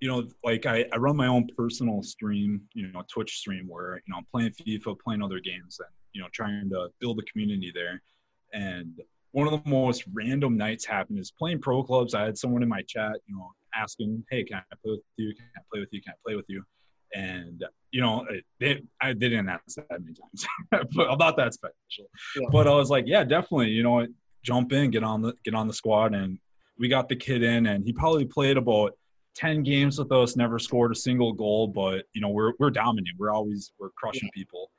you 0.00 0.08
know 0.08 0.26
like 0.44 0.66
I, 0.66 0.84
I 0.92 0.96
run 0.96 1.16
my 1.16 1.26
own 1.26 1.48
personal 1.56 2.02
stream 2.02 2.62
you 2.74 2.90
know 2.92 3.02
twitch 3.12 3.36
stream 3.38 3.66
where 3.68 3.96
you 3.96 4.12
know 4.12 4.18
i'm 4.18 4.26
playing 4.32 4.52
fifa 4.52 4.96
playing 4.98 5.22
other 5.22 5.40
games 5.40 5.78
and 5.80 5.88
you 6.12 6.20
know 6.20 6.28
trying 6.32 6.68
to 6.70 6.88
build 7.00 7.18
a 7.18 7.22
community 7.30 7.72
there. 7.74 8.02
And 8.52 9.00
one 9.32 9.46
of 9.46 9.52
the 9.52 9.70
most 9.70 10.04
random 10.12 10.56
nights 10.56 10.84
happened 10.84 11.18
is 11.18 11.30
playing 11.30 11.60
pro 11.60 11.82
clubs. 11.82 12.14
I 12.14 12.24
had 12.24 12.38
someone 12.38 12.62
in 12.62 12.68
my 12.68 12.82
chat 12.82 13.16
you 13.26 13.36
know 13.36 13.50
asking 13.74 14.24
hey 14.30 14.44
can 14.44 14.56
i 14.56 14.76
play 14.82 14.92
with 14.92 15.00
you? 15.16 15.34
Can 15.34 15.46
i 15.56 15.60
play 15.70 15.80
with 15.80 15.90
you? 15.92 16.02
Can 16.02 16.12
i 16.12 16.16
play 16.26 16.36
with 16.36 16.46
you? 16.48 16.62
And 17.14 17.64
you 17.90 18.00
know 18.00 18.26
they, 18.60 18.82
I 19.00 19.12
didn't 19.12 19.48
ask 19.48 19.76
that 19.76 19.86
many 19.90 20.14
times. 20.14 20.46
But 20.94 21.12
about 21.12 21.36
that 21.36 21.54
special. 21.54 22.06
Yeah. 22.36 22.48
but 22.50 22.66
i 22.66 22.74
was 22.74 22.90
like 22.90 23.04
yeah 23.06 23.24
definitely 23.24 23.68
you 23.68 23.82
know 23.82 24.06
jump 24.42 24.72
in 24.72 24.90
get 24.90 25.04
on 25.04 25.22
the 25.22 25.34
get 25.44 25.54
on 25.54 25.68
the 25.68 25.74
squad. 25.74 26.14
And 26.14 26.38
we 26.78 26.88
got 26.88 27.08
the 27.08 27.16
kid 27.16 27.42
in, 27.42 27.66
and 27.66 27.84
he 27.84 27.92
probably 27.92 28.24
played 28.24 28.56
about 28.56 28.92
10 29.38 29.62
games 29.62 29.98
with 29.98 30.10
us, 30.10 30.36
never 30.36 30.58
scored 30.58 30.90
a 30.90 30.96
single 30.96 31.32
goal, 31.32 31.68
but 31.68 32.04
you 32.12 32.20
know, 32.20 32.28
we're 32.28 32.52
we're 32.58 32.70
dominant. 32.70 33.16
We're 33.16 33.30
always 33.30 33.72
we're 33.78 33.90
crushing 33.90 34.28
people. 34.34 34.70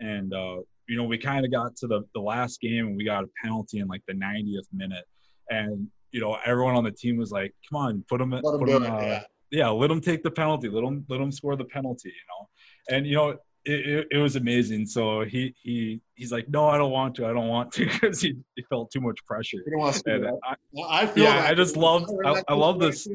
And 0.00 0.32
uh, 0.32 0.58
you 0.86 0.96
know, 0.96 1.04
we 1.04 1.16
kind 1.16 1.44
of 1.44 1.50
got 1.50 1.74
to 1.76 1.86
the, 1.86 2.02
the 2.14 2.20
last 2.20 2.60
game 2.60 2.86
and 2.88 2.96
we 2.96 3.04
got 3.04 3.24
a 3.24 3.28
penalty 3.42 3.78
in 3.78 3.88
like 3.88 4.02
the 4.06 4.14
90th 4.14 4.66
minute. 4.72 5.04
And 5.48 5.88
you 6.12 6.20
know, 6.20 6.38
everyone 6.44 6.74
on 6.74 6.84
the 6.84 6.90
team 6.90 7.16
was 7.16 7.30
like, 7.30 7.54
"Come 7.68 7.80
on, 7.80 8.04
put 8.08 8.20
him, 8.20 8.30
put 8.30 8.68
him, 8.68 8.82
uh, 8.82 9.00
yeah. 9.00 9.22
yeah, 9.50 9.68
let 9.68 9.90
him 9.90 10.00
take 10.00 10.22
the 10.22 10.30
penalty. 10.30 10.68
Let 10.68 10.84
him, 10.84 11.04
let 11.08 11.20
him 11.20 11.32
score 11.32 11.56
the 11.56 11.64
penalty." 11.64 12.08
You 12.08 12.14
know, 12.30 12.96
and 12.96 13.06
you 13.06 13.14
know, 13.14 13.30
it, 13.30 13.38
it, 13.86 14.06
it, 14.12 14.18
was 14.18 14.36
amazing. 14.36 14.86
So 14.86 15.24
he 15.24 15.54
he 15.62 16.00
he's 16.14 16.32
like, 16.32 16.48
no, 16.48 16.68
I 16.68 16.78
don't 16.78 16.92
want 16.92 17.14
to. 17.16 17.26
I 17.26 17.32
don't 17.34 17.48
want 17.48 17.72
to 17.72 17.84
because 17.92 18.22
he, 18.22 18.36
he, 18.56 18.62
felt 18.70 18.90
too 18.90 19.00
much 19.00 19.18
pressure. 19.26 19.58
You 19.66 19.72
don't 19.72 19.80
want 19.80 19.96
to 19.96 20.14
and 20.14 20.26
I, 20.44 20.56
I 20.88 21.06
feel 21.06 21.24
yeah, 21.24 21.46
I 21.46 21.54
just 21.54 21.76
love 21.76 22.08
I, 22.24 22.42
I 22.48 22.54
love 22.54 22.78
this. 22.78 23.06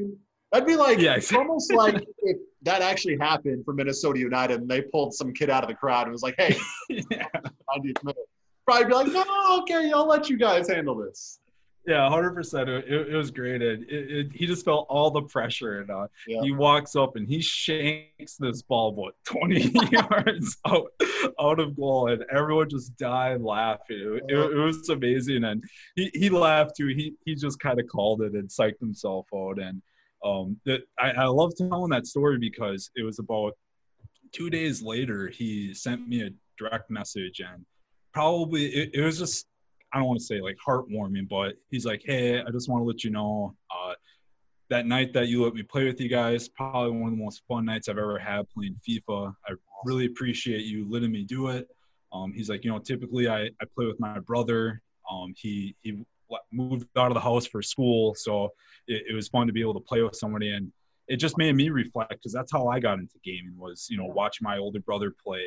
That'd 0.54 0.68
be 0.68 0.76
like 0.76 1.00
yeah. 1.00 1.20
almost 1.36 1.74
like 1.74 1.96
if 2.20 2.38
that 2.62 2.84
actually 2.84 3.18
happened 3.18 3.66
for 3.66 3.74
Minnesota 3.74 4.20
United 4.20 4.62
and 4.62 4.70
they 4.70 4.84
pulled 4.84 5.12
some 5.16 5.34
kid 5.34 5.50
out 5.50 5.64
of 5.64 5.70
the 5.70 5.76
crowd 5.76 6.04
and 6.04 6.12
was 6.12 6.22
like, 6.22 6.36
hey, 6.38 6.56
yeah. 6.90 7.26
90th 7.76 8.04
minute. 8.04 8.30
Probably 8.64 8.86
be 8.86 8.94
like, 8.94 9.08
no, 9.08 9.62
okay, 9.64 9.92
I'll 9.92 10.08
let 10.08 10.30
you 10.30 10.38
guys 10.38 10.70
handle 10.70 10.96
this. 10.96 11.40
Yeah, 11.86 12.08
hundred 12.08 12.34
percent. 12.34 12.70
It, 12.70 12.88
it, 12.88 13.14
was 13.14 13.30
great, 13.30 13.62
and 13.62 13.84
it, 13.84 13.90
it, 13.90 14.28
he 14.34 14.48
just 14.48 14.64
felt 14.64 14.88
all 14.90 15.12
the 15.12 15.24
pressure. 15.24 15.82
And 15.82 15.90
uh, 15.92 16.08
yeah. 16.26 16.42
he 16.42 16.54
walks 16.54 16.96
up 16.96 17.18
and 17.18 17.28
he 17.28 17.42
shanks 17.42 18.38
this 18.40 18.62
ball, 18.62 18.96
what 18.96 19.16
twenty 19.26 19.70
yards 19.92 20.58
out, 20.66 20.94
out 21.42 21.60
of 21.60 21.76
goal, 21.76 22.10
and 22.10 22.24
everyone 22.32 22.70
just 22.70 22.96
died 22.96 23.42
laughing. 23.42 24.22
It, 24.30 24.34
it, 24.34 24.56
was 24.56 24.88
amazing, 24.88 25.44
and 25.44 25.62
he, 25.98 26.10
he 26.14 26.30
laughed 26.30 26.78
too. 26.78 26.88
He 26.88 27.16
he 27.26 27.36
just 27.36 27.60
kind 27.60 27.78
of 27.82 27.88
called 27.88 28.22
it 28.22 28.32
and 28.32 28.48
psyched 28.48 28.80
himself 28.80 29.28
out. 29.36 29.60
And 29.60 29.82
um, 30.24 30.58
that 30.66 30.82
I, 31.00 31.12
I 31.12 31.26
love 31.26 31.54
telling 31.56 31.90
that 31.92 32.08
story 32.08 32.38
because 32.38 32.92
it 32.96 33.04
was 33.04 33.20
about 33.20 33.54
two 34.32 34.50
days 34.50 34.82
later. 34.82 35.28
He 35.28 35.74
sent 35.74 36.08
me 36.08 36.24
a 36.24 36.30
direct 36.58 36.90
message, 36.90 37.40
and 37.40 37.66
probably 38.14 38.66
it, 38.68 38.92
it 38.94 39.02
was 39.02 39.18
just 39.20 39.48
I 39.94 40.00
don't 40.00 40.08
want 40.08 40.20
to 40.20 40.26
say 40.26 40.42
like 40.42 40.58
heartwarming, 40.66 41.30
but 41.30 41.56
he's 41.70 41.86
like, 41.86 42.02
hey, 42.04 42.42
I 42.42 42.50
just 42.52 42.70
want 42.70 42.82
to 42.82 42.86
let 42.86 43.04
you 43.04 43.12
know 43.12 43.56
uh, 43.70 43.94
that 44.70 44.88
night 44.88 45.14
that 45.14 45.28
you 45.28 45.44
let 45.44 45.54
me 45.54 45.62
play 45.62 45.86
with 45.86 46.02
you 46.02 46.10
guys, 46.10 46.50
probably 46.50 46.92
one 46.92 47.14
of 47.14 47.18
the 47.18 47.24
most 47.24 47.44
fun 47.48 47.66
nights 47.66 47.88
I've 47.88 48.00
ever 48.00 48.18
had 48.18 48.50
playing 48.50 48.76
FIFA. 48.88 49.34
I 49.48 49.54
really 49.86 50.08
appreciate 50.08 50.66
you 50.66 50.90
letting 50.90 51.12
me 51.12 51.24
do 51.24 51.50
it. 51.50 51.68
Um, 52.12 52.34
he's 52.34 52.50
like, 52.50 52.64
you 52.64 52.72
know, 52.72 52.80
typically 52.80 53.28
I, 53.28 53.44
I 53.62 53.66
play 53.76 53.86
with 53.86 54.00
my 54.00 54.20
brother. 54.20 54.82
Um, 55.12 55.34
he 55.36 55.76
he 55.82 56.04
moved 56.52 56.88
out 56.98 57.08
of 57.08 57.16
the 57.16 57.22
house 57.22 57.46
for 57.46 57.62
school, 57.62 58.16
so 58.16 58.54
it, 58.88 59.04
it 59.10 59.14
was 59.14 59.28
fun 59.28 59.48
to 59.48 59.54
be 59.54 59.62
able 59.62 59.74
to 59.74 59.80
play 59.80 60.02
with 60.02 60.16
somebody, 60.16 60.52
and 60.52 60.72
it 61.08 61.18
just 61.18 61.38
made 61.38 61.56
me 61.56 61.70
reflect 61.70 62.12
because 62.12 62.32
that's 62.32 62.52
how 62.52 62.68
I 62.68 62.80
got 62.80 63.00
into 63.00 63.16
gaming 63.24 63.58
was 63.58 63.88
you 63.90 63.98
know 63.98 64.06
watching 64.06 64.46
my 64.46 64.58
older 64.58 64.80
brother 64.80 65.14
play, 65.24 65.46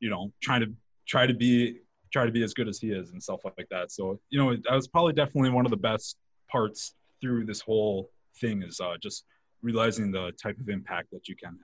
you 0.00 0.10
know 0.10 0.32
trying 0.42 0.60
to 0.60 0.72
try 1.06 1.26
to 1.26 1.34
be 1.34 1.80
try 2.12 2.24
to 2.24 2.32
be 2.32 2.42
as 2.42 2.54
good 2.54 2.68
as 2.68 2.78
he 2.78 2.90
is 2.90 3.12
and 3.12 3.22
stuff 3.22 3.40
like 3.44 3.68
that. 3.70 3.90
So, 3.92 4.18
you 4.30 4.38
know, 4.38 4.54
that 4.54 4.74
was 4.74 4.88
probably 4.88 5.12
definitely 5.12 5.50
one 5.50 5.66
of 5.66 5.70
the 5.70 5.76
best 5.76 6.16
parts 6.50 6.94
through 7.20 7.44
this 7.44 7.60
whole 7.60 8.10
thing 8.40 8.62
is 8.62 8.80
uh, 8.80 8.94
just 9.02 9.24
realizing 9.62 10.10
the 10.10 10.32
type 10.42 10.58
of 10.58 10.68
impact 10.68 11.10
that 11.12 11.28
you 11.28 11.36
can 11.36 11.50
have. 11.50 11.58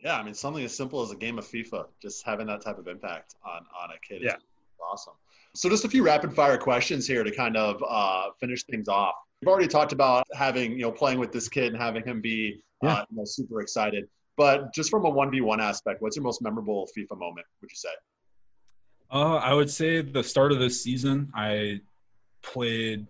Yeah, 0.00 0.18
I 0.18 0.24
mean, 0.24 0.34
something 0.34 0.64
as 0.64 0.76
simple 0.76 1.02
as 1.02 1.12
a 1.12 1.16
game 1.16 1.38
of 1.38 1.46
FIFA, 1.46 1.86
just 2.00 2.26
having 2.26 2.46
that 2.48 2.62
type 2.62 2.78
of 2.78 2.88
impact 2.88 3.36
on 3.44 3.64
on 3.80 3.90
a 3.90 4.00
kid 4.06 4.22
yeah. 4.22 4.34
is 4.34 4.42
awesome. 4.90 5.14
So, 5.54 5.68
just 5.68 5.84
a 5.84 5.88
few 5.88 6.02
rapid 6.02 6.34
fire 6.34 6.56
questions 6.56 7.06
here 7.06 7.22
to 7.22 7.30
kind 7.30 7.56
of 7.56 7.82
uh, 7.86 8.30
finish 8.40 8.64
things 8.64 8.88
off. 8.88 9.14
We've 9.40 9.48
already 9.48 9.68
talked 9.68 9.92
about 9.92 10.26
having 10.34 10.72
you 10.72 10.82
know 10.82 10.92
playing 10.92 11.18
with 11.18 11.32
this 11.32 11.48
kid 11.48 11.72
and 11.72 11.82
having 11.82 12.04
him 12.04 12.20
be 12.20 12.62
yeah. 12.82 12.94
uh, 12.94 13.04
you 13.10 13.18
know, 13.18 13.24
super 13.24 13.60
excited. 13.60 14.08
But 14.36 14.72
just 14.72 14.90
from 14.90 15.04
a 15.04 15.10
one 15.10 15.30
v 15.30 15.40
one 15.40 15.60
aspect, 15.60 16.00
what's 16.00 16.16
your 16.16 16.22
most 16.22 16.42
memorable 16.42 16.88
FIFA 16.96 17.18
moment? 17.18 17.46
Would 17.60 17.70
you 17.70 17.76
say? 17.76 17.90
Uh, 19.10 19.36
I 19.36 19.52
would 19.52 19.70
say 19.70 20.00
the 20.00 20.24
start 20.24 20.52
of 20.52 20.58
this 20.58 20.82
season, 20.82 21.30
I 21.34 21.80
played 22.42 23.06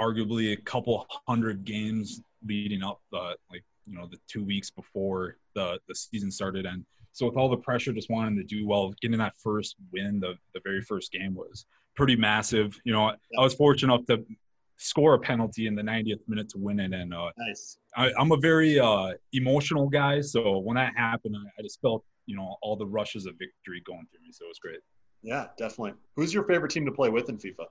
arguably 0.00 0.52
a 0.52 0.56
couple 0.56 1.04
hundred 1.26 1.64
games 1.64 2.22
leading 2.46 2.82
up, 2.84 3.00
the, 3.10 3.36
like 3.50 3.64
you 3.86 3.98
know, 3.98 4.06
the 4.06 4.18
two 4.28 4.44
weeks 4.44 4.70
before 4.70 5.36
the 5.54 5.80
the 5.88 5.94
season 5.94 6.30
started, 6.30 6.64
and 6.64 6.84
so 7.12 7.26
with 7.26 7.36
all 7.36 7.48
the 7.48 7.56
pressure, 7.56 7.92
just 7.92 8.10
wanting 8.10 8.36
to 8.36 8.44
do 8.44 8.66
well, 8.66 8.92
getting 9.00 9.18
that 9.18 9.34
first 9.42 9.76
win, 9.92 10.20
the 10.20 10.34
the 10.54 10.60
very 10.64 10.80
first 10.80 11.12
game 11.12 11.34
was 11.34 11.66
pretty 11.96 12.16
massive. 12.16 12.78
You 12.84 12.92
know, 12.92 13.10
I 13.10 13.40
was 13.40 13.54
fortunate 13.54 13.92
enough 13.92 14.06
to 14.06 14.24
score 14.76 15.14
a 15.14 15.18
penalty 15.18 15.66
in 15.66 15.74
the 15.74 15.82
90th 15.82 16.20
minute 16.26 16.48
to 16.50 16.58
win 16.58 16.80
it, 16.80 16.92
and 16.92 17.12
uh, 17.12 17.30
nice. 17.36 17.78
I, 17.96 18.10
am 18.18 18.32
a 18.32 18.36
very 18.36 18.78
uh, 18.78 19.12
emotional 19.32 19.88
guy, 19.88 20.20
so 20.20 20.58
when 20.58 20.76
that 20.76 20.92
happened, 20.96 21.36
I, 21.36 21.46
I 21.58 21.62
just 21.62 21.80
felt 21.80 22.04
you 22.26 22.36
know 22.36 22.56
all 22.62 22.76
the 22.76 22.86
rushes 22.86 23.26
of 23.26 23.34
victory 23.34 23.82
going 23.84 24.06
through 24.10 24.22
me, 24.22 24.32
so 24.32 24.44
it 24.44 24.48
was 24.48 24.58
great. 24.58 24.80
Yeah, 25.22 25.48
definitely. 25.58 25.94
Who's 26.16 26.32
your 26.32 26.44
favorite 26.44 26.70
team 26.70 26.86
to 26.86 26.92
play 26.92 27.10
with 27.10 27.28
in 27.28 27.36
FIFA? 27.36 27.66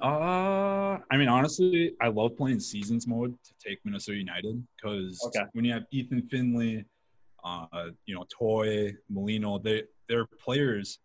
Uh, 0.00 0.98
I 1.10 1.16
mean, 1.16 1.28
honestly, 1.28 1.92
I 2.00 2.08
love 2.08 2.36
playing 2.36 2.60
seasons 2.60 3.06
mode 3.06 3.36
to 3.44 3.68
take 3.68 3.78
Minnesota 3.84 4.18
United 4.18 4.64
because 4.76 5.20
okay. 5.26 5.44
when 5.52 5.64
you 5.64 5.72
have 5.72 5.84
Ethan 5.90 6.22
Finlay, 6.30 6.84
uh, 7.44 7.90
you 8.06 8.14
know, 8.14 8.24
Toye, 8.36 8.92
Molino, 9.10 9.58
they 9.58 9.84
they're 10.08 10.26
players 10.26 10.98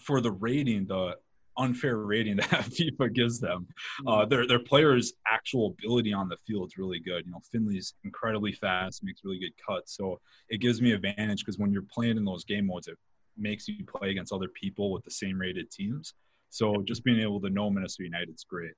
for 0.00 0.20
the 0.20 0.32
rating, 0.32 0.86
the 0.86 1.16
unfair 1.56 1.98
rating 1.98 2.36
that 2.36 2.50
FIFA 2.50 3.12
gives 3.12 3.40
them. 3.40 3.66
Uh, 4.06 4.10
mm-hmm. 4.10 4.28
their 4.28 4.46
their 4.46 4.58
players' 4.58 5.14
actual 5.30 5.74
ability 5.78 6.12
on 6.12 6.28
the 6.28 6.36
field 6.46 6.68
is 6.68 6.78
really 6.78 6.98
good. 6.98 7.24
You 7.26 7.32
know, 7.32 7.40
Finlay's 7.50 7.94
incredibly 8.04 8.52
fast, 8.52 9.04
makes 9.04 9.22
really 9.24 9.38
good 9.38 9.54
cuts, 9.66 9.96
so 9.96 10.20
it 10.48 10.58
gives 10.58 10.80
me 10.80 10.92
advantage 10.92 11.40
because 11.40 11.58
when 11.58 11.72
you're 11.72 11.82
playing 11.82 12.16
in 12.16 12.24
those 12.24 12.44
game 12.44 12.66
modes, 12.66 12.88
it 12.88 12.98
makes 13.36 13.66
you 13.68 13.84
play 13.84 14.10
against 14.10 14.32
other 14.32 14.48
people 14.48 14.92
with 14.92 15.04
the 15.04 15.10
same 15.10 15.38
rated 15.38 15.70
teams. 15.70 16.14
So 16.50 16.82
just 16.86 17.02
being 17.02 17.20
able 17.20 17.40
to 17.40 17.50
know 17.50 17.68
Minnesota 17.68 18.04
United 18.04 18.34
is 18.34 18.44
great. 18.48 18.74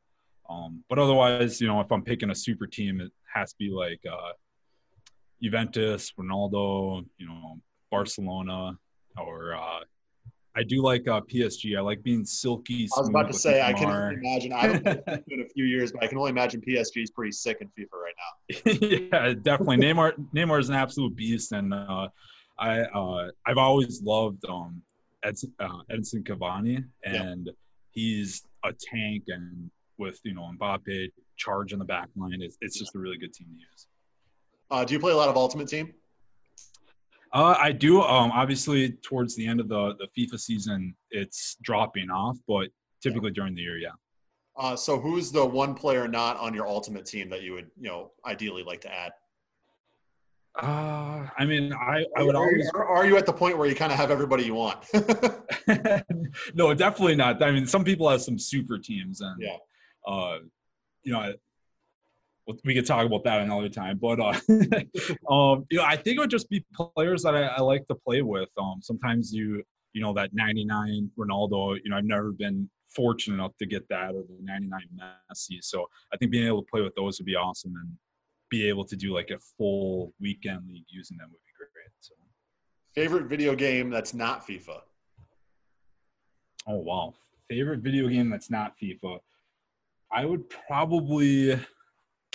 Um, 0.49 0.83
but 0.89 0.99
otherwise, 0.99 1.61
you 1.61 1.67
know, 1.67 1.81
if 1.81 1.91
I'm 1.91 2.03
picking 2.03 2.31
a 2.31 2.35
super 2.35 2.67
team, 2.67 3.01
it 3.01 3.13
has 3.35 3.51
to 3.51 3.57
be 3.59 3.71
like 3.71 4.01
uh, 4.11 4.33
Juventus, 5.43 6.13
Ronaldo, 6.19 7.05
you 7.19 7.27
know, 7.27 7.61
Barcelona, 7.91 8.79
or 9.19 9.55
uh, 9.55 9.81
I 10.57 10.63
do 10.63 10.83
like 10.83 11.07
uh, 11.07 11.21
PSG. 11.21 11.77
I 11.77 11.83
like 11.83 12.03
being 12.03 12.25
silky. 12.25 12.89
I 12.97 13.01
was 13.01 13.11
about 13.11 13.27
to 13.27 13.35
say, 13.35 13.61
I 13.61 13.75
can 13.75 13.91
only 13.91 14.15
imagine. 14.15 14.53
I 14.55 14.61
haven't 14.69 14.87
in 15.29 15.43
a 15.43 15.49
few 15.49 15.65
years, 15.65 15.93
but 15.93 16.03
I 16.03 16.07
can 16.07 16.17
only 16.17 16.31
imagine 16.31 16.63
PSG 16.63 17.03
is 17.03 17.11
pretty 17.11 17.33
sick 17.33 17.59
in 17.61 17.69
FIFA 17.69 17.93
right 17.93 18.15
now. 18.19 18.73
yeah, 19.29 19.35
definitely. 19.35 19.77
Neymar, 19.77 20.15
Neymar 20.35 20.59
is 20.59 20.71
an 20.71 20.75
absolute 20.75 21.15
beast, 21.15 21.53
and 21.53 21.75
uh, 21.75 22.09
I 22.59 22.81
uh, 22.81 23.29
I've 23.45 23.59
always 23.59 24.01
loved 24.03 24.47
um, 24.49 24.81
Edson, 25.23 25.53
uh, 25.61 25.83
Edinson 25.91 26.25
Cavani, 26.27 26.83
and 27.05 27.47
yeah. 27.47 27.53
he's 27.91 28.43
a 28.65 28.73
tank. 28.73 29.25
And 29.29 29.71
with 29.99 30.19
you 30.25 30.33
know 30.33 30.51
Mbappe 30.59 31.11
charge 31.37 31.75
in 31.75 31.79
the 31.79 31.85
back 31.85 32.09
line, 32.17 32.41
it's, 32.41 32.57
it's 32.63 32.79
just 32.79 32.95
a 32.95 32.99
really 32.99 33.19
good 33.19 33.35
team 33.35 33.49
to 33.49 33.55
use. 33.55 33.87
Uh, 34.71 34.85
do 34.85 34.95
you 34.95 35.01
play 35.01 35.13
a 35.13 35.17
lot 35.17 35.29
of 35.29 35.37
Ultimate 35.37 35.69
Team? 35.69 35.93
Uh, 37.33 37.57
I 37.61 37.73
do. 37.73 38.01
Um, 38.03 38.31
obviously, 38.33 38.93
towards 39.03 39.37
the 39.37 39.47
end 39.47 39.61
of 39.61 39.69
the 39.69 39.95
the 39.99 40.09
FIFA 40.17 40.41
season, 40.41 40.95
it's 41.11 41.57
dropping 41.63 42.11
off, 42.11 42.39
but 42.49 42.69
typically 43.03 43.31
yeah. 43.31 43.35
during 43.35 43.55
the 43.55 43.63
year, 43.63 43.79
yeah. 43.79 43.91
Uh, 44.57 44.75
so, 44.75 44.99
who's 44.99 45.31
the 45.31 45.45
one 45.45 45.75
player 45.75 46.09
not 46.09 46.39
on 46.39 46.55
your 46.55 46.67
ultimate 46.67 47.05
team 47.05 47.29
that 47.31 47.43
you 47.43 47.53
would, 47.53 47.71
you 47.79 47.89
know, 47.89 48.13
ideally 48.25 48.63
like 48.63 48.81
to 48.81 48.93
add? 48.93 49.13
Uh, 50.59 51.27
I 51.37 51.45
mean, 51.45 51.75
I, 51.75 52.07
I 52.17 52.23
would 52.23 52.35
are, 52.35 52.47
always. 52.47 52.71
Are 52.75 53.07
you 53.07 53.19
at 53.19 53.27
the 53.27 53.33
point 53.33 53.59
where 53.59 53.69
you 53.69 53.75
kind 53.75 53.93
of 53.93 53.99
have 53.99 54.11
everybody 54.11 54.45
you 54.45 54.55
want? 54.55 54.79
no, 56.55 56.73
definitely 56.73 57.17
not. 57.17 57.43
I 57.43 57.51
mean, 57.51 57.67
some 57.67 57.85
people 57.85 58.09
have 58.09 58.23
some 58.23 58.39
super 58.39 58.79
teams, 58.79 59.21
and 59.21 59.37
yeah, 59.39 59.57
uh, 60.07 60.39
you 61.03 61.13
know, 61.13 61.35
we 62.65 62.75
could 62.75 62.87
talk 62.87 63.07
about 63.07 63.25
that 63.25 63.41
another 63.43 63.69
time. 63.69 63.99
But 63.99 64.21
uh, 64.21 64.33
um, 65.33 65.67
you 65.71 65.79
know, 65.79 65.85
I 65.85 65.97
think 65.97 66.17
it 66.17 66.21
would 66.21 66.31
just 66.31 66.49
be 66.49 66.65
players 66.95 67.23
that 67.23 67.35
I, 67.35 67.47
I 67.47 67.61
like 67.61 67.87
to 67.89 67.95
play 67.95 68.23
with. 68.23 68.49
Um, 68.59 68.81
sometimes 68.83 69.33
you, 69.33 69.63
you 69.93 70.03
know, 70.03 70.13
that 70.15 70.31
99 70.33 71.11
Ronaldo. 71.19 71.79
You 71.83 71.91
know, 71.91 71.97
I've 71.97 72.05
never 72.05 72.33
been 72.33 72.69
fortunate 72.95 73.35
enough 73.35 73.57
to 73.59 73.67
get 73.67 73.89
that 73.89 74.11
or 74.15 74.23
the 74.23 74.39
99 74.41 74.81
Messi. 74.99 75.63
So 75.63 75.87
I 76.13 76.17
think 76.17 76.31
being 76.31 76.47
able 76.47 76.63
to 76.63 76.69
play 76.71 76.83
with 76.83 76.95
those 76.95 77.19
would 77.19 77.27
be 77.27 77.37
awesome, 77.37 77.75
and 77.77 77.93
be 78.51 78.69
able 78.69 78.85
to 78.85 78.97
do 78.97 79.13
like 79.13 79.31
a 79.31 79.39
full 79.59 80.13
weekend 80.21 80.69
league 80.69 80.85
using 80.89 81.17
them 81.17 81.29
would 81.31 81.39
be 81.39 81.53
great. 81.59 81.91
So, 82.01 82.15
favorite 82.95 83.27
video 83.27 83.55
game 83.55 83.91
that's 83.91 84.15
not 84.15 84.47
FIFA. 84.47 84.81
Oh 86.69 86.79
wow, 86.79 87.15
favorite 87.49 87.81
video 87.81 88.09
game 88.09 88.31
that's 88.31 88.51
not 88.51 88.75
FIFA. 88.83 89.19
I 90.13 90.25
would 90.25 90.49
probably, 90.49 91.59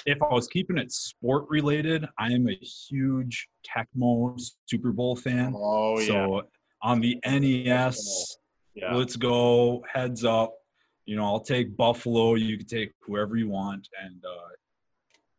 if 0.06 0.22
I 0.22 0.34
was 0.34 0.47
keeping 0.47 0.78
it 0.78 0.91
sport 0.91 1.45
related, 1.49 2.06
I 2.18 2.32
am 2.32 2.47
a 2.47 2.54
huge 2.54 3.47
Tecmo 3.66 4.39
Super 4.70 4.91
Bowl 4.91 5.16
fan. 5.16 5.54
Oh 5.56 5.99
yeah. 5.99 6.08
So 6.08 6.41
on 6.82 6.99
the 6.99 7.20
NES, 7.26 8.38
yeah. 8.76 8.93
let's 8.93 9.16
go 9.16 9.84
heads 9.91 10.24
up. 10.26 10.54
You 11.06 11.16
know, 11.16 11.26
I'll 11.26 11.39
take 11.39 11.76
Buffalo. 11.76 12.36
You 12.36 12.58
can 12.58 12.68
take 12.68 12.91
whoever 13.02 13.36
you 13.36 13.49
want, 13.49 13.88
and 14.04 14.24
uh, 14.24 14.49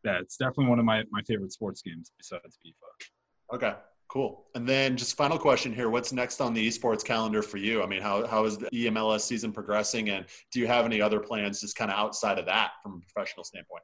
yeah, 0.03 0.19
it's 0.19 0.37
definitely 0.37 0.67
one 0.67 0.79
of 0.79 0.85
my 0.85 1.03
my 1.11 1.21
favorite 1.23 1.51
sports 1.51 1.81
games 1.81 2.11
besides 2.17 2.57
FIFA. 2.65 3.55
Okay. 3.55 3.73
Cool. 4.09 4.45
And 4.53 4.69
then 4.69 4.95
just 4.95 5.17
final 5.17 5.39
question 5.39 5.73
here. 5.73 5.89
What's 5.89 6.13
next 6.13 6.39
on 6.39 6.53
the 6.53 6.67
esports 6.67 7.03
calendar 7.03 7.41
for 7.41 7.57
you? 7.57 7.81
I 7.81 7.87
mean, 7.87 7.99
how, 7.99 8.27
how 8.27 8.45
is 8.45 8.59
the 8.59 8.69
EMLS 8.69 9.21
season 9.21 9.51
progressing? 9.51 10.09
And 10.09 10.25
do 10.51 10.59
you 10.59 10.67
have 10.67 10.85
any 10.85 11.01
other 11.01 11.19
plans 11.19 11.61
just 11.61 11.75
kind 11.75 11.89
of 11.89 11.97
outside 11.97 12.37
of 12.37 12.45
that 12.45 12.73
from 12.83 12.93
a 12.93 12.99
professional 12.99 13.43
standpoint? 13.43 13.81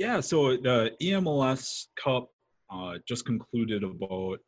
Yeah, 0.00 0.20
so 0.20 0.56
the 0.56 0.92
EMLS 1.02 1.88
Cup 2.02 2.28
uh, 2.72 2.94
just 3.06 3.26
concluded 3.26 3.84
about 3.84 4.38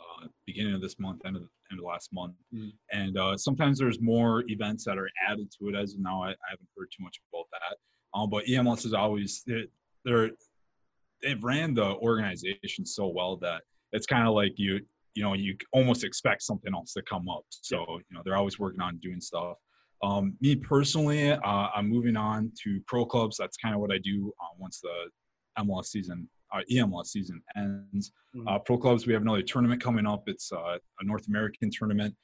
uh, 0.00 0.26
beginning 0.44 0.74
of 0.74 0.80
this 0.80 0.98
month, 0.98 1.20
end 1.24 1.36
of, 1.36 1.42
end 1.70 1.78
of 1.78 1.86
last 1.86 2.10
month. 2.12 2.34
Mm. 2.52 2.72
And 2.92 3.16
uh, 3.16 3.36
sometimes 3.36 3.78
there's 3.78 4.00
more 4.00 4.42
events 4.48 4.84
that 4.86 4.98
are 4.98 5.08
added 5.28 5.52
to 5.52 5.68
it. 5.68 5.76
As 5.76 5.94
of 5.94 6.00
now, 6.00 6.22
I, 6.22 6.30
I 6.30 6.48
haven't 6.50 6.68
heard 6.76 6.88
too 6.90 7.04
much 7.04 7.20
about 7.32 7.46
that. 7.52 7.76
Um, 8.18 8.28
but 8.28 8.44
EMLS 8.46 8.86
is 8.86 8.92
always, 8.92 9.44
they're, 10.04 10.30
they've 11.22 11.44
ran 11.44 11.74
the 11.74 11.94
organization 11.96 12.84
so 12.84 13.06
well 13.06 13.36
that– 13.38 13.62
it's 13.92 14.06
kind 14.06 14.26
of 14.26 14.34
like 14.34 14.54
you 14.56 14.80
you 15.14 15.22
know 15.22 15.34
you 15.34 15.56
almost 15.72 16.04
expect 16.04 16.42
something 16.42 16.74
else 16.74 16.92
to 16.92 17.02
come 17.02 17.28
up 17.28 17.44
so 17.50 17.84
you 17.88 18.16
know 18.16 18.22
they're 18.24 18.36
always 18.36 18.58
working 18.58 18.80
on 18.80 18.98
doing 18.98 19.20
stuff 19.20 19.56
um, 20.02 20.34
me 20.40 20.54
personally 20.54 21.32
uh, 21.32 21.68
i'm 21.74 21.88
moving 21.88 22.16
on 22.16 22.52
to 22.62 22.80
pro 22.86 23.04
clubs. 23.04 23.36
That's 23.36 23.56
kind 23.56 23.74
of 23.74 23.80
what 23.80 23.92
i 23.92 23.98
do 23.98 24.32
uh, 24.40 24.54
once 24.58 24.80
the 24.80 25.10
mls 25.62 25.86
season 25.86 26.28
uh, 26.52 26.60
emls 26.70 27.06
season 27.06 27.42
ends. 27.56 28.12
Mm-hmm. 28.34 28.48
Uh, 28.48 28.58
pro 28.60 28.78
clubs 28.78 29.06
we 29.06 29.12
have 29.12 29.22
another 29.22 29.42
tournament 29.42 29.82
coming 29.82 30.06
up. 30.06 30.24
It's 30.26 30.52
uh, 30.52 30.78
a 31.00 31.04
north 31.04 31.28
american 31.28 31.70
tournament. 31.70 32.14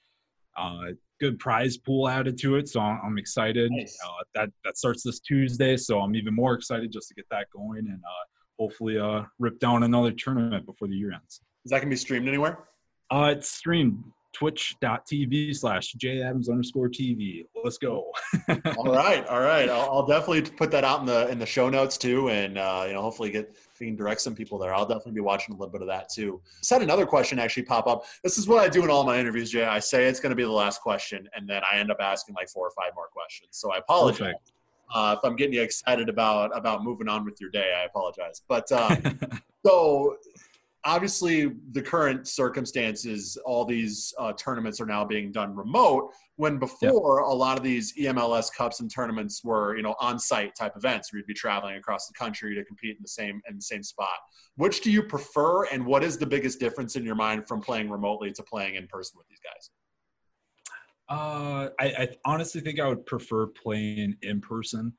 Uh, 0.56 0.92
good 1.20 1.38
prize 1.38 1.76
pool 1.76 2.08
added 2.08 2.38
to 2.38 2.56
it 2.56 2.68
so 2.68 2.80
i'm, 2.80 3.18
excited. 3.18 3.70
Nice. 3.72 3.98
that 4.34 4.50
that 4.64 4.76
starts 4.76 5.02
this 5.02 5.20
tuesday 5.20 5.76
so 5.76 6.00
i'm 6.00 6.14
even 6.14 6.34
more 6.34 6.54
excited 6.54 6.92
just 6.92 7.08
to 7.08 7.14
get 7.14 7.24
that 7.30 7.46
going 7.52 7.86
and 7.88 8.00
hopefully 8.58 8.98
rip 9.38 9.58
down 9.58 9.82
another 9.82 10.12
tournament 10.12 10.64
before 10.66 10.86
the 10.88 10.94
year 10.94 11.12
ends. 11.12 11.40
Is 11.64 11.70
that 11.70 11.78
going 11.78 11.88
to 11.88 11.90
be 11.90 11.96
streamed 11.96 12.28
anywhere? 12.28 12.58
Uh, 13.10 13.34
it's 13.36 13.50
streamed 13.50 14.04
twitch.tv 14.34 15.56
slash 15.56 15.94
jadams 15.94 16.50
underscore 16.50 16.88
tv 16.88 17.46
let's 17.64 17.78
go. 17.78 18.12
All 18.76 18.92
right 18.92 19.26
all 19.26 19.40
right. 19.40 19.68
I'll, 19.68 19.90
I'll, 19.90 20.06
definitely 20.06 20.42
put 20.42 20.70
that 20.70 20.84
out 20.84 21.00
in 21.00 21.06
the 21.06 21.28
in 21.28 21.38
the 21.38 21.46
show 21.46 21.70
notes 21.70 21.96
too 21.96 22.28
and 22.28 22.58
uh, 22.58 22.84
you 22.86 22.92
know 22.92 23.00
hopefully 23.00 23.30
get 23.30 23.56
we 23.80 23.86
can 23.86 23.96
direct 23.96 24.20
some 24.20 24.34
people 24.34 24.58
there. 24.58 24.74
I'll 24.74 24.86
definitely 24.86 25.12
be 25.12 25.20
watching 25.20 25.54
a 25.54 25.58
little 25.58 25.72
bit 25.72 25.80
of 25.80 25.88
that 25.88 26.10
too. 26.10 26.40
I 26.70 26.74
had 26.74 26.82
another 26.82 27.06
question 27.06 27.38
actually 27.38 27.64
pop 27.64 27.86
up. 27.86 28.04
This 28.22 28.38
is 28.38 28.46
what 28.46 28.62
i 28.62 28.68
do 28.68 28.84
in 28.84 28.90
all 28.90 29.04
my 29.04 29.18
interviews 29.18 29.50
jay. 29.50 29.64
I 29.64 29.78
say 29.78 30.04
it's 30.04 30.20
going 30.20 30.30
to 30.30 30.36
be 30.36 30.44
the 30.44 30.50
last 30.50 30.82
question 30.82 31.28
and 31.34 31.48
then 31.48 31.62
i 31.70 31.78
end 31.78 31.90
up 31.90 31.98
asking 32.00 32.34
like 32.34 32.48
four 32.50 32.66
or 32.66 32.72
five 32.76 32.92
more 32.94 33.08
questions. 33.08 33.50
So 33.52 33.72
i 33.72 33.78
apologize. 33.78 34.34
Uh, 34.94 35.16
if 35.18 35.24
i'm 35.24 35.34
getting 35.34 35.54
you 35.54 35.62
excited 35.62 36.10
about 36.10 36.56
about 36.56 36.84
moving 36.84 37.08
on 37.08 37.24
with 37.24 37.40
your 37.40 37.50
day 37.50 37.74
i 37.80 37.84
apologize. 37.84 38.42
But 38.46 38.70
uh, 38.70 38.94
so 39.66 40.18
obviously 40.84 41.52
the 41.72 41.80
current 41.82 42.28
circumstances 42.28 43.38
all 43.44 43.64
these 43.64 44.12
uh, 44.18 44.32
tournaments 44.34 44.80
are 44.80 44.86
now 44.86 45.04
being 45.04 45.32
done 45.32 45.54
remote 45.54 46.10
when 46.36 46.58
before 46.58 47.20
yep. 47.20 47.28
a 47.28 47.34
lot 47.34 47.56
of 47.56 47.64
these 47.64 47.96
emls 47.96 48.52
cups 48.52 48.80
and 48.80 48.92
tournaments 48.92 49.42
were 49.42 49.76
you 49.76 49.82
know 49.82 49.94
on-site 50.00 50.54
type 50.54 50.76
events 50.76 51.12
where 51.12 51.18
you'd 51.18 51.26
be 51.26 51.34
traveling 51.34 51.76
across 51.76 52.06
the 52.06 52.14
country 52.14 52.54
to 52.54 52.64
compete 52.64 52.96
in 52.96 53.02
the 53.02 53.08
same 53.08 53.40
in 53.48 53.56
the 53.56 53.62
same 53.62 53.82
spot. 53.82 54.18
Which 54.56 54.82
do 54.82 54.90
you 54.90 55.02
prefer 55.02 55.64
and 55.66 55.84
what 55.86 56.04
is 56.04 56.18
the 56.18 56.26
biggest 56.26 56.60
difference 56.60 56.96
in 56.96 57.04
your 57.04 57.14
mind 57.14 57.48
from 57.48 57.60
playing 57.60 57.88
remotely 57.88 58.32
to 58.32 58.42
playing 58.42 58.74
in 58.74 58.86
person 58.86 59.18
with 59.18 59.26
these 59.28 59.40
guys? 59.42 59.70
Uh, 61.08 61.68
I, 61.78 61.86
I 61.86 62.08
honestly 62.24 62.62
think 62.62 62.80
i 62.80 62.88
would 62.88 63.04
prefer 63.04 63.46
playing 63.46 64.16
in 64.22 64.40
person 64.40 64.94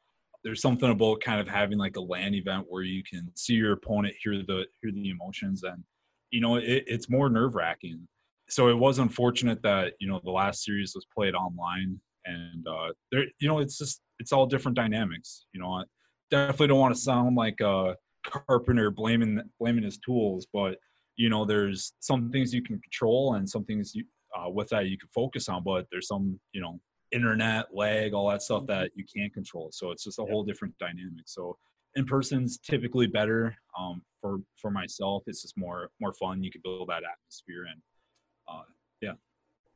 there's 0.46 0.62
something 0.62 0.91
about 0.91 1.22
kind 1.22 1.41
of 1.41 1.48
having 1.48 1.80
like 1.80 1.98
a 1.98 2.02
land 2.02 2.36
event 2.36 2.68
where 2.70 2.84
you 2.84 3.04
can 3.04 3.30
see 3.36 3.56
your 3.56 3.74
opponent, 3.74 4.14
hear 4.24 4.38
the 4.38 4.66
hear 4.82 4.91
the 4.91 5.10
emotions, 5.10 5.64
and 5.64 5.84
you 6.30 6.39
know 6.39 6.58
it, 6.58 6.84
it's 6.88 7.10
more 7.10 7.30
nerve 7.30 7.56
wracking. 7.56 8.08
So 8.48 8.70
it 8.70 8.78
was 8.78 9.00
unfortunate 9.00 9.64
that 9.64 9.93
you 10.00 10.08
know 10.08 10.22
the 10.24 10.32
last 10.32 10.64
series 10.64 10.93
was 10.93 11.06
played 11.14 11.34
online, 11.34 12.00
and 12.26 12.66
uh, 12.68 12.93
there 13.12 13.26
you 13.39 13.48
know 13.48 13.58
it's 13.58 13.80
just 13.80 14.02
it's 14.20 14.32
all 14.32 14.46
different 14.46 14.78
dynamics. 14.78 15.48
You 15.52 15.62
know, 15.62 15.74
I 15.74 15.84
definitely 16.30 16.68
don't 16.68 16.80
want 16.80 16.96
to 16.96 17.02
sound 17.02 17.36
like 17.36 17.60
a 17.62 17.96
carpenter 18.24 18.91
blaming 18.91 19.41
blaming 19.60 19.84
his 19.84 19.98
tools, 19.98 20.46
but 20.54 20.78
you 21.16 21.28
know 21.28 21.43
there's 21.43 21.93
some 22.02 22.30
things 22.32 22.54
you 22.54 22.62
can 22.62 22.80
control 22.80 23.34
and 23.34 23.50
some 23.50 23.66
things 23.66 23.96
you 23.96 24.06
uh, 24.38 24.50
with 24.50 24.70
that 24.70 24.86
you 24.89 24.98
can 25.00 25.10
focus 25.10 25.50
on, 25.50 25.64
but 25.64 25.88
there's 25.91 26.08
some 26.08 26.39
you 26.52 26.62
know 26.62 26.80
internet 27.12 27.68
lag, 27.74 28.14
all 28.14 28.30
that 28.30 28.41
stuff 28.41 28.66
that 28.68 28.91
you 28.95 29.03
can't 29.14 29.34
control. 29.34 29.70
So 29.72 29.91
it's 29.91 30.03
just 30.03 30.20
a 30.20 30.24
whole 30.24 30.43
different 30.43 30.78
dynamic. 30.78 31.24
So 31.26 31.58
in 31.95 32.06
person's 32.06 32.58
typically 32.58 33.08
better 33.08 33.56
um, 33.78 34.01
for 34.22 34.39
for 34.58 34.72
myself. 34.72 35.24
It's 35.28 35.41
just 35.41 35.58
more 35.58 35.89
more 35.99 36.14
fun. 36.14 36.43
You 36.43 36.51
can 36.51 36.62
build 36.64 36.89
that 36.89 37.03
atmosphere 37.03 37.66
and 37.72 37.82
uh, 38.47 38.64
yeah. 39.01 39.14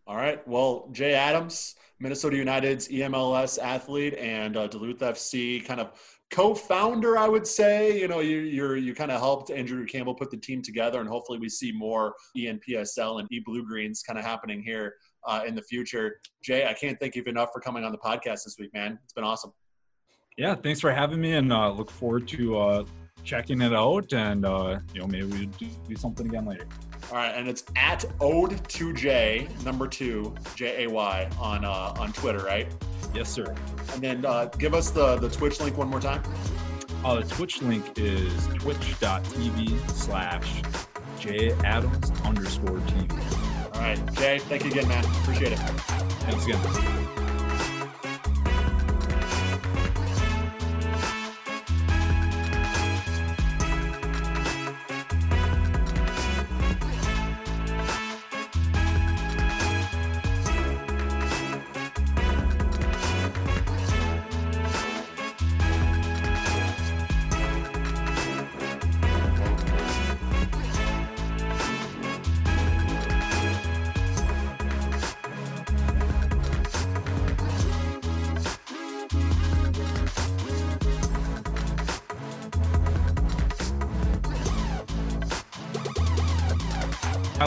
All 0.08 0.16
right. 0.16 0.46
Well, 0.48 0.90
Jay 0.92 1.14
Adams, 1.14 1.76
Minnesota 2.00 2.38
United's 2.38 2.88
EMLS 2.88 3.60
athlete 3.62 4.16
and 4.16 4.58
uh, 4.58 4.68
Duluth 4.68 5.00
FC 5.00 5.64
kind 5.64 5.80
of 5.80 5.92
co-founder, 6.32 7.18
I 7.18 7.28
would 7.28 7.46
say. 7.46 8.00
You 8.00 8.08
know, 8.08 8.20
you 8.20 8.40
you're, 8.40 8.76
you 8.76 8.96
kind 8.96 9.12
of 9.12 9.20
helped 9.20 9.52
Andrew 9.52 9.86
Campbell 9.86 10.16
put 10.16 10.32
the 10.32 10.38
team 10.38 10.62
together, 10.62 11.00
and 11.00 11.08
hopefully 11.08 11.38
we 11.38 11.48
see 11.48 11.72
more 11.72 12.16
ENPSL 12.36 13.20
and 13.20 13.32
E 13.32 13.40
Blue 13.46 13.64
Greens 13.64 14.02
kind 14.02 14.18
of 14.18 14.26
happening 14.26 14.62
here 14.64 14.96
uh, 15.28 15.42
in 15.46 15.56
the 15.56 15.62
future. 15.62 16.20
Jay, 16.44 16.66
I 16.68 16.74
can't 16.74 17.00
thank 17.00 17.16
you 17.16 17.24
enough 17.24 17.50
for 17.54 17.60
coming 17.60 17.84
on 17.84 17.92
the 17.92 17.98
podcast 17.98 18.44
this 18.44 18.56
week, 18.60 18.74
man. 18.74 19.00
It's 19.04 19.14
been 19.14 19.24
awesome. 19.24 19.54
Yeah, 20.38 20.56
thanks 20.56 20.80
for 20.80 20.92
having 20.92 21.20
me, 21.20 21.34
and 21.34 21.52
uh, 21.52 21.70
look 21.72 21.92
forward 21.92 22.28
to 22.30 22.58
uh, 22.58 22.86
checking 23.24 23.62
it 23.62 23.74
out, 23.74 24.14
and 24.14 24.46
uh, 24.46 24.80
you 24.94 25.02
know 25.02 25.08
maybe 25.08 25.26
we 25.26 25.46
do 25.88 25.96
something 25.96 26.26
again 26.26 26.46
later. 26.46 26.68
All 27.12 27.18
right, 27.18 27.34
and 27.36 27.48
it's 27.48 27.64
at 27.76 28.06
ode 28.22 28.68
to 28.70 28.94
J 28.94 29.48
number 29.66 29.88
two 29.88 30.36
J 30.56 30.86
A 30.86 30.90
Y 30.90 31.30
on 31.40 31.66
uh, 31.66 31.94
on 31.98 32.14
Twitter, 32.14 32.40
right? 32.40 32.68
Yes, 33.14 33.30
sir. 33.30 33.56
And 33.94 34.02
then 34.02 34.26
uh, 34.26 34.46
give 34.46 34.74
us 34.74 34.92
the 34.92 35.18
the 35.18 35.30
Twitch 35.30 35.60
link 35.60 35.78
one 35.78 35.90
more 35.90 36.00
time. 36.00 36.24
Uh, 37.04 37.16
the 37.16 37.28
Twitch 37.28 37.62
link 37.62 37.98
is 37.98 38.48
twitch.tv 38.48 39.90
slash 39.90 40.62
J 41.20 41.52
Adams 41.64 42.12
underscore 42.24 42.78
TV. 42.78 43.49
All 43.80 43.86
right, 43.86 44.14
Jay, 44.16 44.40
thank 44.40 44.66
you 44.66 44.72
again, 44.72 44.90
man. 44.90 45.06
Appreciate 45.06 45.54
it. 45.54 45.58
Thanks 45.58 46.44
again. 46.44 47.19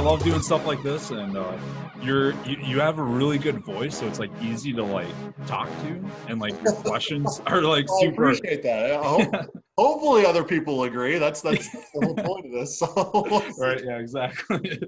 Love 0.03 0.24
doing 0.24 0.42
stuff 0.42 0.66
like 0.66 0.82
this, 0.82 1.11
and 1.11 1.36
uh, 1.36 1.57
you're 2.03 2.32
you, 2.44 2.57
you 2.61 2.80
have 2.80 2.98
a 2.98 3.03
really 3.03 3.38
good 3.38 3.64
voice, 3.64 3.98
so 3.98 4.07
it's 4.07 4.18
like 4.18 4.30
easy 4.42 4.72
to 4.72 4.82
like 4.82 5.07
talk 5.46 5.68
to, 5.82 6.05
and 6.28 6.40
like 6.40 6.61
your 6.62 6.72
questions 6.84 7.40
are 7.46 7.62
like 7.62 7.86
I 7.88 8.00
super. 8.00 8.24
appreciate 8.24 8.62
that. 8.64 8.92
I 8.92 8.96
hope, 8.96 9.32
hopefully, 9.78 10.26
other 10.26 10.42
people 10.42 10.82
agree. 10.84 11.18
That's 11.18 11.40
that's, 11.40 11.70
that's 11.70 11.90
the 11.94 12.07
whole 12.07 12.16
point 12.16 12.46
of 12.46 12.53
this. 12.53 12.78
So, 12.80 13.44
right? 13.59 13.80
Yeah, 13.84 13.98
exactly. 13.98 14.80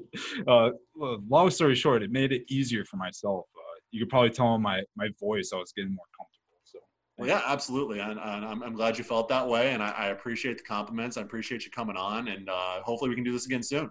uh, 0.48 0.70
long 0.96 1.50
story 1.50 1.76
short, 1.76 2.02
it 2.02 2.10
made 2.10 2.32
it 2.32 2.42
easier 2.48 2.84
for 2.84 2.96
myself. 2.96 3.46
Uh, 3.56 3.78
you 3.92 4.00
could 4.00 4.08
probably 4.10 4.30
tell 4.30 4.54
in 4.56 4.62
my 4.62 4.82
my 4.96 5.08
voice 5.20 5.52
I 5.54 5.58
was 5.58 5.72
getting 5.72 5.94
more 5.94 6.06
comfortable. 6.18 6.58
So 6.64 6.80
Well, 7.18 7.28
yeah, 7.28 7.42
absolutely, 7.46 8.00
and, 8.00 8.18
and 8.18 8.44
I'm, 8.44 8.64
I'm 8.64 8.74
glad 8.74 8.98
you 8.98 9.04
felt 9.04 9.28
that 9.28 9.48
way, 9.48 9.74
and 9.74 9.82
I, 9.82 9.90
I 9.90 10.06
appreciate 10.08 10.58
the 10.58 10.64
compliments. 10.64 11.16
I 11.16 11.22
appreciate 11.22 11.64
you 11.64 11.70
coming 11.70 11.96
on, 11.96 12.26
and 12.26 12.48
uh, 12.48 12.82
hopefully 12.82 13.10
we 13.10 13.14
can 13.14 13.22
do 13.22 13.30
this 13.30 13.46
again 13.46 13.62
soon. 13.62 13.90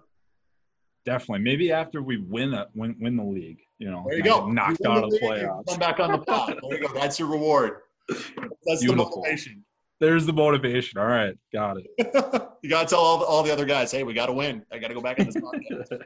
Definitely, 1.04 1.44
maybe 1.44 1.72
after 1.72 2.02
we 2.02 2.18
win 2.18 2.54
a, 2.54 2.66
win 2.74 2.96
win 3.00 3.16
the 3.16 3.24
league, 3.24 3.60
you 3.78 3.90
know, 3.90 4.04
There 4.08 4.18
you 4.18 4.24
go. 4.24 4.46
knocked 4.46 4.80
You 4.82 4.90
out 4.90 5.04
of 5.04 5.10
the 5.10 5.18
playoffs. 5.18 5.66
Come 5.68 5.78
back 5.78 6.00
on 6.00 6.12
the 6.12 6.18
pod. 6.18 6.58
There 6.68 6.80
you 6.80 6.88
go. 6.88 6.94
That's 6.94 7.18
your 7.18 7.28
reward. 7.28 7.80
That's 8.08 8.80
Beautiful. 8.80 8.96
the 8.96 9.16
motivation. 9.16 9.64
There's 10.00 10.26
the 10.26 10.32
motivation. 10.32 10.98
All 10.98 11.06
right, 11.06 11.36
got 11.52 11.78
it. 11.78 11.86
you 12.62 12.68
got 12.68 12.82
to 12.82 12.94
tell 12.94 13.00
all 13.00 13.18
the, 13.18 13.24
all 13.24 13.42
the 13.42 13.52
other 13.52 13.64
guys, 13.64 13.92
hey, 13.92 14.02
we 14.02 14.12
got 14.12 14.26
to 14.26 14.32
win. 14.32 14.64
I 14.72 14.78
got 14.78 14.88
to 14.88 14.94
go 14.94 15.00
back 15.00 15.20
on 15.20 15.26
this 15.26 15.36
podcast. 15.36 16.02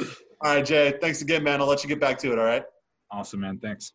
all 0.40 0.54
right, 0.54 0.64
Jay. 0.64 0.94
Thanks 1.00 1.22
again, 1.22 1.44
man. 1.44 1.60
I'll 1.60 1.66
let 1.66 1.82
you 1.82 1.88
get 1.88 2.00
back 2.00 2.18
to 2.18 2.32
it. 2.32 2.38
All 2.38 2.44
right. 2.44 2.64
Awesome, 3.10 3.40
man. 3.40 3.58
Thanks. 3.58 3.92